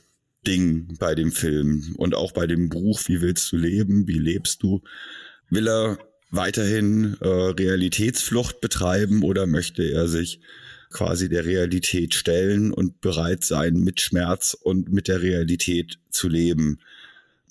Ding 0.47 0.95
bei 0.99 1.15
dem 1.15 1.31
Film 1.31 1.95
und 1.97 2.15
auch 2.15 2.31
bei 2.31 2.47
dem 2.47 2.69
Buch, 2.69 3.01
wie 3.07 3.21
willst 3.21 3.51
du 3.51 3.57
leben, 3.57 4.07
wie 4.07 4.19
lebst 4.19 4.63
du? 4.63 4.81
Will 5.53 5.67
er 5.67 5.99
weiterhin 6.31 7.15
äh, 7.21 7.27
Realitätsflucht 7.27 8.59
betreiben 8.59 9.21
oder 9.21 9.45
möchte 9.45 9.83
er 9.83 10.07
sich 10.07 10.39
quasi 10.91 11.29
der 11.29 11.45
Realität 11.45 12.15
stellen 12.15 12.71
und 12.71 13.01
bereit 13.01 13.43
sein, 13.43 13.75
mit 13.75 14.01
Schmerz 14.01 14.57
und 14.59 14.91
mit 14.91 15.07
der 15.07 15.21
Realität 15.21 15.99
zu 16.09 16.27
leben? 16.27 16.79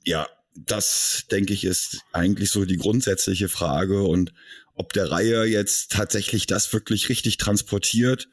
Ja, 0.04 0.26
das 0.56 1.26
denke 1.30 1.52
ich 1.52 1.64
ist 1.64 2.00
eigentlich 2.12 2.50
so 2.50 2.64
die 2.64 2.76
grundsätzliche 2.76 3.48
Frage 3.48 4.02
und 4.02 4.32
ob 4.74 4.92
der 4.92 5.10
Reihe 5.12 5.44
jetzt 5.44 5.92
tatsächlich 5.92 6.46
das 6.46 6.72
wirklich 6.72 7.08
richtig 7.08 7.36
transportiert, 7.36 8.28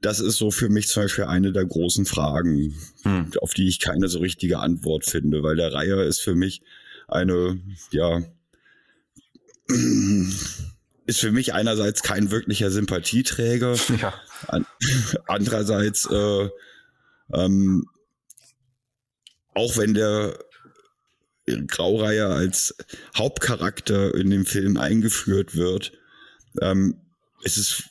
das 0.00 0.20
ist 0.20 0.36
so 0.36 0.52
für 0.52 0.68
mich 0.68 0.86
zum 0.86 1.02
Beispiel 1.02 1.24
eine 1.24 1.52
der 1.52 1.64
großen 1.64 2.06
Fragen, 2.06 2.76
hm. 3.02 3.32
auf 3.40 3.54
die 3.54 3.66
ich 3.66 3.80
keine 3.80 4.08
so 4.08 4.20
richtige 4.20 4.60
Antwort 4.60 5.04
finde, 5.04 5.42
weil 5.42 5.56
der 5.56 5.72
Reihe 5.72 6.02
ist 6.04 6.20
für 6.20 6.36
mich 6.36 6.62
eine, 7.08 7.60
ja, 7.90 8.22
ist 11.06 11.20
für 11.20 11.32
mich 11.32 11.54
einerseits 11.54 12.02
kein 12.02 12.30
wirklicher 12.30 12.70
Sympathieträger. 12.70 13.76
Ja. 14.00 14.14
An, 14.46 14.64
andererseits, 15.26 16.06
äh, 16.06 16.48
ähm, 17.34 17.86
auch 19.54 19.76
wenn 19.76 19.94
der 19.94 20.38
Graureiher 21.66 22.30
als 22.30 22.76
Hauptcharakter 23.16 24.14
in 24.14 24.30
dem 24.30 24.46
Film 24.46 24.76
eingeführt 24.76 25.56
wird, 25.56 25.92
ähm, 26.60 27.00
ist 27.42 27.56
es, 27.56 27.82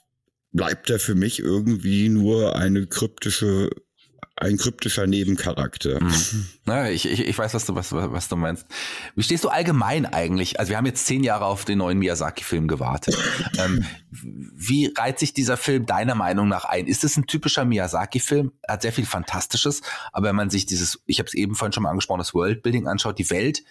bleibt 0.54 0.90
er 0.90 1.00
für 1.00 1.16
mich 1.16 1.40
irgendwie 1.40 2.10
nur 2.10 2.56
eine 2.56 2.88
kryptische 2.88 3.70
ein 4.36 4.58
kryptischer 4.58 5.06
Nebencharakter. 5.06 6.02
Mhm. 6.02 6.46
Na, 6.66 6.90
ich, 6.90 7.06
ich, 7.06 7.28
ich 7.28 7.38
weiß, 7.38 7.54
was 7.54 7.66
du, 7.66 7.76
was, 7.76 7.92
was 7.92 8.30
du 8.30 8.36
meinst. 8.36 8.66
Wie 9.16 9.24
stehst 9.24 9.44
du 9.44 9.50
allgemein 9.50 10.06
eigentlich? 10.06 10.60
Also 10.60 10.70
wir 10.70 10.78
haben 10.78 10.86
jetzt 10.86 11.06
zehn 11.06 11.24
Jahre 11.24 11.46
auf 11.46 11.66
den 11.66 11.80
neuen 11.80 12.00
Miyazaki-Film 12.00 12.68
gewartet. 12.68 13.18
ähm, 13.58 13.86
wie 14.12 14.94
reiht 14.96 15.20
sich 15.20 15.34
dieser 15.34 15.58
Film 15.58 15.86
deiner 15.86 16.16
Meinung 16.16 16.48
nach 16.48 16.66
ein? 16.66 16.88
Ist 16.88 17.04
es 17.04 17.18
ein 17.18 17.28
typischer 17.28 17.66
Miyazaki-Film? 17.66 18.52
Er 18.62 18.76
hat 18.76 18.82
sehr 18.82 18.94
viel 18.94 19.06
Fantastisches, 19.06 19.82
aber 20.14 20.30
wenn 20.30 20.36
man 20.36 20.50
sich 20.50 20.66
dieses, 20.66 21.02
ich 21.06 21.20
habe 21.20 21.28
es 21.28 21.34
eben 21.34 21.56
vorhin 21.56 21.74
schon 21.74 21.84
mal 21.84 21.90
angesprochen, 21.90 22.20
das 22.20 22.34
Worldbuilding 22.34 22.88
anschaut, 22.88 23.20
die 23.20 23.30
Welt 23.30 23.64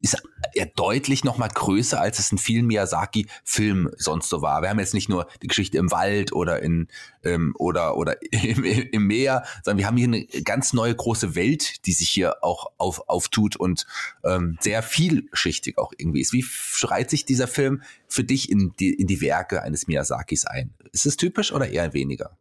ist 0.00 0.16
er 0.54 0.66
deutlich 0.66 1.24
noch 1.24 1.38
mal 1.38 1.48
größer, 1.48 2.00
als 2.00 2.18
es 2.18 2.32
in 2.32 2.38
vielen 2.38 2.66
Miyazaki-Filmen 2.66 3.90
sonst 3.96 4.28
so 4.28 4.42
war. 4.42 4.62
Wir 4.62 4.70
haben 4.70 4.78
jetzt 4.78 4.94
nicht 4.94 5.08
nur 5.08 5.26
die 5.42 5.46
Geschichte 5.46 5.78
im 5.78 5.90
Wald 5.90 6.32
oder 6.32 6.62
in 6.62 6.88
ähm, 7.22 7.54
oder 7.58 7.96
oder 7.96 8.16
im, 8.32 8.64
im 8.64 9.06
Meer, 9.06 9.44
sondern 9.62 9.78
wir 9.78 9.86
haben 9.86 9.96
hier 9.96 10.08
eine 10.08 10.26
ganz 10.42 10.72
neue 10.72 10.94
große 10.94 11.34
Welt, 11.34 11.86
die 11.86 11.92
sich 11.92 12.08
hier 12.08 12.42
auch 12.42 12.72
auf, 12.78 13.08
auftut 13.08 13.56
und 13.56 13.86
ähm, 14.24 14.56
sehr 14.60 14.82
vielschichtig 14.82 15.78
auch 15.78 15.92
irgendwie 15.96 16.20
ist. 16.20 16.32
Wie 16.32 16.42
schreit 16.42 17.10
sich 17.10 17.24
dieser 17.24 17.48
Film 17.48 17.82
für 18.08 18.24
dich 18.24 18.50
in 18.50 18.74
die, 18.80 18.94
in 18.94 19.06
die 19.06 19.20
Werke 19.20 19.62
eines 19.62 19.86
Miyazakis 19.86 20.46
ein? 20.46 20.74
Ist 20.92 21.06
es 21.06 21.16
typisch 21.16 21.52
oder 21.52 21.68
eher 21.68 21.92
weniger? 21.92 22.36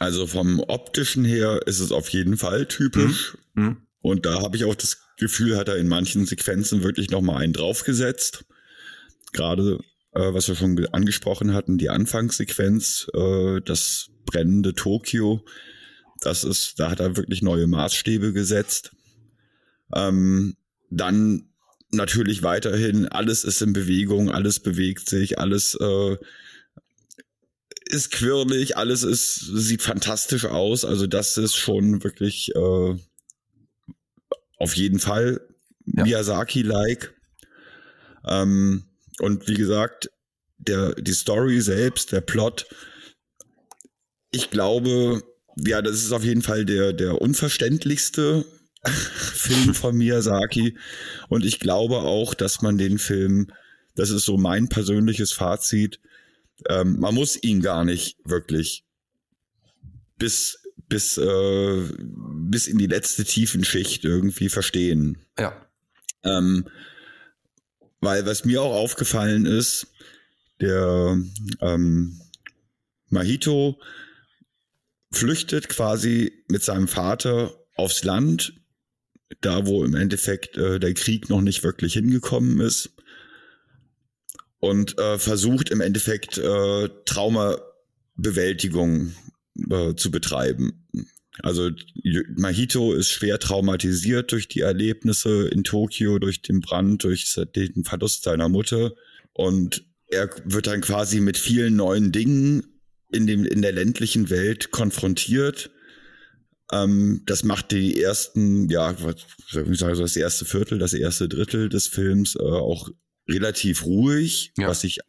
Also 0.00 0.26
vom 0.26 0.60
optischen 0.60 1.24
her 1.24 1.60
ist 1.66 1.80
es 1.80 1.92
auf 1.92 2.08
jeden 2.08 2.36
Fall 2.36 2.66
typisch. 2.66 3.36
Mhm. 3.54 3.64
Mhm. 3.64 3.76
Und 4.04 4.26
da 4.26 4.42
habe 4.42 4.54
ich 4.54 4.66
auch 4.66 4.74
das 4.74 4.98
Gefühl, 5.16 5.56
hat 5.56 5.68
er 5.68 5.78
in 5.78 5.88
manchen 5.88 6.26
Sequenzen 6.26 6.82
wirklich 6.82 7.08
nochmal 7.08 7.42
einen 7.42 7.54
draufgesetzt. 7.54 8.44
Gerade, 9.32 9.78
äh, 10.12 10.34
was 10.34 10.46
wir 10.46 10.54
schon 10.54 10.86
angesprochen 10.88 11.54
hatten, 11.54 11.78
die 11.78 11.88
Anfangssequenz, 11.88 13.06
äh, 13.14 13.62
das 13.64 14.10
brennende 14.26 14.74
Tokio, 14.74 15.42
das 16.20 16.44
ist, 16.44 16.78
da 16.78 16.90
hat 16.90 17.00
er 17.00 17.16
wirklich 17.16 17.40
neue 17.40 17.66
Maßstäbe 17.66 18.34
gesetzt. 18.34 18.94
Ähm, 19.94 20.58
dann 20.90 21.48
natürlich 21.90 22.42
weiterhin, 22.42 23.08
alles 23.08 23.42
ist 23.42 23.62
in 23.62 23.72
Bewegung, 23.72 24.30
alles 24.30 24.60
bewegt 24.60 25.08
sich, 25.08 25.38
alles 25.38 25.78
äh, 25.80 26.18
ist 27.86 28.10
quirlig, 28.10 28.76
alles 28.76 29.02
ist, 29.02 29.36
sieht 29.36 29.80
fantastisch 29.80 30.44
aus. 30.44 30.84
Also 30.84 31.06
das 31.06 31.38
ist 31.38 31.56
schon 31.56 32.04
wirklich 32.04 32.54
äh, 32.54 32.98
auf 34.58 34.76
jeden 34.76 34.98
Fall 34.98 35.40
ja. 35.86 36.04
Miyazaki-like. 36.04 37.14
Ähm, 38.26 38.84
und 39.20 39.48
wie 39.48 39.54
gesagt, 39.54 40.10
der, 40.58 40.94
die 40.94 41.12
Story 41.12 41.60
selbst, 41.60 42.12
der 42.12 42.20
Plot, 42.20 42.66
ich 44.30 44.50
glaube, 44.50 45.22
ja, 45.56 45.82
das 45.82 45.96
ist 45.96 46.12
auf 46.12 46.24
jeden 46.24 46.42
Fall 46.42 46.64
der, 46.64 46.92
der 46.92 47.20
unverständlichste 47.20 48.44
Film 48.84 49.74
von 49.74 49.96
Miyazaki. 49.96 50.76
Und 51.28 51.44
ich 51.44 51.60
glaube 51.60 51.98
auch, 51.98 52.34
dass 52.34 52.62
man 52.62 52.78
den 52.78 52.98
Film, 52.98 53.52
das 53.94 54.10
ist 54.10 54.24
so 54.24 54.36
mein 54.36 54.68
persönliches 54.68 55.32
Fazit, 55.32 56.00
ähm, 56.68 56.98
man 56.98 57.14
muss 57.14 57.40
ihn 57.40 57.60
gar 57.60 57.84
nicht 57.84 58.16
wirklich 58.24 58.84
bis 60.16 60.63
bis, 60.88 61.18
äh, 61.18 61.82
bis 61.98 62.66
in 62.66 62.78
die 62.78 62.86
letzte 62.86 63.24
Tiefenschicht 63.24 64.04
irgendwie 64.04 64.48
verstehen. 64.48 65.18
Ja. 65.38 65.54
Ähm, 66.22 66.68
weil 68.00 68.26
was 68.26 68.44
mir 68.44 68.62
auch 68.62 68.74
aufgefallen 68.74 69.46
ist, 69.46 69.88
der 70.60 71.18
ähm, 71.60 72.20
Mahito 73.08 73.80
flüchtet 75.10 75.68
quasi 75.68 76.44
mit 76.48 76.62
seinem 76.62 76.88
Vater 76.88 77.54
aufs 77.76 78.04
Land, 78.04 78.54
da 79.40 79.66
wo 79.66 79.84
im 79.84 79.94
Endeffekt 79.94 80.56
äh, 80.56 80.78
der 80.78 80.94
Krieg 80.94 81.30
noch 81.30 81.40
nicht 81.40 81.62
wirklich 81.62 81.94
hingekommen 81.94 82.60
ist 82.60 82.90
und 84.58 84.98
äh, 84.98 85.18
versucht 85.18 85.70
im 85.70 85.80
Endeffekt 85.80 86.38
äh, 86.38 86.88
Traumabewältigung 87.04 89.14
äh, 89.70 89.94
zu 89.94 90.10
betreiben. 90.10 90.86
Also 91.42 91.70
Mahito 92.36 92.92
ist 92.92 93.10
schwer 93.10 93.40
traumatisiert 93.40 94.30
durch 94.30 94.46
die 94.46 94.60
Erlebnisse 94.60 95.48
in 95.48 95.64
Tokio, 95.64 96.18
durch 96.20 96.42
den 96.42 96.60
Brand, 96.60 97.02
durch 97.02 97.34
den 97.56 97.84
Verlust 97.84 98.22
seiner 98.22 98.48
Mutter 98.48 98.92
und 99.32 99.84
er 100.06 100.30
wird 100.44 100.66
dann 100.66 100.80
quasi 100.80 101.20
mit 101.20 101.36
vielen 101.36 101.76
neuen 101.76 102.12
Dingen 102.12 102.80
in, 103.10 103.26
dem, 103.26 103.44
in 103.44 103.62
der 103.62 103.72
ländlichen 103.72 104.30
Welt 104.30 104.70
konfrontiert. 104.70 105.70
Ähm, 106.72 107.22
das 107.26 107.44
macht 107.44 107.72
die 107.72 108.00
ersten, 108.00 108.68
ja, 108.70 108.94
was 109.02 109.16
soll 109.48 109.70
ich 109.70 109.78
sagen, 109.78 109.98
das 109.98 110.16
erste 110.16 110.44
Viertel, 110.44 110.78
das 110.78 110.92
erste 110.92 111.28
Drittel 111.28 111.68
des 111.68 111.86
Films 111.86 112.36
äh, 112.36 112.42
auch 112.42 112.88
relativ 113.28 113.84
ruhig, 113.84 114.52
ja. 114.56 114.68
was 114.68 114.84
ich 114.84 115.00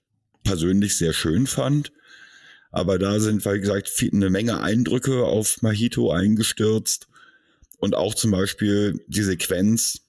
persönlich 0.44 0.98
sehr 0.98 1.14
schön 1.14 1.48
fand. 1.48 1.92
Aber 2.76 3.00
da 3.00 3.22
sind, 3.22 3.46
wie 3.46 3.62
gesagt, 3.62 3.88
viel, 3.88 4.10
eine 4.14 4.30
Menge 4.30 4.60
Eindrücke 4.60 5.24
auf 5.24 5.62
Mahito 5.62 6.12
eingestürzt. 6.12 7.08
Und 7.78 7.96
auch 7.96 8.14
zum 8.14 8.32
Beispiel 8.32 9.02
die 9.08 9.24
Sequenz, 9.24 10.02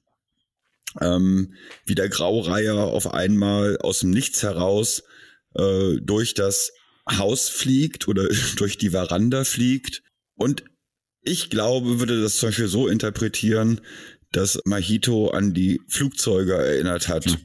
ähm, 1.00 1.54
wie 1.84 1.94
der 1.94 2.08
Graureiher 2.08 2.74
auf 2.74 3.14
einmal 3.14 3.78
aus 3.78 4.00
dem 4.00 4.10
Nichts 4.10 4.42
heraus 4.42 5.04
äh, 5.54 5.98
durch 6.00 6.34
das 6.34 6.72
Haus 7.08 7.48
fliegt 7.48 8.08
oder 8.08 8.26
durch 8.56 8.78
die 8.78 8.90
Veranda 8.90 9.44
fliegt. 9.44 10.02
Und 10.34 10.64
ich 11.22 11.50
glaube, 11.50 12.00
würde 12.00 12.20
das 12.20 12.38
zum 12.38 12.48
Beispiel 12.48 12.66
so 12.66 12.88
interpretieren, 12.88 13.80
dass 14.32 14.58
Mahito 14.64 15.28
an 15.28 15.54
die 15.54 15.80
Flugzeuge 15.86 16.54
erinnert 16.54 17.06
hat, 17.06 17.26
mhm. 17.26 17.36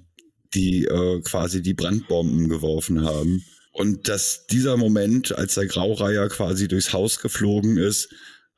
die 0.55 0.85
äh, 0.85 1.21
quasi 1.21 1.61
die 1.61 1.75
Brandbomben 1.75 2.49
geworfen 2.49 3.05
haben. 3.05 3.45
Und 3.71 4.09
dass 4.09 4.47
dieser 4.47 4.75
Moment, 4.77 5.37
als 5.37 5.55
der 5.55 5.65
Graureiher 5.65 6.27
quasi 6.29 6.67
durchs 6.67 6.93
Haus 6.93 7.19
geflogen 7.19 7.77
ist, 7.77 8.09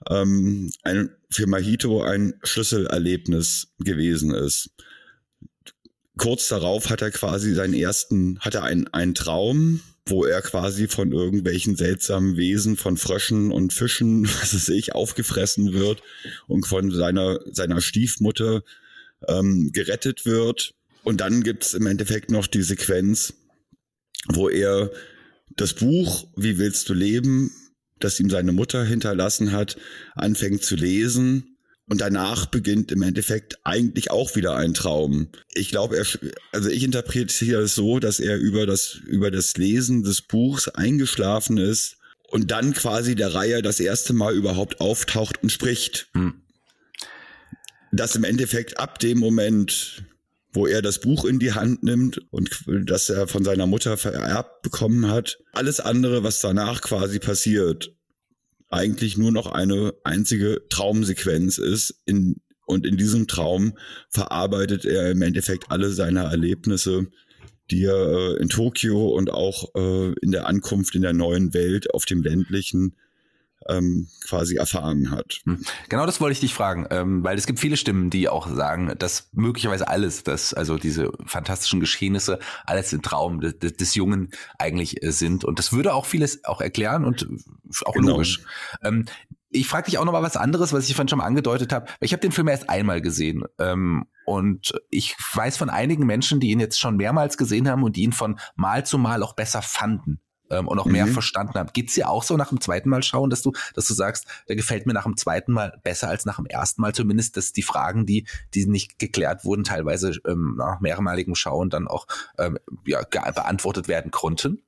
ähm, 0.09 0.71
ein, 0.83 1.09
für 1.29 1.47
Mahito 1.47 2.01
ein 2.01 2.33
Schlüsselerlebnis 2.43 3.67
gewesen 3.79 4.33
ist. 4.33 4.71
Kurz 6.17 6.47
darauf 6.47 6.89
hat 6.89 7.01
er 7.01 7.11
quasi 7.11 7.53
seinen 7.53 7.73
ersten, 7.73 8.39
hat 8.39 8.55
er 8.55 8.63
einen, 8.63 9.15
Traum, 9.15 9.81
wo 10.05 10.25
er 10.25 10.41
quasi 10.41 10.87
von 10.87 11.11
irgendwelchen 11.11 11.75
seltsamen 11.75 12.37
Wesen, 12.37 12.77
von 12.77 12.97
Fröschen 12.97 13.51
und 13.51 13.73
Fischen, 13.73 14.25
was 14.41 14.53
weiß 14.53 14.69
ich, 14.69 14.93
aufgefressen 14.93 15.73
wird 15.73 16.01
und 16.47 16.67
von 16.67 16.91
seiner, 16.91 17.39
seiner 17.51 17.81
Stiefmutter 17.81 18.63
ähm, 19.27 19.71
gerettet 19.73 20.25
wird. 20.25 20.73
Und 21.03 21.19
dann 21.21 21.43
gibt's 21.43 21.73
im 21.73 21.87
Endeffekt 21.87 22.31
noch 22.31 22.47
die 22.47 22.63
Sequenz, 22.63 23.33
wo 24.27 24.49
er 24.49 24.91
das 25.55 25.73
Buch 25.73 26.27
Wie 26.35 26.57
willst 26.57 26.89
du 26.89 26.93
leben, 26.93 27.51
das 27.99 28.19
ihm 28.19 28.29
seine 28.29 28.51
Mutter 28.51 28.83
hinterlassen 28.83 29.51
hat, 29.51 29.77
anfängt 30.15 30.63
zu 30.63 30.75
lesen 30.75 31.53
und 31.87 32.01
danach 32.01 32.45
beginnt 32.45 32.91
im 32.91 33.01
Endeffekt 33.01 33.59
eigentlich 33.63 34.09
auch 34.09 34.35
wieder 34.35 34.55
ein 34.55 34.73
Traum. 34.73 35.29
Ich 35.53 35.69
glaube, 35.69 35.97
er, 35.97 36.05
also 36.51 36.69
ich 36.69 36.83
interpretiere 36.83 37.61
es 37.61 37.75
so, 37.75 37.99
dass 37.99 38.19
er 38.19 38.37
über 38.37 38.65
das, 38.65 38.95
über 39.05 39.31
das 39.31 39.57
Lesen 39.57 40.03
des 40.03 40.21
Buchs 40.21 40.69
eingeschlafen 40.69 41.57
ist 41.57 41.97
und 42.29 42.51
dann 42.51 42.73
quasi 42.73 43.15
der 43.15 43.33
Reihe 43.33 43.61
das 43.61 43.79
erste 43.79 44.13
Mal 44.13 44.33
überhaupt 44.33 44.81
auftaucht 44.81 45.43
und 45.43 45.51
spricht. 45.51 46.07
Hm. 46.13 46.41
Dass 47.91 48.15
im 48.15 48.23
Endeffekt 48.23 48.79
ab 48.79 48.97
dem 48.99 49.19
Moment, 49.19 50.03
wo 50.53 50.67
er 50.67 50.81
das 50.81 50.99
Buch 50.99 51.25
in 51.25 51.39
die 51.39 51.53
Hand 51.53 51.83
nimmt 51.83 52.21
und 52.31 52.63
das 52.85 53.09
er 53.09 53.27
von 53.27 53.43
seiner 53.43 53.65
Mutter 53.67 53.97
vererbt 53.97 54.61
bekommen 54.61 55.09
hat, 55.09 55.39
alles 55.53 55.79
andere, 55.79 56.23
was 56.23 56.41
danach 56.41 56.81
quasi 56.81 57.19
passiert, 57.19 57.95
eigentlich 58.69 59.17
nur 59.17 59.31
noch 59.31 59.51
eine 59.51 59.93
einzige 60.03 60.61
Traumsequenz 60.69 61.57
ist. 61.57 62.01
In, 62.05 62.37
und 62.65 62.85
in 62.85 62.97
diesem 62.97 63.27
Traum 63.27 63.77
verarbeitet 64.09 64.85
er 64.85 65.11
im 65.11 65.21
Endeffekt 65.21 65.69
alle 65.69 65.91
seine 65.91 66.23
Erlebnisse, 66.23 67.07
die 67.71 67.85
er 67.85 68.35
äh, 68.35 68.41
in 68.41 68.49
Tokio 68.49 69.09
und 69.09 69.31
auch 69.31 69.73
äh, 69.75 70.13
in 70.21 70.31
der 70.31 70.47
Ankunft 70.47 70.95
in 70.95 71.01
der 71.01 71.13
neuen 71.13 71.53
Welt 71.53 71.93
auf 71.93 72.05
dem 72.05 72.21
ländlichen 72.21 72.95
ähm, 73.69 74.07
quasi 74.27 74.55
erfahren 74.55 75.11
hat. 75.11 75.41
Hm. 75.45 75.63
Genau 75.89 76.05
das 76.05 76.21
wollte 76.21 76.33
ich 76.33 76.39
dich 76.39 76.53
fragen, 76.53 76.87
ähm, 76.89 77.23
weil 77.23 77.37
es 77.37 77.45
gibt 77.45 77.59
viele 77.59 77.77
Stimmen, 77.77 78.09
die 78.09 78.29
auch 78.29 78.47
sagen, 78.47 78.93
dass 78.97 79.29
möglicherweise 79.33 79.87
alles, 79.87 80.23
dass 80.23 80.53
also 80.53 80.77
diese 80.77 81.11
fantastischen 81.25 81.79
Geschehnisse 81.79 82.39
alles 82.65 82.91
ein 82.93 83.01
Traum 83.01 83.41
des, 83.41 83.57
des 83.57 83.95
Jungen 83.95 84.29
eigentlich 84.57 85.03
äh, 85.03 85.11
sind. 85.11 85.43
Und 85.43 85.59
das 85.59 85.71
würde 85.71 85.93
auch 85.93 86.05
vieles 86.05 86.43
auch 86.45 86.61
erklären 86.61 87.05
und 87.05 87.27
auch 87.85 87.93
genau. 87.93 88.11
logisch. 88.11 88.41
Ähm, 88.83 89.05
ich 89.55 89.67
frage 89.67 89.85
dich 89.85 89.99
auch 89.99 90.05
noch 90.05 90.13
mal 90.13 90.23
was 90.23 90.35
anderes, 90.35 90.73
was 90.73 90.89
ich 90.89 90.95
vorhin 90.95 91.07
schon 91.07 91.19
mal 91.19 91.25
angedeutet 91.25 91.71
habe. 91.71 91.85
Ich 91.99 92.11
habe 92.11 92.21
den 92.21 92.31
Film 92.31 92.47
erst 92.47 92.69
einmal 92.69 93.01
gesehen 93.01 93.43
ähm, 93.59 94.05
und 94.25 94.73
ich 94.89 95.15
weiß 95.33 95.57
von 95.57 95.69
einigen 95.69 96.05
Menschen, 96.05 96.39
die 96.39 96.49
ihn 96.49 96.59
jetzt 96.59 96.79
schon 96.79 96.97
mehrmals 96.97 97.37
gesehen 97.37 97.69
haben 97.69 97.83
und 97.83 97.95
die 97.95 98.01
ihn 98.01 98.13
von 98.13 98.39
Mal 98.55 98.85
zu 98.85 98.97
Mal 98.97 99.21
auch 99.21 99.33
besser 99.33 99.61
fanden 99.61 100.19
ähm, 100.53 100.67
und 100.67 100.79
auch 100.79 100.85
mehr 100.85 101.05
mhm. 101.05 101.13
verstanden 101.13 101.55
haben. 101.55 101.69
Geht's 101.73 101.95
dir 101.95 102.09
auch 102.09 102.23
so 102.23 102.37
nach 102.37 102.49
dem 102.49 102.61
zweiten 102.61 102.89
Mal 102.89 103.03
schauen, 103.03 103.29
dass 103.29 103.41
du, 103.41 103.51
dass 103.73 103.87
du 103.87 103.93
sagst, 103.93 104.25
der 104.47 104.55
gefällt 104.55 104.85
mir 104.85 104.93
nach 104.93 105.03
dem 105.03 105.17
zweiten 105.17 105.51
Mal 105.51 105.79
besser 105.83 106.09
als 106.09 106.25
nach 106.25 106.37
dem 106.37 106.45
ersten 106.45 106.81
Mal 106.81 106.93
zumindest, 106.93 107.37
dass 107.37 107.53
die 107.53 107.63
Fragen, 107.63 108.05
die, 108.05 108.25
die 108.53 108.65
nicht 108.65 108.99
geklärt 108.99 109.45
wurden, 109.45 109.63
teilweise 109.63 110.13
ähm, 110.27 110.55
nach 110.57 110.79
mehrmaligem 110.79 111.35
Schauen 111.35 111.69
dann 111.69 111.87
auch 111.87 112.07
ähm, 112.37 112.57
ja, 112.85 113.03
beantwortet 113.03 113.87
werden 113.87 114.11
konnten? 114.11 114.61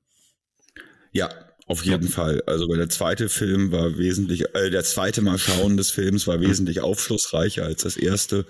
Ja, 1.11 1.29
auf 1.67 1.83
jeden. 1.83 2.07
Fall. 2.07 2.43
Also 2.45 2.67
der 2.67 2.89
zweite 2.89 3.27
Film 3.27 3.71
war 3.71 3.97
wesentlich, 3.97 4.43
äh, 4.53 4.69
der 4.69 4.83
zweite 4.83 5.21
Mal 5.21 5.39
schauen 5.39 5.77
des 5.77 5.89
Films 5.89 6.27
war 6.27 6.39
wesentlich 6.39 6.81
aufschlussreicher 6.81 7.63
als 7.63 7.81
das 7.81 7.97
erste. 7.97 8.45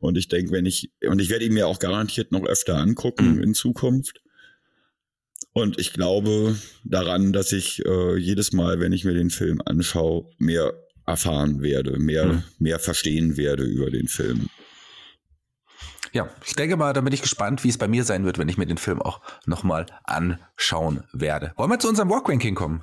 Und 0.00 0.16
ich 0.16 0.28
denke, 0.28 0.52
wenn 0.52 0.64
ich, 0.64 0.90
und 1.06 1.20
ich 1.20 1.28
werde 1.28 1.44
ihn 1.44 1.52
mir 1.52 1.66
auch 1.66 1.78
garantiert 1.78 2.32
noch 2.32 2.44
öfter 2.46 2.78
angucken 2.78 3.36
mhm. 3.36 3.42
in 3.42 3.54
Zukunft. 3.54 4.23
Und 5.54 5.78
ich 5.78 5.92
glaube 5.92 6.58
daran, 6.82 7.32
dass 7.32 7.52
ich 7.52 7.84
äh, 7.86 8.16
jedes 8.16 8.52
Mal, 8.52 8.80
wenn 8.80 8.92
ich 8.92 9.04
mir 9.04 9.14
den 9.14 9.30
Film 9.30 9.62
anschaue, 9.64 10.28
mehr 10.38 10.74
erfahren 11.06 11.62
werde, 11.62 11.98
mehr, 11.98 12.26
mhm. 12.26 12.42
mehr 12.58 12.80
verstehen 12.80 13.36
werde 13.36 13.62
über 13.62 13.90
den 13.90 14.08
Film. 14.08 14.48
Ja, 16.12 16.28
ich 16.44 16.54
denke 16.54 16.76
mal, 16.76 16.92
da 16.92 17.00
bin 17.00 17.12
ich 17.12 17.22
gespannt, 17.22 17.62
wie 17.62 17.68
es 17.68 17.78
bei 17.78 17.88
mir 17.88 18.04
sein 18.04 18.24
wird, 18.24 18.38
wenn 18.38 18.48
ich 18.48 18.58
mir 18.58 18.66
den 18.66 18.78
Film 18.78 19.00
auch 19.00 19.20
nochmal 19.46 19.86
anschauen 20.02 21.04
werde. 21.12 21.52
Wollen 21.56 21.70
wir 21.70 21.78
zu 21.78 21.88
unserem 21.88 22.10
Walk 22.10 22.28
Ranking 22.28 22.54
kommen? 22.56 22.82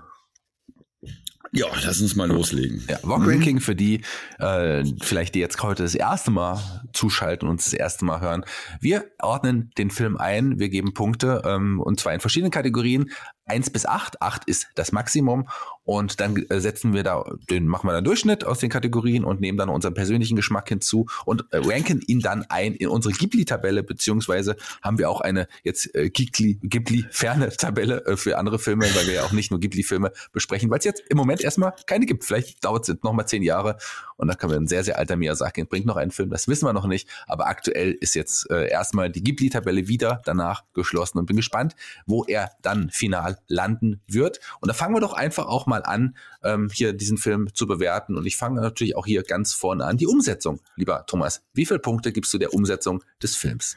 Ja, 1.54 1.68
lass 1.84 2.00
uns 2.02 2.16
mal 2.16 2.30
loslegen. 2.30 2.82
Ja, 2.90 2.98
Walk 3.04 3.28
Ranking 3.28 3.56
mhm. 3.56 3.62
für 3.62 3.76
die, 3.76 4.02
äh, 4.40 4.86
vielleicht 5.02 5.36
die 5.36 5.40
jetzt 5.40 5.62
heute 5.62 5.84
das 5.84 5.96
erste 5.96 6.32
Mal 6.32 6.62
zuschalten 6.94 7.50
und 7.50 7.60
das 7.60 7.74
erste 7.74 8.06
Mal 8.06 8.22
hören. 8.22 8.46
Wir 8.80 9.12
ordnen 9.20 9.70
den 9.78 9.92
Film 9.92 10.16
ein, 10.16 10.60
wir 10.60 10.70
geben 10.70 10.94
Punkte 10.94 11.42
ähm, 11.46 11.82
und 11.82 12.00
zwar 12.00 12.14
in 12.14 12.22
verschiedenen 12.22 12.52
Kategorien. 12.52 13.12
1 13.46 13.70
bis 13.72 13.86
8. 13.86 14.22
8 14.22 14.46
ist 14.46 14.68
das 14.76 14.92
Maximum. 14.92 15.48
Und 15.84 16.20
dann 16.20 16.38
äh, 16.50 16.60
setzen 16.60 16.94
wir 16.94 17.04
da, 17.04 17.26
den 17.50 17.68
machen 17.68 17.88
wir 17.88 17.94
dann 17.94 18.04
Durchschnitt 18.04 18.46
aus 18.46 18.60
den 18.60 18.70
Kategorien 18.70 19.26
und 19.26 19.42
nehmen 19.42 19.58
dann 19.58 19.68
unseren 19.68 19.94
persönlichen 19.94 20.36
Geschmack 20.36 20.70
hinzu 20.70 21.08
und 21.26 21.46
äh, 21.52 21.58
ranken 21.58 22.02
ihn 22.06 22.20
dann 22.20 22.46
ein 22.50 22.76
in 22.76 22.88
unsere 22.88 23.14
Ghibli-Tabelle, 23.14 23.84
beziehungsweise 23.84 24.56
haben 24.84 25.00
wir 25.00 25.10
auch 25.10 25.22
eine 25.22 25.48
jetzt 25.64 25.94
äh, 25.96 26.10
Ghibli-ferne 26.10 27.50
Tabelle 27.50 28.16
für 28.16 28.38
andere 28.38 28.60
Filme, 28.60 28.86
weil 28.96 29.08
wir 29.08 29.14
ja 29.16 29.24
auch 29.24 29.32
nicht 29.32 29.50
nur 29.50 29.60
Ghibli-Filme 29.60 30.12
besprechen, 30.32 30.70
weil 30.70 30.80
es 30.80 30.86
jetzt 30.86 31.04
im 31.10 31.18
Moment 31.18 31.42
erstmal 31.42 31.74
keine 31.88 32.06
gibt. 32.06 32.24
Vielleicht 32.24 32.64
dauert 32.64 32.88
es 32.88 32.96
noch 33.02 33.14
mal 33.14 33.26
zehn 33.26 33.42
Jahre 33.42 33.78
und 34.18 34.28
dann 34.28 34.38
kann 34.38 34.52
man 34.52 34.60
ein 34.60 34.68
sehr, 34.68 34.84
sehr 34.84 35.00
alter 35.00 35.16
Miyazaki 35.16 35.64
bringt 35.64 35.88
noch 35.88 35.98
einen 35.98 36.12
Film, 36.12 36.30
das 36.30 36.48
wissen 36.48 36.66
wir 36.66 36.74
noch 36.74 36.86
nicht. 36.86 37.10
Aber 37.28 37.48
aktuell 37.48 37.92
ist 37.94 38.14
jetzt 38.16 38.50
erstmal 38.50 39.10
die 39.10 39.24
Ghibli-Tabelle 39.24 39.88
wieder 39.88 40.22
danach 40.26 40.64
geschlossen 40.74 41.18
und 41.18 41.26
bin 41.26 41.36
gespannt, 41.36 41.76
wo 42.06 42.24
er 42.26 42.52
dann 42.62 42.90
final 42.92 43.31
landen 43.48 44.02
wird. 44.08 44.40
Und 44.60 44.68
da 44.68 44.74
fangen 44.74 44.96
wir 44.96 45.02
doch 45.02 45.14
einfach 45.14 45.46
auch 45.46 45.66
mal 45.66 45.84
an, 45.84 46.16
ähm, 46.44 46.70
hier 46.72 46.94
diesen 46.94 47.18
Film 47.18 47.50
zu 47.54 47.68
bewerten. 47.68 48.18
Und 48.18 48.26
ich 48.26 48.38
fange 48.38 48.62
natürlich 48.62 48.96
auch 48.96 49.06
hier 49.06 49.24
ganz 49.24 49.54
vorne 49.54 49.86
an. 49.86 49.98
Die 49.98 50.08
Umsetzung, 50.08 50.62
lieber 50.76 51.06
Thomas. 51.08 51.42
Wie 51.54 51.66
viele 51.66 51.80
Punkte 51.80 52.12
gibst 52.12 52.34
du 52.34 52.38
der 52.38 52.54
Umsetzung 52.54 53.04
des 53.22 53.36
Films? 53.36 53.76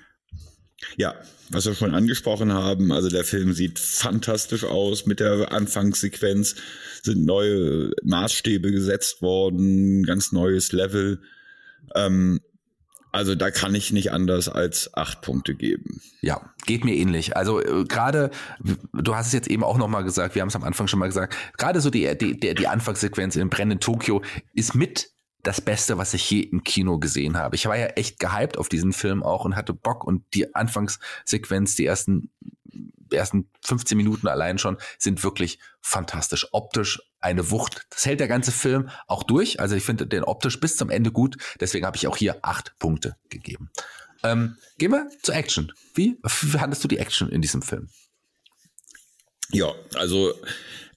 Ja, 0.96 1.14
was 1.50 1.66
wir 1.66 1.74
schon 1.74 1.94
angesprochen 1.94 2.52
haben, 2.52 2.92
also 2.92 3.08
der 3.08 3.24
Film 3.24 3.52
sieht 3.52 3.78
fantastisch 3.78 4.64
aus 4.64 5.06
mit 5.06 5.20
der 5.20 5.52
Anfangssequenz, 5.52 6.56
sind 7.02 7.24
neue 7.24 7.92
Maßstäbe 8.02 8.70
gesetzt 8.70 9.22
worden, 9.22 10.04
ganz 10.04 10.32
neues 10.32 10.72
Level. 10.72 11.20
Ähm, 11.94 12.40
also 13.14 13.36
da 13.36 13.52
kann 13.52 13.72
ich 13.76 13.92
nicht 13.92 14.10
anders 14.10 14.48
als 14.48 14.92
acht 14.94 15.22
Punkte 15.22 15.54
geben. 15.54 16.00
Ja, 16.20 16.50
geht 16.66 16.84
mir 16.84 16.96
ähnlich. 16.96 17.36
Also 17.36 17.60
äh, 17.60 17.84
gerade, 17.84 18.32
du 18.92 19.14
hast 19.14 19.28
es 19.28 19.32
jetzt 19.32 19.48
eben 19.48 19.62
auch 19.62 19.78
nochmal 19.78 20.02
gesagt, 20.02 20.34
wir 20.34 20.42
haben 20.42 20.48
es 20.48 20.56
am 20.56 20.64
Anfang 20.64 20.88
schon 20.88 20.98
mal 20.98 21.06
gesagt, 21.06 21.36
gerade 21.56 21.80
so 21.80 21.90
die, 21.90 22.18
die, 22.18 22.38
die, 22.38 22.54
die 22.56 22.66
Anfangssequenz 22.66 23.36
in 23.36 23.50
brennenden 23.50 23.78
Tokio 23.78 24.20
ist 24.52 24.74
mit 24.74 25.10
das 25.44 25.60
Beste, 25.60 25.96
was 25.96 26.12
ich 26.12 26.28
je 26.28 26.40
im 26.40 26.64
Kino 26.64 26.98
gesehen 26.98 27.36
habe. 27.36 27.54
Ich 27.54 27.66
war 27.66 27.78
ja 27.78 27.86
echt 27.86 28.18
gehypt 28.18 28.58
auf 28.58 28.68
diesen 28.68 28.92
Film 28.92 29.22
auch 29.22 29.44
und 29.44 29.54
hatte 29.54 29.74
Bock 29.74 30.02
und 30.02 30.24
die 30.34 30.52
Anfangssequenz, 30.56 31.76
die 31.76 31.86
ersten, 31.86 32.32
ersten 33.14 33.50
15 33.64 33.96
Minuten 33.96 34.28
allein 34.28 34.58
schon, 34.58 34.78
sind 34.98 35.22
wirklich 35.22 35.58
fantastisch. 35.80 36.46
Optisch 36.52 37.00
eine 37.20 37.50
Wucht. 37.50 37.86
Das 37.90 38.06
hält 38.06 38.20
der 38.20 38.28
ganze 38.28 38.52
Film 38.52 38.90
auch 39.06 39.22
durch. 39.22 39.60
Also 39.60 39.76
ich 39.76 39.84
finde 39.84 40.06
den 40.06 40.24
optisch 40.24 40.60
bis 40.60 40.76
zum 40.76 40.90
Ende 40.90 41.12
gut. 41.12 41.36
Deswegen 41.60 41.86
habe 41.86 41.96
ich 41.96 42.06
auch 42.06 42.16
hier 42.16 42.38
acht 42.42 42.78
Punkte 42.78 43.16
gegeben. 43.28 43.70
Ähm, 44.22 44.56
gehen 44.78 44.90
wir 44.90 45.08
zur 45.22 45.34
Action. 45.34 45.72
Wie 45.94 46.18
fandest 46.24 46.82
du 46.82 46.88
die 46.88 46.98
Action 46.98 47.28
in 47.28 47.42
diesem 47.42 47.62
Film? 47.62 47.88
Ja, 49.50 49.72
also 49.94 50.34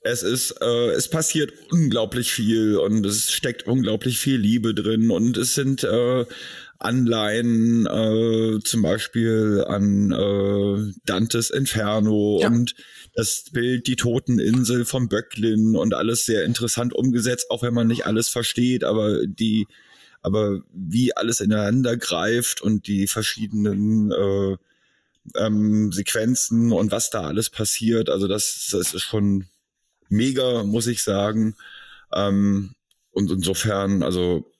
es 0.01 0.23
ist, 0.23 0.51
äh, 0.61 0.91
es 0.91 1.09
passiert 1.09 1.51
unglaublich 1.69 2.31
viel 2.31 2.77
und 2.77 3.05
es 3.05 3.31
steckt 3.31 3.67
unglaublich 3.67 4.19
viel 4.19 4.37
Liebe 4.37 4.73
drin 4.73 5.11
und 5.11 5.37
es 5.37 5.53
sind 5.53 5.83
äh, 5.83 6.25
Anleihen 6.79 7.85
äh, 7.85 8.59
zum 8.63 8.81
Beispiel 8.81 9.63
an 9.67 10.11
äh, 10.11 10.93
Dantes 11.05 11.49
Inferno 11.49 12.39
ja. 12.41 12.47
und 12.47 12.75
das 13.13 13.45
Bild 13.51 13.87
Die 13.87 13.95
Toteninsel 13.95 14.85
von 14.85 15.09
Böcklin 15.09 15.75
und 15.75 15.93
alles 15.93 16.25
sehr 16.25 16.43
interessant 16.43 16.93
umgesetzt, 16.93 17.49
auch 17.49 17.63
wenn 17.63 17.73
man 17.73 17.87
nicht 17.87 18.05
alles 18.05 18.29
versteht, 18.29 18.83
aber 18.83 19.25
die, 19.25 19.67
aber 20.21 20.61
wie 20.71 21.15
alles 21.15 21.41
ineinander 21.41 21.97
greift 21.97 22.61
und 22.61 22.87
die 22.87 23.07
verschiedenen 23.07 24.11
äh, 24.11 24.57
ähm, 25.35 25.91
Sequenzen 25.91 26.71
und 26.71 26.91
was 26.91 27.09
da 27.09 27.21
alles 27.21 27.49
passiert, 27.49 28.09
also 28.09 28.27
das, 28.27 28.69
das 28.71 28.93
ist 28.93 29.03
schon 29.03 29.45
mega, 30.09 30.63
muss 30.63 30.87
ich 30.87 31.03
sagen. 31.03 31.55
Ähm, 32.13 32.75
und 33.11 33.31
insofern, 33.31 34.03
also 34.03 34.51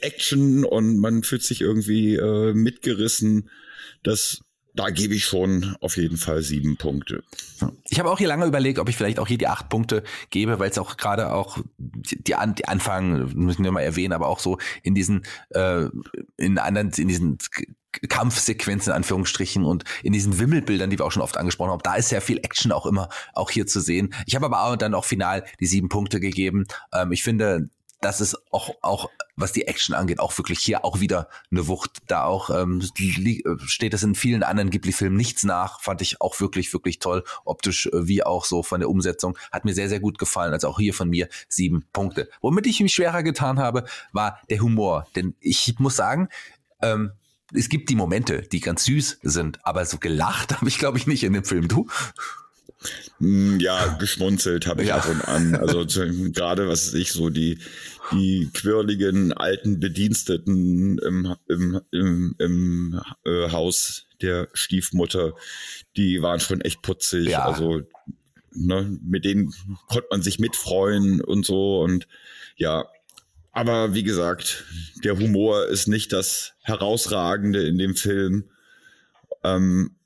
Action 0.00 0.64
und 0.64 0.98
man 0.98 1.22
fühlt 1.22 1.42
sich 1.42 1.60
irgendwie 1.60 2.16
äh, 2.16 2.54
mitgerissen. 2.54 3.50
Das 4.02 4.40
da 4.78 4.90
gebe 4.90 5.14
ich 5.14 5.24
schon 5.24 5.74
auf 5.80 5.96
jeden 5.96 6.16
Fall 6.16 6.42
sieben 6.42 6.76
Punkte. 6.76 7.24
Ich 7.88 7.98
habe 7.98 8.10
auch 8.10 8.18
hier 8.18 8.28
lange 8.28 8.46
überlegt, 8.46 8.78
ob 8.78 8.88
ich 8.88 8.96
vielleicht 8.96 9.18
auch 9.18 9.26
hier 9.26 9.38
die 9.38 9.48
acht 9.48 9.68
Punkte 9.68 10.04
gebe, 10.30 10.60
weil 10.60 10.70
es 10.70 10.78
auch 10.78 10.96
gerade 10.96 11.32
auch 11.32 11.58
die, 11.78 12.36
An 12.36 12.54
die 12.54 12.68
Anfang, 12.68 13.32
müssen 13.34 13.64
wir 13.64 13.72
mal 13.72 13.80
erwähnen, 13.80 14.12
aber 14.12 14.28
auch 14.28 14.38
so 14.38 14.58
in 14.84 14.94
diesen, 14.94 15.24
äh, 15.50 15.86
in 16.36 16.58
anderen, 16.58 16.90
in 16.96 17.08
diesen 17.08 17.38
Kampfsequenzen 18.08 18.90
in 18.90 18.96
Anführungsstrichen 18.96 19.64
und 19.64 19.82
in 20.04 20.12
diesen 20.12 20.38
Wimmelbildern, 20.38 20.90
die 20.90 20.98
wir 20.98 21.06
auch 21.06 21.12
schon 21.12 21.22
oft 21.22 21.38
angesprochen 21.38 21.72
haben, 21.72 21.82
da 21.82 21.96
ist 21.96 22.10
sehr 22.10 22.20
viel 22.20 22.38
Action 22.38 22.70
auch 22.70 22.86
immer 22.86 23.08
auch 23.32 23.50
hier 23.50 23.66
zu 23.66 23.80
sehen. 23.80 24.14
Ich 24.26 24.36
habe 24.36 24.46
aber 24.46 24.62
auch 24.62 24.76
dann 24.76 24.94
auch 24.94 25.06
final 25.06 25.44
die 25.58 25.66
sieben 25.66 25.88
Punkte 25.88 26.20
gegeben. 26.20 26.66
Ähm, 26.92 27.10
ich 27.10 27.24
finde, 27.24 27.68
das 28.00 28.20
ist 28.20 28.36
auch, 28.52 28.70
auch, 28.82 29.10
was 29.36 29.52
die 29.52 29.66
Action 29.66 29.94
angeht, 29.94 30.20
auch 30.20 30.36
wirklich 30.38 30.60
hier 30.60 30.84
auch 30.84 31.00
wieder 31.00 31.28
eine 31.50 31.66
Wucht. 31.66 31.98
Da 32.06 32.24
auch 32.24 32.50
ähm, 32.50 32.82
steht 33.66 33.94
es 33.94 34.02
in 34.02 34.14
vielen 34.14 34.42
anderen 34.42 34.70
Ghibli-Filmen 34.70 35.16
nichts 35.16 35.42
nach. 35.42 35.80
Fand 35.80 36.00
ich 36.00 36.20
auch 36.20 36.38
wirklich, 36.40 36.72
wirklich 36.72 37.00
toll. 37.00 37.24
Optisch 37.44 37.86
äh, 37.86 38.06
wie 38.06 38.22
auch 38.22 38.44
so 38.44 38.62
von 38.62 38.80
der 38.80 38.88
Umsetzung. 38.88 39.36
Hat 39.50 39.64
mir 39.64 39.74
sehr, 39.74 39.88
sehr 39.88 40.00
gut 40.00 40.18
gefallen. 40.18 40.52
Also 40.52 40.68
auch 40.68 40.78
hier 40.78 40.94
von 40.94 41.08
mir 41.08 41.28
sieben 41.48 41.84
Punkte. 41.92 42.28
Womit 42.40 42.66
ich 42.66 42.80
mich 42.80 42.94
schwerer 42.94 43.22
getan 43.22 43.58
habe, 43.58 43.84
war 44.12 44.40
der 44.48 44.60
Humor. 44.60 45.06
Denn 45.16 45.34
ich 45.40 45.74
muss 45.78 45.96
sagen, 45.96 46.28
ähm, 46.80 47.12
es 47.52 47.68
gibt 47.68 47.88
die 47.90 47.96
Momente, 47.96 48.42
die 48.42 48.60
ganz 48.60 48.84
süß 48.84 49.20
sind, 49.22 49.64
aber 49.64 49.84
so 49.86 49.98
gelacht 49.98 50.52
habe 50.56 50.68
ich, 50.68 50.78
glaube 50.78 50.98
ich, 50.98 51.06
nicht 51.06 51.24
in 51.24 51.32
dem 51.32 51.44
Film. 51.44 51.68
Du? 51.68 51.88
Hm, 53.18 53.58
ja, 53.60 53.96
geschmunzelt 53.98 54.66
habe 54.66 54.82
ich 54.82 54.88
ja. 54.88 54.96
ab 54.96 55.08
und 55.08 55.22
an. 55.26 55.56
Also 55.56 55.84
gerade 56.32 56.68
was 56.68 56.94
ich 56.94 57.12
so 57.12 57.28
die 57.28 57.58
die 58.12 58.48
quirligen 58.54 59.32
alten 59.32 59.80
Bediensteten 59.80 60.98
im 60.98 61.34
im 61.48 61.80
im, 61.90 62.34
im 62.38 63.00
äh, 63.24 63.50
Haus 63.50 64.06
der 64.22 64.48
Stiefmutter, 64.52 65.34
die 65.96 66.22
waren 66.22 66.40
schon 66.40 66.60
echt 66.60 66.82
putzig. 66.82 67.28
Ja. 67.28 67.44
Also 67.44 67.82
ne, 68.52 68.98
mit 69.02 69.24
denen 69.24 69.52
konnte 69.88 70.08
man 70.10 70.22
sich 70.22 70.38
mitfreuen 70.38 71.20
und 71.20 71.44
so 71.44 71.80
und 71.80 72.06
ja. 72.56 72.86
Aber 73.50 73.94
wie 73.94 74.04
gesagt, 74.04 74.64
der 75.02 75.18
Humor 75.18 75.66
ist 75.66 75.88
nicht 75.88 76.12
das 76.12 76.54
Herausragende 76.60 77.66
in 77.66 77.76
dem 77.76 77.96
Film. 77.96 78.50
Ähm, 79.42 79.96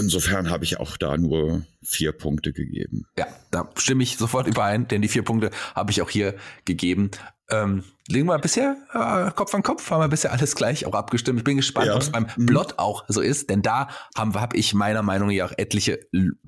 Insofern 0.00 0.50
habe 0.50 0.64
ich 0.64 0.80
auch 0.80 0.96
da 0.96 1.16
nur 1.16 1.64
vier 1.82 2.12
Punkte 2.12 2.52
gegeben. 2.52 3.06
Ja, 3.18 3.26
da 3.50 3.68
stimme 3.76 4.02
ich 4.02 4.16
sofort 4.16 4.46
überein, 4.46 4.88
denn 4.88 5.02
die 5.02 5.08
vier 5.08 5.22
Punkte 5.22 5.50
habe 5.74 5.90
ich 5.90 6.02
auch 6.02 6.10
hier 6.10 6.34
gegeben. 6.64 7.10
Ähm, 7.50 7.84
legen 8.08 8.26
wir 8.28 8.38
bisher 8.38 8.76
äh, 8.92 9.30
Kopf 9.32 9.54
an 9.54 9.62
Kopf, 9.62 9.90
haben 9.90 10.00
wir 10.00 10.08
bisher 10.08 10.32
alles 10.32 10.54
gleich 10.54 10.86
auch 10.86 10.94
abgestimmt. 10.94 11.40
Ich 11.40 11.44
bin 11.44 11.58
gespannt, 11.58 11.88
ja. 11.88 11.94
ob 11.94 12.00
es 12.00 12.10
beim 12.10 12.26
mhm. 12.36 12.46
Plot 12.46 12.78
auch 12.78 13.04
so 13.08 13.20
ist, 13.20 13.50
denn 13.50 13.62
da 13.62 13.88
habe 14.16 14.56
ich 14.56 14.72
meiner 14.74 15.02
Meinung 15.02 15.34
nach 15.34 15.50
auch 15.50 15.58
etliche 15.58 16.00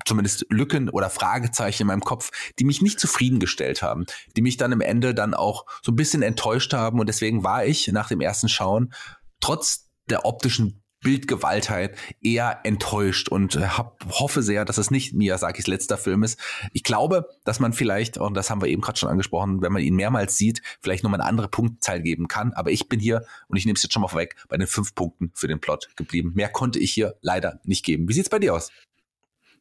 zumindest 0.05 0.47
Lücken 0.49 0.89
oder 0.89 1.11
Fragezeichen 1.11 1.83
in 1.83 1.89
meinem 1.89 2.01
Kopf, 2.01 2.31
die 2.59 2.65
mich 2.65 2.81
nicht 2.81 2.99
zufriedengestellt 3.01 3.83
haben, 3.83 4.07
die 4.37 4.43
mich 4.43 4.57
dann 4.57 4.73
im 4.73 4.81
Ende 4.81 5.15
dann 5.15 5.35
auch 5.35 5.67
so 5.83 5.93
ein 5.93 5.97
bisschen 5.97 6.23
enttäuscht 6.23 6.73
haben 6.73 7.01
und 7.01 7.09
deswegen 7.09 7.45
war 7.45 7.67
ich 7.67 7.89
nach 7.89 8.09
dem 8.09 8.21
ersten 8.21 8.49
Schauen 8.49 8.93
trotz 9.41 9.91
der 10.09 10.25
optischen 10.25 10.84
Bildgewaltheit 11.05 11.97
eher 12.21 12.59
enttäuscht 12.65 13.29
und 13.29 13.55
äh, 13.55 13.61
hab, 13.61 14.05
hoffe 14.11 14.43
sehr, 14.43 14.65
dass 14.65 14.79
es 14.79 14.91
nicht 14.91 15.15
Miyazakis 15.15 15.69
letzter 15.69 15.97
Film 15.97 16.25
ist. 16.25 16.41
Ich 16.73 16.83
glaube, 16.83 17.29
dass 17.45 17.61
man 17.61 17.73
vielleicht, 17.73 18.19
und 18.19 18.35
das 18.35 18.51
haben 18.51 18.61
wir 18.61 18.69
eben 18.69 18.83
gerade 18.83 18.99
schon 18.99 19.09
angesprochen, 19.09 19.63
wenn 19.63 19.73
man 19.73 19.83
ihn 19.83 19.95
mehrmals 19.95 20.37
sieht, 20.37 20.63
vielleicht 20.81 21.05
nochmal 21.05 21.21
eine 21.21 21.29
andere 21.29 21.47
Punktzahl 21.49 22.03
geben 22.03 22.27
kann. 22.27 22.53
Aber 22.55 22.73
ich 22.73 22.89
bin 22.89 22.99
hier, 22.99 23.25
und 23.47 23.57
ich 23.57 23.67
nehme 23.67 23.77
es 23.77 23.85
jetzt 23.85 23.93
schon 23.93 24.03
mal 24.03 24.09
vorweg, 24.09 24.35
bei 24.49 24.57
den 24.57 24.67
fünf 24.67 24.97
Punkten 24.97 25.31
für 25.35 25.47
den 25.47 25.61
Plot 25.61 25.91
geblieben. 25.95 26.33
Mehr 26.35 26.49
konnte 26.49 26.81
ich 26.81 26.93
hier 26.93 27.15
leider 27.21 27.61
nicht 27.63 27.85
geben. 27.85 28.09
Wie 28.09 28.15
sieht's 28.15 28.31
bei 28.31 28.41
dir 28.41 28.55
aus? 28.55 28.73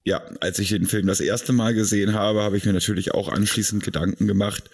Ja, 0.06 0.21
als 0.41 0.60
ich 0.60 0.69
den 0.69 0.86
Film 0.86 1.08
das 1.08 1.21
erste 1.21 1.53
Mal 1.53 1.73
gesehen 1.73 2.13
habe, 2.13 2.41
habe 2.41 2.58
ich 2.58 2.65
mir 2.65 2.73
natürlich 2.73 3.13
auch 3.13 3.29
anschließend 3.29 3.84
Gedanken 3.84 4.27
gemacht, 4.27 4.69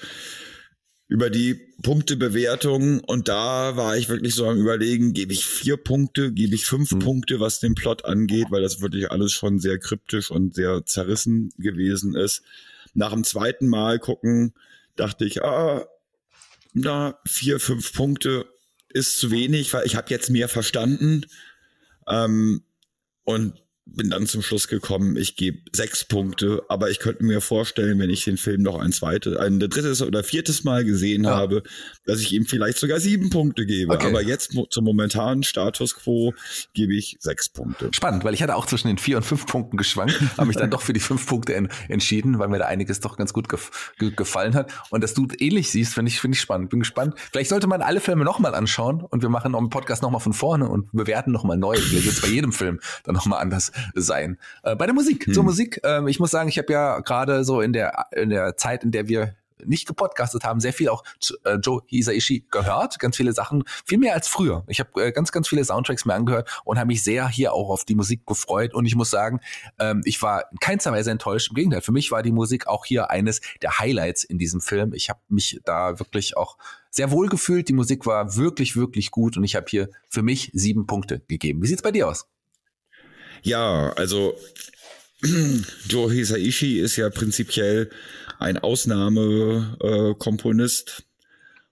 über 1.10 1.32
die 1.32 1.56
Punktebewertung 1.82 3.00
und 3.00 3.28
da 3.28 3.76
war 3.76 3.98
ich 3.98 4.10
wirklich 4.10 4.36
so 4.36 4.48
am 4.48 4.60
überlegen, 4.60 5.14
gebe 5.14 5.34
ich 5.34 5.44
vier 5.44 5.76
Punkte, 5.76 6.32
gebe 6.32 6.54
ich 6.54 6.66
fünf 6.66 6.92
mhm. 6.92 7.00
Punkte, 7.00 7.40
was 7.40 7.60
den 7.60 7.74
Plot 7.74 8.06
angeht, 8.06 8.48
weil 8.52 8.62
das 8.62 8.80
wirklich 8.80 9.10
alles 9.10 9.34
schon 9.34 9.60
sehr 9.60 9.80
kryptisch 9.80 10.30
und 10.30 10.54
sehr 10.54 10.86
zerrissen 10.86 11.52
gewesen 11.58 12.16
ist. 12.16 12.44
Nach 12.94 13.12
dem 13.12 13.24
zweiten 13.24 13.68
Mal 13.68 13.98
gucken, 13.98 14.54
dachte 14.96 15.26
ich, 15.26 15.44
ah, 15.44 15.88
na, 16.74 17.18
vier, 17.26 17.60
fünf 17.60 17.92
Punkte 17.94 18.46
ist 18.90 19.20
zu 19.20 19.32
wenig, 19.32 19.74
weil 19.74 19.88
ich 19.88 19.96
habe 19.96 20.12
jetzt 20.12 20.30
mehr 20.30 20.48
verstanden. 20.48 21.26
Ähm, 22.08 22.62
und 23.24 23.64
bin 23.96 24.10
dann 24.10 24.28
zum 24.28 24.42
Schluss 24.42 24.68
gekommen, 24.68 25.16
ich 25.18 25.36
gebe 25.36 25.60
sechs 25.74 26.04
Punkte, 26.06 26.64
aber 26.70 26.90
ich 26.90 27.00
könnte 27.00 27.24
mir 27.24 27.42
vorstellen, 27.42 28.00
wenn 28.00 28.10
ich 28.10 28.24
den 28.24 28.38
Film 28.38 28.62
noch 28.62 28.80
ein 28.80 28.92
zweites, 28.92 29.38
ein 29.38 29.60
drittes 29.60 30.02
oder 30.02 30.24
viertes 30.24 30.64
Mal 30.64 30.86
gesehen 30.86 31.24
ja. 31.24 31.32
habe, 31.32 31.64
dass 32.06 32.20
ich 32.20 32.34
ihm 32.34 32.46
vielleicht 32.46 32.78
sogar 32.78 33.00
sieben 33.00 33.30
Punkte 33.30 33.66
gebe. 33.66 33.94
Okay. 33.94 34.08
Aber 34.08 34.22
jetzt 34.22 34.58
zum 34.70 34.86
momentanen 34.86 35.44
Status 35.44 35.96
quo 35.96 36.34
gebe 36.74 36.96
ich 36.96 37.18
sechs 37.20 37.50
Punkte. 37.50 37.90
Spannend, 37.94 38.24
weil 38.24 38.34
ich 38.34 38.44
hatte 38.44 38.56
auch 38.56 38.66
zwischen 38.66 38.88
den 38.88 38.98
vier 38.98 39.18
und 39.18 39.24
fünf 39.24 39.46
Punkten 39.46 39.78
geschwankt, 39.78 40.20
habe 40.38 40.48
mich 40.48 40.58
dann 40.58 40.72
doch 40.72 40.82
für 40.82 40.94
die 40.94 41.00
fünf 41.00 41.26
Punkte 41.26 41.56
en 41.56 41.70
entschieden, 41.88 42.40
weil 42.40 42.48
mir 42.48 42.60
da 42.60 42.66
einiges 42.66 43.00
doch 43.00 43.18
ganz 43.18 43.34
gut 43.34 43.50
gef 43.50 43.94
ge 43.98 44.12
gefallen 44.16 44.56
hat. 44.56 44.72
Und 44.90 45.04
dass 45.04 45.14
du 45.14 45.28
ähnlich 45.38 45.70
siehst, 45.72 45.94
finde 45.94 46.10
ich, 46.10 46.20
finde 46.20 46.36
ich 46.36 46.42
spannend. 46.42 46.70
Bin 46.70 46.80
gespannt. 46.80 47.16
Vielleicht 47.32 47.50
sollte 47.50 47.68
man 47.68 47.82
alle 47.82 48.00
Filme 48.02 48.26
nochmal 48.26 48.56
anschauen 48.56 49.02
und 49.02 49.22
wir 49.22 49.30
machen 49.30 49.54
im 49.54 49.70
Podcast 49.70 50.02
nochmal 50.02 50.22
von 50.22 50.34
vorne 50.34 50.68
und 50.68 50.92
bewerten 50.92 51.32
nochmal 51.32 51.58
neu. 51.58 51.76
Vielleicht 51.76 52.08
es 52.08 52.22
bei 52.22 52.28
jedem 52.28 52.52
Film 52.52 52.80
dann 53.04 53.16
nochmal 53.16 53.42
anders 53.42 53.72
sein. 53.96 54.38
Äh, 54.64 54.76
bei 54.76 54.86
der 54.86 54.96
Musik, 54.96 55.26
hm. 55.28 55.34
zur 55.34 55.44
Musik, 55.44 55.82
äh, 55.84 56.08
ich 56.10 56.20
muss 56.20 56.32
sagen, 56.32 56.50
ich 56.50 56.58
habe 56.58 56.72
ja 56.72 57.00
gerade 57.00 57.44
so 57.44 57.62
in 57.62 57.74
der, 57.74 58.08
in 58.12 58.30
der 58.30 58.58
Zeit, 58.58 58.84
in 58.84 58.92
der 58.92 59.08
wir 59.08 59.36
nicht 59.66 59.88
gepodcastet 59.88 60.44
haben, 60.44 60.60
sehr 60.60 60.74
viel 60.74 60.90
auch 60.90 61.04
äh, 61.44 61.56
Joe 61.56 61.82
Hisaishi 61.88 62.46
gehört, 62.52 63.00
ganz 63.00 63.18
viele 63.18 63.34
Sachen, 63.34 63.64
viel 63.86 63.98
mehr 63.98 64.14
als 64.14 64.28
früher. 64.28 64.64
Ich 64.68 64.80
habe 64.80 65.04
äh, 65.04 65.12
ganz, 65.12 65.32
ganz 65.32 65.48
viele 65.48 65.64
Soundtracks 65.64 66.06
mir 66.06 66.14
angehört 66.14 66.62
und 66.66 66.78
habe 66.78 66.88
mich 66.88 67.04
sehr 67.04 67.28
hier 67.28 67.54
auch 67.54 67.70
auf 67.70 67.86
die 67.86 67.96
Musik 67.96 68.26
gefreut 68.26 68.74
und 68.74 68.86
ich 68.86 68.96
muss 68.96 69.10
sagen, 69.10 69.40
ähm, 69.80 70.02
ich 70.06 70.22
war 70.22 70.52
in 70.52 70.60
keinster 70.60 70.92
Weise 70.92 71.12
enttäuscht. 71.12 71.50
Im 71.50 71.56
Gegenteil, 71.56 71.82
für 71.82 71.92
mich 71.92 72.12
war 72.12 72.24
die 72.24 72.32
Musik 72.32 72.68
auch 72.68 72.86
hier 72.86 73.10
eines 73.10 73.42
der 73.62 73.80
Highlights 73.80 74.24
in 74.24 74.38
diesem 74.38 74.62
Film. 74.62 74.94
Ich 74.94 75.10
habe 75.10 75.20
mich 75.28 75.60
da 75.66 76.00
wirklich 76.00 76.38
auch 76.38 76.58
sehr 76.90 77.12
wohl 77.12 77.30
gefühlt. 77.30 77.70
Die 77.70 77.74
Musik 77.74 78.06
war 78.06 78.36
wirklich, 78.36 78.76
wirklich 78.76 79.12
gut 79.12 79.38
und 79.38 79.44
ich 79.44 79.56
habe 79.56 79.66
hier 79.70 79.90
für 80.10 80.22
mich 80.22 80.52
sieben 80.54 80.88
Punkte 80.88 81.22
gegeben. 81.28 81.62
Wie 81.62 81.68
sieht's 81.68 81.82
bei 81.82 81.92
dir 81.92 82.08
aus? 82.08 82.28
Ja, 83.44 83.92
also 83.94 84.36
Joe 85.90 86.12
Hisaishi 86.12 86.80
ist 86.80 86.96
ja 86.96 87.10
prinzipiell 87.10 87.90
ein 88.40 88.58
Ausnahmekomponist. 88.58 91.00
Äh, 91.00 91.04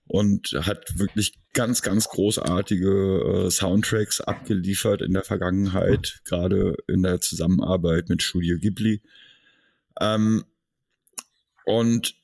und 0.07 0.55
hat 0.61 0.97
wirklich 0.97 1.33
ganz, 1.53 1.81
ganz 1.81 2.07
großartige 2.07 3.45
äh, 3.45 3.51
Soundtracks 3.51 4.21
abgeliefert 4.21 5.01
in 5.01 5.13
der 5.13 5.23
Vergangenheit, 5.23 6.21
gerade 6.23 6.75
in 6.87 7.03
der 7.03 7.19
Zusammenarbeit 7.19 8.09
mit 8.09 8.23
Studio 8.23 8.57
Ghibli. 8.57 9.01
Ähm, 9.99 10.45
und 11.65 12.15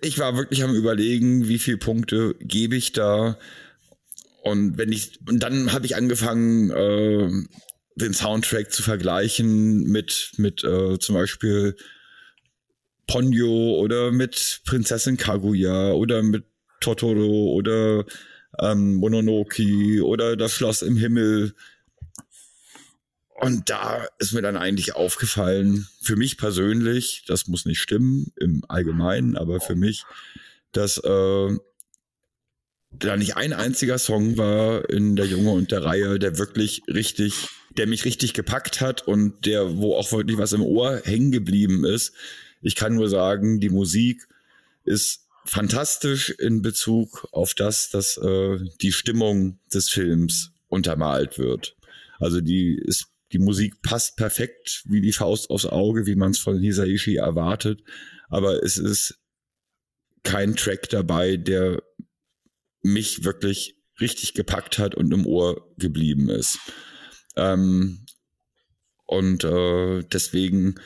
ich 0.00 0.18
war 0.18 0.36
wirklich 0.36 0.64
am 0.64 0.74
überlegen, 0.74 1.48
wie 1.48 1.58
viele 1.58 1.76
Punkte 1.76 2.34
gebe 2.40 2.76
ich 2.76 2.92
da. 2.92 3.38
Und 4.42 4.78
wenn 4.78 4.90
ich, 4.90 5.20
und 5.28 5.40
dann 5.40 5.72
habe 5.72 5.84
ich 5.84 5.96
angefangen, 5.96 6.70
äh, 6.70 7.30
den 7.94 8.14
Soundtrack 8.14 8.72
zu 8.72 8.82
vergleichen 8.82 9.84
mit, 9.84 10.32
mit 10.36 10.64
äh, 10.64 10.98
zum 10.98 11.14
Beispiel 11.14 11.76
Ponyo 13.06 13.76
oder 13.78 14.12
mit 14.12 14.62
Prinzessin 14.64 15.16
Kaguya 15.16 15.92
oder 15.92 16.22
mit 16.22 16.44
Totoro 16.80 17.52
oder 17.52 18.04
ähm, 18.58 18.94
Mononoke 18.96 20.04
oder 20.04 20.36
das 20.36 20.52
Schloss 20.52 20.82
im 20.82 20.96
Himmel. 20.96 21.54
Und 23.34 23.70
da 23.70 24.06
ist 24.18 24.32
mir 24.32 24.42
dann 24.42 24.56
eigentlich 24.56 24.94
aufgefallen, 24.94 25.88
für 26.02 26.16
mich 26.16 26.36
persönlich, 26.36 27.24
das 27.26 27.46
muss 27.46 27.64
nicht 27.64 27.80
stimmen 27.80 28.32
im 28.36 28.64
Allgemeinen, 28.68 29.36
aber 29.36 29.60
für 29.60 29.76
mich, 29.76 30.04
dass 30.72 30.98
äh, 30.98 31.56
da 32.92 33.16
nicht 33.16 33.36
ein 33.36 33.52
einziger 33.52 33.98
Song 33.98 34.36
war 34.36 34.88
in 34.90 35.16
der 35.16 35.26
Junge 35.26 35.52
und 35.52 35.72
der 35.72 35.84
Reihe, 35.84 36.18
der 36.18 36.38
wirklich 36.38 36.82
richtig, 36.86 37.48
der 37.76 37.86
mich 37.86 38.04
richtig 38.04 38.34
gepackt 38.34 38.80
hat 38.80 39.06
und 39.06 39.46
der, 39.46 39.76
wo 39.78 39.94
auch 39.94 40.12
wirklich 40.12 40.38
was 40.38 40.52
im 40.52 40.62
Ohr 40.62 41.00
hängen 41.04 41.30
geblieben 41.30 41.84
ist. 41.84 42.12
Ich 42.62 42.74
kann 42.74 42.94
nur 42.94 43.08
sagen, 43.08 43.60
die 43.60 43.70
Musik 43.70 44.28
ist 44.84 45.26
fantastisch 45.44 46.30
in 46.30 46.62
Bezug 46.62 47.28
auf 47.32 47.54
das, 47.54 47.90
dass 47.90 48.16
äh, 48.18 48.58
die 48.82 48.92
Stimmung 48.92 49.58
des 49.72 49.88
Films 49.88 50.52
untermalt 50.68 51.38
wird. 51.38 51.76
Also 52.18 52.40
die 52.40 52.74
ist 52.74 53.06
die 53.32 53.38
Musik 53.38 53.82
passt 53.82 54.16
perfekt 54.16 54.82
wie 54.86 55.00
die 55.00 55.12
Faust 55.12 55.50
aufs 55.50 55.66
Auge, 55.66 56.06
wie 56.06 56.16
man 56.16 56.32
es 56.32 56.38
von 56.38 56.58
Hisaishi 56.58 57.16
erwartet. 57.16 57.82
Aber 58.28 58.62
es 58.62 58.76
ist 58.76 59.18
kein 60.24 60.56
Track 60.56 60.88
dabei, 60.88 61.36
der 61.36 61.82
mich 62.82 63.24
wirklich 63.24 63.76
richtig 64.00 64.34
gepackt 64.34 64.78
hat 64.78 64.94
und 64.94 65.12
im 65.12 65.26
Ohr 65.26 65.72
geblieben 65.78 66.28
ist. 66.28 66.58
Ähm, 67.36 68.06
und 69.06 69.44
äh, 69.44 70.02
deswegen 70.04 70.76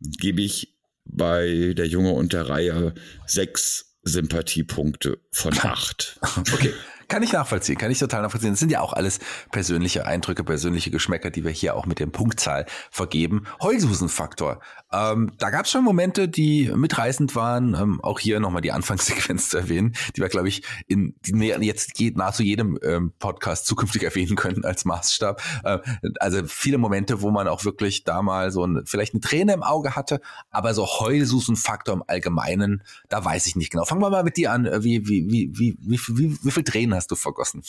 gebe 0.00 0.42
ich 0.42 0.76
bei 1.04 1.74
der 1.76 1.86
Junge 1.86 2.12
und 2.12 2.32
der 2.32 2.48
Reihe 2.48 2.94
sechs 3.26 3.98
Sympathiepunkte 4.02 5.18
von 5.32 5.56
acht. 5.58 6.18
Okay. 6.38 6.72
Kann 7.10 7.24
ich 7.24 7.32
nachvollziehen, 7.32 7.76
kann 7.76 7.90
ich 7.90 7.98
total 7.98 8.22
nachvollziehen. 8.22 8.50
Das 8.50 8.60
sind 8.60 8.70
ja 8.70 8.80
auch 8.80 8.92
alles 8.92 9.18
persönliche 9.50 10.06
Eindrücke, 10.06 10.44
persönliche 10.44 10.92
Geschmäcker, 10.92 11.30
die 11.30 11.42
wir 11.42 11.50
hier 11.50 11.74
auch 11.74 11.84
mit 11.84 11.98
dem 11.98 12.12
Punktzahl 12.12 12.66
vergeben. 12.92 13.46
Heulsusenfaktor. 13.60 14.60
Ähm, 14.92 15.32
da 15.38 15.50
gab 15.50 15.64
es 15.64 15.72
schon 15.72 15.82
Momente, 15.82 16.28
die 16.28 16.70
mitreißend 16.72 17.34
waren. 17.34 17.74
Ähm, 17.74 18.00
auch 18.00 18.20
hier 18.20 18.38
nochmal 18.38 18.62
die 18.62 18.70
Anfangssequenz 18.70 19.48
zu 19.48 19.58
erwähnen, 19.58 19.96
die 20.14 20.20
wir, 20.20 20.28
glaube 20.28 20.46
ich, 20.46 20.62
in 20.86 21.16
die 21.24 21.48
jetzt 21.48 21.94
geht 21.94 22.16
nahezu 22.16 22.44
jedem 22.44 22.78
ähm, 22.82 23.12
Podcast 23.18 23.66
zukünftig 23.66 24.04
erwähnen 24.04 24.36
können 24.36 24.64
als 24.64 24.84
Maßstab. 24.84 25.42
Äh, 25.64 25.78
also 26.20 26.46
viele 26.46 26.78
Momente, 26.78 27.22
wo 27.22 27.32
man 27.32 27.48
auch 27.48 27.64
wirklich 27.64 28.04
da 28.04 28.22
mal 28.22 28.52
so 28.52 28.64
ein, 28.64 28.82
vielleicht 28.86 29.14
eine 29.14 29.20
Träne 29.20 29.52
im 29.52 29.64
Auge 29.64 29.96
hatte, 29.96 30.20
aber 30.52 30.74
so 30.74 30.86
Heulsusenfaktor 30.86 31.94
im 31.94 32.04
Allgemeinen, 32.06 32.84
da 33.08 33.24
weiß 33.24 33.48
ich 33.48 33.56
nicht 33.56 33.70
genau. 33.70 33.84
Fangen 33.84 34.00
wir 34.00 34.10
mal 34.10 34.22
mit 34.22 34.36
dir 34.36 34.52
an. 34.52 34.64
Wie, 34.84 35.08
wie, 35.08 35.28
wie, 35.28 35.50
wie, 35.52 35.76
wie, 35.80 36.00
wie, 36.08 36.38
wie 36.40 36.50
viel 36.52 36.62
Tränen 36.62 36.99
hast 37.00 37.10
du 37.10 37.16
vergossen? 37.16 37.64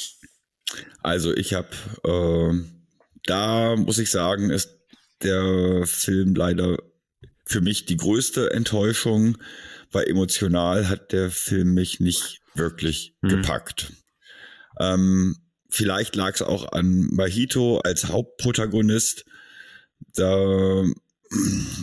Also 1.02 1.34
ich 1.34 1.54
habe, 1.54 1.70
äh, 2.04 2.54
da 3.26 3.78
muss 3.78 3.98
ich 3.98 4.12
sagen, 4.12 4.50
ist 4.50 4.78
der 5.24 5.86
Film 5.86 6.36
leider 6.36 6.78
für 7.46 7.62
mich 7.62 7.86
die 7.86 7.96
größte 7.96 8.52
Enttäuschung, 8.52 9.38
weil 9.92 10.10
emotional 10.10 10.90
hat 10.90 11.14
der 11.14 11.32
Film 11.32 11.74
mich 11.74 12.02
nicht 12.02 12.42
wirklich 12.56 13.16
hm. 13.22 13.30
gepackt. 13.30 13.94
Ähm, 14.80 15.38
vielleicht 15.70 16.18
lag 16.18 16.34
es 16.36 16.42
auch 16.42 16.74
an 16.74 17.08
Mahito 17.12 17.80
als 17.80 18.10
Hauptprotagonist. 18.10 19.24
Da 20.16 20.84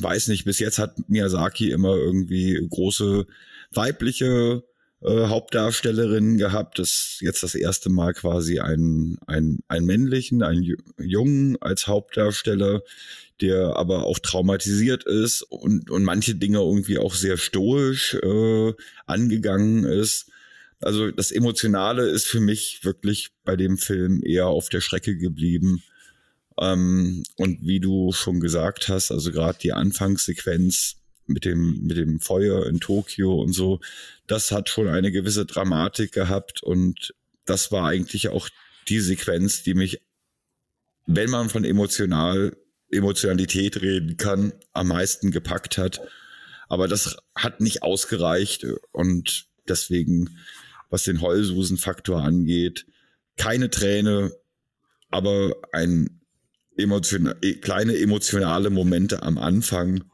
weiß 0.01 0.29
nicht, 0.29 0.45
bis 0.45 0.59
jetzt 0.59 0.79
hat 0.79 1.09
Miyazaki 1.09 1.71
immer 1.71 1.97
irgendwie 1.97 2.61
große 2.69 3.27
weibliche 3.73 4.68
äh, 5.03 5.27
Hauptdarstellerin 5.27 6.39
gehabt. 6.39 6.79
Das 6.79 7.19
jetzt 7.21 7.43
das 7.43 7.55
erste 7.55 7.91
Mal 7.91 8.15
quasi 8.15 8.59
ein, 8.61 9.19
ein, 9.27 9.61
ein 9.69 9.85
männlichen, 9.85 10.43
ein 10.43 10.77
Jungen 10.99 11.57
als 11.61 11.87
Hauptdarsteller, 11.87 12.83
der 13.41 13.77
aber 13.77 14.05
auch 14.05 14.19
traumatisiert 14.19 15.05
ist 15.05 15.43
und, 15.43 15.91
und 15.91 16.05
manche 16.05 16.35
Dinge 16.35 16.59
irgendwie 16.59 16.99
auch 16.99 17.15
sehr 17.15 17.37
stoisch 17.37 18.15
äh, 18.15 18.73
angegangen 19.07 19.85
ist. 19.85 20.31
Also 20.81 21.11
das 21.11 21.33
Emotionale 21.33 22.09
ist 22.09 22.27
für 22.27 22.41
mich 22.41 22.81
wirklich 22.85 23.31
bei 23.45 23.57
dem 23.57 23.79
Film 23.79 24.23
eher 24.25 24.47
auf 24.47 24.69
der 24.69 24.81
Strecke 24.81 25.17
geblieben. 25.17 25.83
Ähm, 26.61 27.25
und 27.37 27.67
wie 27.67 27.81
du 27.81 28.13
schon 28.13 28.41
gesagt 28.41 28.89
hast, 28.89 29.11
also 29.11 29.31
gerade 29.31 29.59
die 29.61 29.73
Anfangssequenz 29.73 30.98
mit 31.29 31.45
dem, 31.45 31.83
mit 31.83 31.97
dem 31.97 32.21
Feuer 32.21 32.67
in 32.67 32.81
Tokio 32.81 33.41
und 33.41 33.53
so, 33.53 33.81
das 34.27 34.51
hat 34.51 34.69
schon 34.69 34.89
eine 34.89 35.13
gewisse 35.13 35.47
Dramatik 35.47 36.13
gehabt 36.13 36.63
und 36.63 37.15
das 37.45 37.71
war 37.73 37.89
eigentlich 37.89 38.29
auch 38.29 38.49
die 38.89 39.01
Sequenz, 39.01 39.63
die 39.63 39.75
mich, 39.75 40.01
wenn 41.07 41.31
man 41.31 41.49
von 41.49 41.65
emotional, 41.65 42.57
Emotionalität 42.91 43.83
reden 43.83 44.17
kann, 44.17 44.53
am 44.73 44.89
meisten 44.89 45.31
gepackt 45.31 45.77
hat. 45.77 46.01
Aber 46.69 46.89
das 46.89 47.17
hat 47.35 47.61
nicht 47.61 47.83
ausgereicht 47.83 48.67
und 48.93 49.47
deswegen, 49.69 50.39
was 50.89 51.05
den 51.05 51.21
Heulsusen-Faktor 51.21 52.23
angeht, 52.23 52.87
keine 53.37 53.69
Träne, 53.69 54.33
aber 55.11 55.55
ein 55.73 56.21
emotion 56.77 57.35
kleine 57.61 57.99
emotionale 57.99 58.71
Momente 58.71 59.23
am 59.23 59.37
Anfang, 59.37 60.05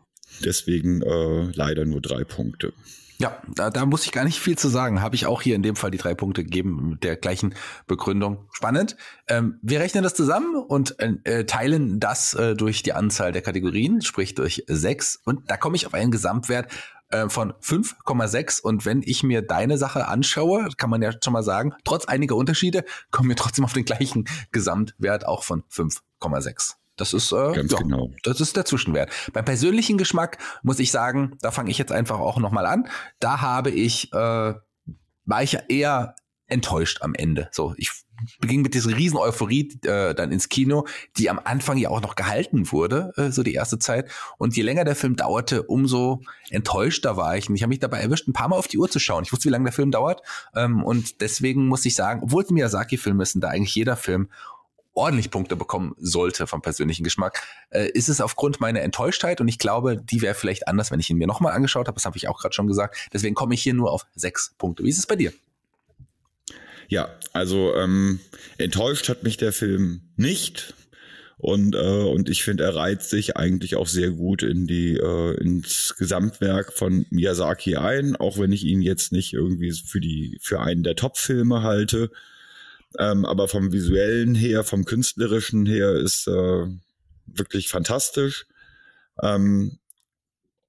Deswegen 0.42 1.02
äh, 1.02 1.50
leider 1.52 1.84
nur 1.84 2.00
drei 2.00 2.24
Punkte. 2.24 2.72
Ja, 3.18 3.40
da, 3.54 3.70
da 3.70 3.86
muss 3.86 4.04
ich 4.04 4.12
gar 4.12 4.24
nicht 4.24 4.40
viel 4.40 4.58
zu 4.58 4.68
sagen. 4.68 5.00
Habe 5.00 5.14
ich 5.14 5.26
auch 5.26 5.40
hier 5.40 5.54
in 5.54 5.62
dem 5.62 5.76
Fall 5.76 5.92
die 5.92 5.98
drei 5.98 6.14
Punkte 6.14 6.42
gegeben 6.42 6.90
mit 6.90 7.04
der 7.04 7.16
gleichen 7.16 7.54
Begründung. 7.86 8.48
Spannend. 8.52 8.96
Ähm, 9.28 9.58
wir 9.62 9.78
rechnen 9.80 10.02
das 10.02 10.14
zusammen 10.14 10.56
und 10.56 10.96
äh, 10.98 11.44
teilen 11.44 12.00
das 12.00 12.34
äh, 12.34 12.56
durch 12.56 12.82
die 12.82 12.92
Anzahl 12.92 13.30
der 13.30 13.42
Kategorien, 13.42 14.02
sprich 14.02 14.34
durch 14.34 14.64
sechs. 14.66 15.20
Und 15.24 15.48
da 15.48 15.56
komme 15.56 15.76
ich 15.76 15.86
auf 15.86 15.94
einen 15.94 16.10
Gesamtwert 16.10 16.72
äh, 17.10 17.28
von 17.28 17.52
5,6. 17.52 18.60
Und 18.60 18.84
wenn 18.84 19.02
ich 19.04 19.22
mir 19.22 19.42
deine 19.42 19.78
Sache 19.78 20.08
anschaue, 20.08 20.68
kann 20.76 20.90
man 20.90 21.00
ja 21.00 21.12
schon 21.22 21.32
mal 21.32 21.44
sagen, 21.44 21.72
trotz 21.84 22.06
einiger 22.06 22.34
Unterschiede 22.34 22.84
kommen 23.12 23.28
wir 23.28 23.36
trotzdem 23.36 23.64
auf 23.64 23.72
den 23.72 23.84
gleichen 23.84 24.24
Gesamtwert 24.50 25.24
auch 25.24 25.44
von 25.44 25.62
5,6. 25.70 26.74
Das 26.96 27.12
ist, 27.12 27.32
äh, 27.32 27.52
Ganz 27.52 27.72
ja, 27.72 27.78
genau. 27.78 28.10
das 28.22 28.40
ist 28.40 28.56
der 28.56 28.64
Zwischenwert. 28.64 29.10
Beim 29.32 29.44
persönlichen 29.44 29.98
Geschmack 29.98 30.38
muss 30.62 30.78
ich 30.78 30.90
sagen, 30.90 31.36
da 31.40 31.50
fange 31.50 31.70
ich 31.70 31.78
jetzt 31.78 31.92
einfach 31.92 32.20
auch 32.20 32.38
nochmal 32.38 32.66
an. 32.66 32.88
Da 33.18 33.40
habe 33.40 33.70
ich, 33.70 34.12
äh, 34.12 34.54
war 35.24 35.42
ich 35.42 35.58
eher 35.68 36.14
enttäuscht 36.46 37.02
am 37.02 37.14
Ende. 37.14 37.48
So, 37.52 37.74
ich 37.76 37.90
beging 38.40 38.62
mit 38.62 38.74
dieser 38.74 38.96
riesen 38.96 39.16
Euphorie 39.16 39.76
äh, 39.82 40.14
dann 40.14 40.30
ins 40.32 40.48
Kino, 40.48 40.86
die 41.16 41.30
am 41.30 41.40
Anfang 41.42 41.76
ja 41.78 41.88
auch 41.88 42.00
noch 42.00 42.14
gehalten 42.14 42.70
wurde, 42.70 43.12
äh, 43.16 43.30
so 43.30 43.42
die 43.42 43.54
erste 43.54 43.78
Zeit. 43.78 44.10
Und 44.38 44.56
je 44.56 44.62
länger 44.62 44.84
der 44.84 44.96
Film 44.96 45.16
dauerte, 45.16 45.64
umso 45.64 46.20
enttäuschter 46.50 47.16
war 47.16 47.36
ich. 47.36 47.48
Und 47.48 47.56
ich 47.56 47.62
habe 47.62 47.70
mich 47.70 47.80
dabei 47.80 47.98
erwischt, 47.98 48.28
ein 48.28 48.32
paar 48.32 48.48
Mal 48.48 48.56
auf 48.56 48.68
die 48.68 48.78
Uhr 48.78 48.88
zu 48.88 48.98
schauen. 48.98 49.24
Ich 49.24 49.32
wusste, 49.32 49.46
wie 49.46 49.52
lange 49.52 49.64
der 49.64 49.72
Film 49.72 49.90
dauert. 49.90 50.22
Ähm, 50.54 50.84
und 50.84 51.20
deswegen 51.20 51.66
muss 51.66 51.84
ich 51.84 51.94
sagen, 51.94 52.20
obwohl 52.22 52.44
es 52.44 52.50
Miyazaki-Film 52.50 53.20
ist, 53.20 53.36
da 53.40 53.48
eigentlich 53.48 53.74
jeder 53.74 53.96
Film 53.96 54.28
ordentlich 54.94 55.30
Punkte 55.30 55.56
bekommen 55.56 55.94
sollte 55.98 56.46
vom 56.46 56.62
persönlichen 56.62 57.04
Geschmack, 57.04 57.42
äh, 57.70 57.88
ist 57.90 58.08
es 58.08 58.20
aufgrund 58.20 58.60
meiner 58.60 58.82
Enttäuschtheit 58.82 59.40
und 59.40 59.48
ich 59.48 59.58
glaube, 59.58 59.96
die 59.96 60.22
wäre 60.22 60.34
vielleicht 60.34 60.68
anders, 60.68 60.90
wenn 60.90 61.00
ich 61.00 61.10
ihn 61.10 61.18
mir 61.18 61.26
nochmal 61.26 61.52
angeschaut 61.52 61.88
habe. 61.88 61.96
Das 61.96 62.04
habe 62.04 62.16
ich 62.16 62.28
auch 62.28 62.38
gerade 62.38 62.54
schon 62.54 62.66
gesagt. 62.66 63.08
Deswegen 63.12 63.34
komme 63.34 63.54
ich 63.54 63.62
hier 63.62 63.74
nur 63.74 63.92
auf 63.92 64.06
sechs 64.14 64.54
Punkte. 64.56 64.84
Wie 64.84 64.90
ist 64.90 64.98
es 64.98 65.06
bei 65.06 65.16
dir? 65.16 65.32
Ja, 66.88 67.08
also 67.32 67.74
ähm, 67.74 68.20
enttäuscht 68.58 69.08
hat 69.08 69.22
mich 69.22 69.36
der 69.36 69.52
Film 69.52 70.02
nicht. 70.16 70.74
Und, 71.36 71.74
äh, 71.74 71.78
und 71.78 72.28
ich 72.28 72.42
finde, 72.42 72.64
er 72.64 72.76
reizt 72.76 73.10
sich 73.10 73.36
eigentlich 73.36 73.76
auch 73.76 73.88
sehr 73.88 74.10
gut 74.10 74.42
in 74.42 74.66
die, 74.66 74.96
äh, 74.96 75.34
ins 75.40 75.94
Gesamtwerk 75.98 76.72
von 76.72 77.06
Miyazaki 77.10 77.76
ein, 77.76 78.16
auch 78.16 78.38
wenn 78.38 78.52
ich 78.52 78.64
ihn 78.64 78.80
jetzt 78.80 79.12
nicht 79.12 79.32
irgendwie 79.32 79.72
für 79.72 80.00
die, 80.00 80.38
für 80.40 80.60
einen 80.60 80.84
der 80.84 80.96
Top-Filme 80.96 81.62
halte. 81.62 82.10
Ähm, 82.98 83.24
aber 83.24 83.48
vom 83.48 83.72
visuellen 83.72 84.34
her, 84.34 84.64
vom 84.64 84.84
künstlerischen 84.84 85.66
her 85.66 85.94
ist 85.94 86.26
äh, 86.28 86.66
wirklich 87.26 87.68
fantastisch. 87.68 88.46
Ähm, 89.22 89.78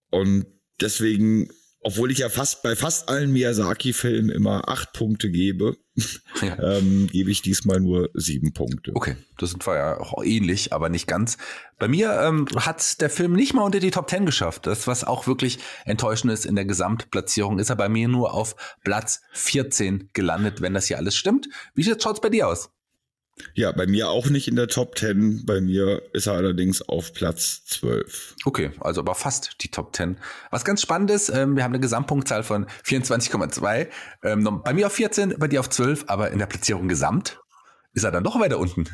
und 0.10 0.46
deswegen, 0.80 1.50
obwohl 1.86 2.12
ich 2.12 2.18
ja 2.18 2.30
fast 2.30 2.64
bei 2.64 2.76
fast 2.76 3.10
allen 3.10 3.32
Miyazaki-Filmen 3.32 4.32
immer 4.32 4.68
acht 4.70 4.92
Punkte 4.92 5.30
gebe, 5.30 5.78
ja. 6.42 6.58
ähm, 6.60 7.06
gebe 7.12 7.30
ich 7.30 7.44
diesmal 7.44 7.80
nur 7.80 8.10
sieben 8.16 8.54
Punkte. 8.54 8.92
Okay, 8.96 9.16
das 9.38 9.52
sind 9.52 9.66
wir 9.68 9.76
ja 9.76 10.00
auch 10.00 10.24
ähnlich, 10.24 10.74
aber 10.74 10.90
nicht 10.90 11.06
ganz. 11.06 11.38
Bei 11.78 11.88
mir 11.88 12.20
ähm, 12.24 12.48
hat 12.56 13.02
der 13.02 13.12
Film 13.12 13.34
nicht 13.34 13.54
mal 13.54 13.62
unter 13.62 13.80
die 13.80 13.92
Top 13.92 14.08
Ten 14.08 14.26
geschafft. 14.26 14.66
Das, 14.66 14.88
was 14.88 15.04
auch 15.04 15.28
wirklich 15.28 15.60
enttäuschend 15.86 16.34
ist 16.34 16.48
in 16.48 16.56
der 16.56 16.66
Gesamtplatzierung, 16.66 17.60
ist 17.60 17.70
er 17.70 17.76
bei 17.76 17.88
mir 17.88 18.08
nur 18.08 18.34
auf 18.34 18.56
Platz 18.84 19.22
14 19.34 20.10
gelandet, 20.14 20.62
wenn 20.62 20.74
das 20.74 20.88
hier 20.88 20.98
alles 20.98 21.16
stimmt. 21.16 21.50
Wie 21.76 21.84
schaut 21.84 22.16
es 22.16 22.22
bei 22.22 22.30
dir 22.30 22.48
aus? 22.48 22.72
Ja, 23.54 23.72
bei 23.72 23.86
mir 23.86 24.10
auch 24.10 24.28
nicht 24.28 24.48
in 24.48 24.56
der 24.56 24.68
Top 24.68 24.98
10. 24.98 25.46
Bei 25.46 25.60
mir 25.60 26.02
ist 26.14 26.28
er 26.28 26.34
allerdings 26.34 26.82
auf 26.82 27.14
Platz 27.14 27.66
12. 27.66 28.36
Okay, 28.46 28.72
also 28.80 29.02
aber 29.02 29.16
fast 29.16 29.62
die 29.62 29.70
Top 29.70 29.96
10. 29.96 30.18
Was 30.52 30.64
ganz 30.64 30.82
spannend 30.82 31.12
ist, 31.12 31.30
ähm, 31.30 31.56
wir 31.56 31.64
haben 31.64 31.74
eine 31.74 31.82
Gesamtpunktzahl 31.82 32.44
von 32.44 32.66
24,2. 32.86 33.88
Ähm, 34.24 34.62
bei 34.64 34.74
mir 34.74 34.88
auf 34.88 34.94
14, 34.94 35.36
bei 35.38 35.48
dir 35.48 35.60
auf 35.60 35.70
12, 35.70 36.06
aber 36.08 36.32
in 36.32 36.40
der 36.40 36.46
Platzierung 36.46 36.88
gesamt 36.88 37.40
ist 37.94 38.04
er 38.04 38.12
dann 38.12 38.24
doch 38.24 38.40
weiter 38.40 38.60
unten. 38.60 38.86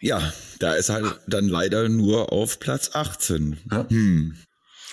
Ja, 0.00 0.32
da 0.60 0.74
ist 0.74 0.90
er 0.90 1.18
dann 1.26 1.48
leider 1.48 1.88
nur 1.88 2.32
auf 2.32 2.60
Platz 2.60 2.90
18. 2.94 3.58
Ja. 3.70 3.88
Hm. 3.88 4.36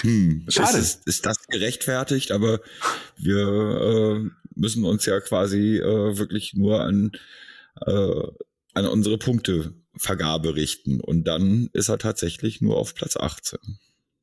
Hm. 0.01 0.45
Schade. 0.49 0.77
Ist, 0.77 1.05
ist, 1.07 1.25
das 1.25 1.47
gerechtfertigt, 1.47 2.31
aber 2.31 2.61
wir 3.17 4.23
äh, 4.25 4.29
müssen 4.55 4.85
uns 4.85 5.05
ja 5.05 5.19
quasi 5.19 5.77
äh, 5.77 6.17
wirklich 6.17 6.53
nur 6.55 6.81
an 6.81 7.11
äh, 7.85 8.27
an 8.73 8.87
unsere 8.87 9.17
Punktevergabe 9.17 10.55
richten. 10.55 10.99
Und 10.99 11.25
dann 11.25 11.69
ist 11.73 11.89
er 11.89 11.97
tatsächlich 11.97 12.61
nur 12.61 12.77
auf 12.77 12.95
Platz 12.95 13.17
18. 13.17 13.59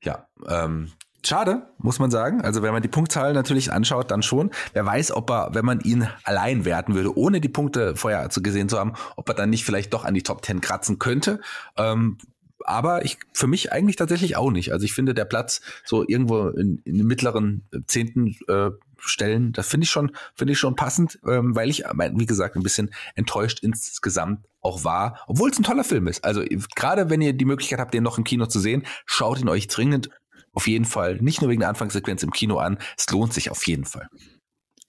Ja, 0.02 0.28
ähm, 0.48 0.92
Schade, 1.24 1.68
muss 1.78 1.98
man 1.98 2.10
sagen. 2.10 2.40
Also 2.40 2.62
wenn 2.62 2.72
man 2.72 2.82
die 2.82 2.88
Punktzahl 2.88 3.34
natürlich 3.34 3.72
anschaut, 3.72 4.10
dann 4.10 4.22
schon. 4.22 4.50
Wer 4.72 4.86
weiß, 4.86 5.12
ob 5.12 5.30
er, 5.30 5.50
wenn 5.52 5.64
man 5.64 5.80
ihn 5.80 6.08
allein 6.24 6.64
werten 6.64 6.94
würde, 6.94 7.16
ohne 7.16 7.40
die 7.40 7.48
Punkte 7.48 7.94
vorher 7.94 8.26
gesehen 8.28 8.68
zu 8.68 8.78
haben, 8.78 8.94
ob 9.16 9.28
er 9.28 9.34
dann 9.34 9.50
nicht 9.50 9.64
vielleicht 9.64 9.92
doch 9.92 10.04
an 10.04 10.14
die 10.14 10.22
Top 10.22 10.44
10 10.44 10.62
kratzen 10.62 10.98
könnte. 10.98 11.40
Ähm, 11.76 12.16
aber 12.64 13.04
ich 13.04 13.18
für 13.32 13.46
mich 13.46 13.72
eigentlich 13.72 13.96
tatsächlich 13.96 14.36
auch 14.36 14.50
nicht. 14.50 14.72
Also 14.72 14.84
ich 14.84 14.92
finde 14.92 15.14
der 15.14 15.24
Platz 15.24 15.60
so 15.84 16.04
irgendwo 16.06 16.48
in, 16.48 16.80
in 16.84 16.98
den 16.98 17.06
mittleren 17.06 17.68
zehnten 17.86 18.36
äh, 18.48 18.70
Stellen, 19.08 19.52
das 19.52 19.68
finde 19.68 19.84
ich 19.84 19.90
schon, 19.90 20.12
finde 20.34 20.52
ich 20.52 20.58
schon 20.58 20.76
passend, 20.76 21.18
ähm, 21.26 21.54
weil 21.54 21.70
ich, 21.70 21.84
wie 21.84 22.26
gesagt, 22.26 22.56
ein 22.56 22.62
bisschen 22.62 22.90
enttäuscht 23.14 23.60
insgesamt 23.62 24.46
auch 24.60 24.84
war, 24.84 25.20
obwohl 25.26 25.50
es 25.50 25.58
ein 25.58 25.64
toller 25.64 25.84
Film 25.84 26.06
ist. 26.06 26.24
Also 26.24 26.44
gerade 26.74 27.10
wenn 27.10 27.20
ihr 27.22 27.32
die 27.32 27.44
Möglichkeit 27.44 27.78
habt, 27.78 27.94
den 27.94 28.02
noch 28.02 28.18
im 28.18 28.24
Kino 28.24 28.46
zu 28.46 28.60
sehen, 28.60 28.86
schaut 29.06 29.40
ihn 29.40 29.48
euch 29.48 29.68
dringend 29.68 30.10
auf 30.52 30.66
jeden 30.66 30.84
Fall, 30.84 31.16
nicht 31.16 31.40
nur 31.40 31.50
wegen 31.50 31.60
der 31.60 31.68
Anfangssequenz 31.68 32.22
im 32.22 32.32
Kino 32.32 32.58
an, 32.58 32.78
es 32.98 33.08
lohnt 33.10 33.32
sich 33.32 33.50
auf 33.50 33.66
jeden 33.66 33.84
Fall. 33.84 34.08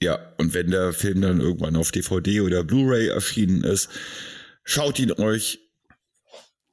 Ja, 0.01 0.17
und 0.37 0.53
wenn 0.55 0.71
der 0.71 0.93
Film 0.93 1.21
dann 1.21 1.39
irgendwann 1.39 1.75
auf 1.75 1.91
DVD 1.91 2.41
oder 2.41 2.63
Blu-ray 2.63 3.09
erschienen 3.09 3.63
ist, 3.63 3.89
schaut 4.63 4.97
ihn 4.97 5.11
euch 5.11 5.59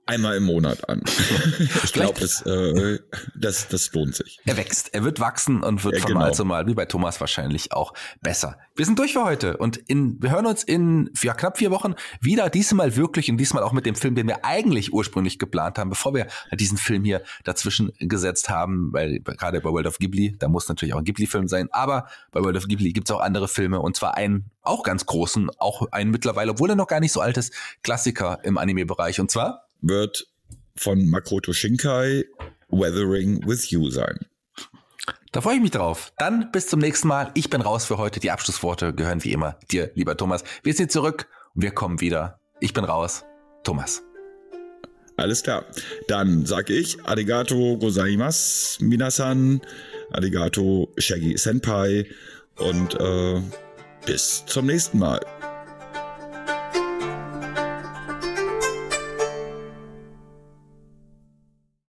einmal 0.09 0.37
im 0.37 0.45
Monat 0.45 0.89
an. 0.89 1.03
ich 1.85 1.93
glaube, 1.93 2.19
das, 2.21 2.43
äh, 2.43 2.99
das, 3.37 3.69
das 3.69 3.93
lohnt 3.93 4.15
sich. 4.15 4.41
Er 4.47 4.57
wächst, 4.57 4.95
er 4.95 5.05
wird 5.05 5.21
wachsen 5.21 5.63
und 5.63 5.85
wird 5.85 5.95
ja, 5.97 6.01
von 6.01 6.09
genau. 6.09 6.21
Mal 6.21 6.35
zu 6.35 6.45
Mal, 6.45 6.67
wie 6.67 6.75
bei 6.75 6.87
Thomas 6.87 7.21
wahrscheinlich 7.21 7.73
auch 7.73 7.93
besser. 8.23 8.59
Wir 8.75 8.87
sind 8.87 8.99
durch 8.99 9.13
für 9.13 9.25
heute 9.25 9.59
und 9.59 9.77
in, 9.77 10.21
wir 10.23 10.31
hören 10.31 10.47
uns 10.47 10.65
in 10.65 11.11
ja, 11.23 11.35
knapp 11.35 11.59
vier 11.59 11.71
Wochen 11.71 11.95
wieder, 12.21 12.49
diesmal 12.49 12.97
wirklich 12.97 13.31
und 13.31 13.37
diesmal 13.37 13.63
auch 13.63 13.73
mit 13.73 13.85
dem 13.87 13.95
Film, 13.95 14.15
den 14.15 14.27
wir 14.27 14.45
eigentlich 14.45 14.93
ursprünglich 14.93 15.39
geplant 15.39 15.79
haben, 15.79 15.91
bevor 15.91 16.15
wir 16.15 16.27
diesen 16.53 16.79
Film 16.79 17.05
hier 17.05 17.23
dazwischen 17.45 17.93
gesetzt 17.99 18.49
haben, 18.49 18.93
weil 18.93 19.21
gerade 19.21 19.61
bei 19.61 19.71
World 19.71 19.87
of 19.87 19.99
Ghibli, 19.99 20.37
da 20.39 20.49
muss 20.49 20.69
natürlich 20.69 20.95
auch 20.95 20.99
ein 20.99 21.05
Ghibli-Film 21.05 21.49
sein, 21.49 21.69
aber 21.71 22.09
bei 22.33 22.41
World 22.41 22.57
of 22.57 22.67
Ghibli 22.67 22.93
gibt 22.93 23.09
es 23.09 23.15
auch 23.15 23.21
andere 23.21 23.49
Filme 23.49 23.81
und 23.81 23.95
zwar 23.97 24.17
einen 24.17 24.51
auch 24.63 24.83
ganz 24.83 25.07
großen, 25.07 25.51
auch 25.59 25.91
einen 25.93 26.11
mittlerweile, 26.11 26.53
obwohl 26.53 26.71
er 26.71 26.77
noch 26.77 26.87
gar 26.87 27.01
nicht 27.01 27.13
so 27.13 27.21
alt 27.21 27.37
ist, 27.37 27.53
Klassiker 27.83 28.39
im 28.43 28.59
Anime-Bereich 28.59 29.21
und 29.21 29.31
zwar 29.31 29.68
wird 29.81 30.27
von 30.77 31.07
Makoto 31.07 31.53
Shinkai 31.53 32.25
Weathering 32.69 33.47
with 33.47 33.71
You 33.71 33.91
sein. 33.91 34.19
Da 35.33 35.41
freue 35.41 35.57
ich 35.57 35.63
mich 35.63 35.71
drauf. 35.71 36.13
Dann 36.19 36.51
bis 36.53 36.69
zum 36.69 36.81
nächsten 36.81 37.09
Mal. 37.09 37.31
Ich 37.35 37.51
bin 37.51 37.61
raus 37.61 37.85
für 37.85 37.99
heute. 37.99 38.21
Die 38.21 38.31
Abschlussworte 38.31 38.95
gehören 38.95 39.25
wie 39.25 39.33
immer 39.33 39.59
dir, 39.71 39.91
lieber 39.95 40.17
Thomas. 40.17 40.43
Wir 40.63 40.75
sind 40.75 40.91
zurück 40.91 41.29
und 41.55 41.63
wir 41.63 41.71
kommen 41.71 42.01
wieder. 42.01 42.41
Ich 42.61 42.73
bin 42.73 42.85
raus. 42.85 43.25
Thomas. 43.63 44.03
Alles 45.17 45.43
klar. 45.43 45.65
Dann 46.07 46.47
sage 46.47 46.73
ich 46.73 47.05
Arigato 47.05 47.77
gozaimasu, 47.79 48.85
minasan, 48.85 49.61
Arigato 50.13 50.93
Shaggy 50.97 51.37
Senpai 51.37 52.07
und 52.57 52.95
äh, 53.01 53.43
bis 54.07 54.45
zum 54.47 54.67
nächsten 54.67 54.99
Mal. 54.99 55.21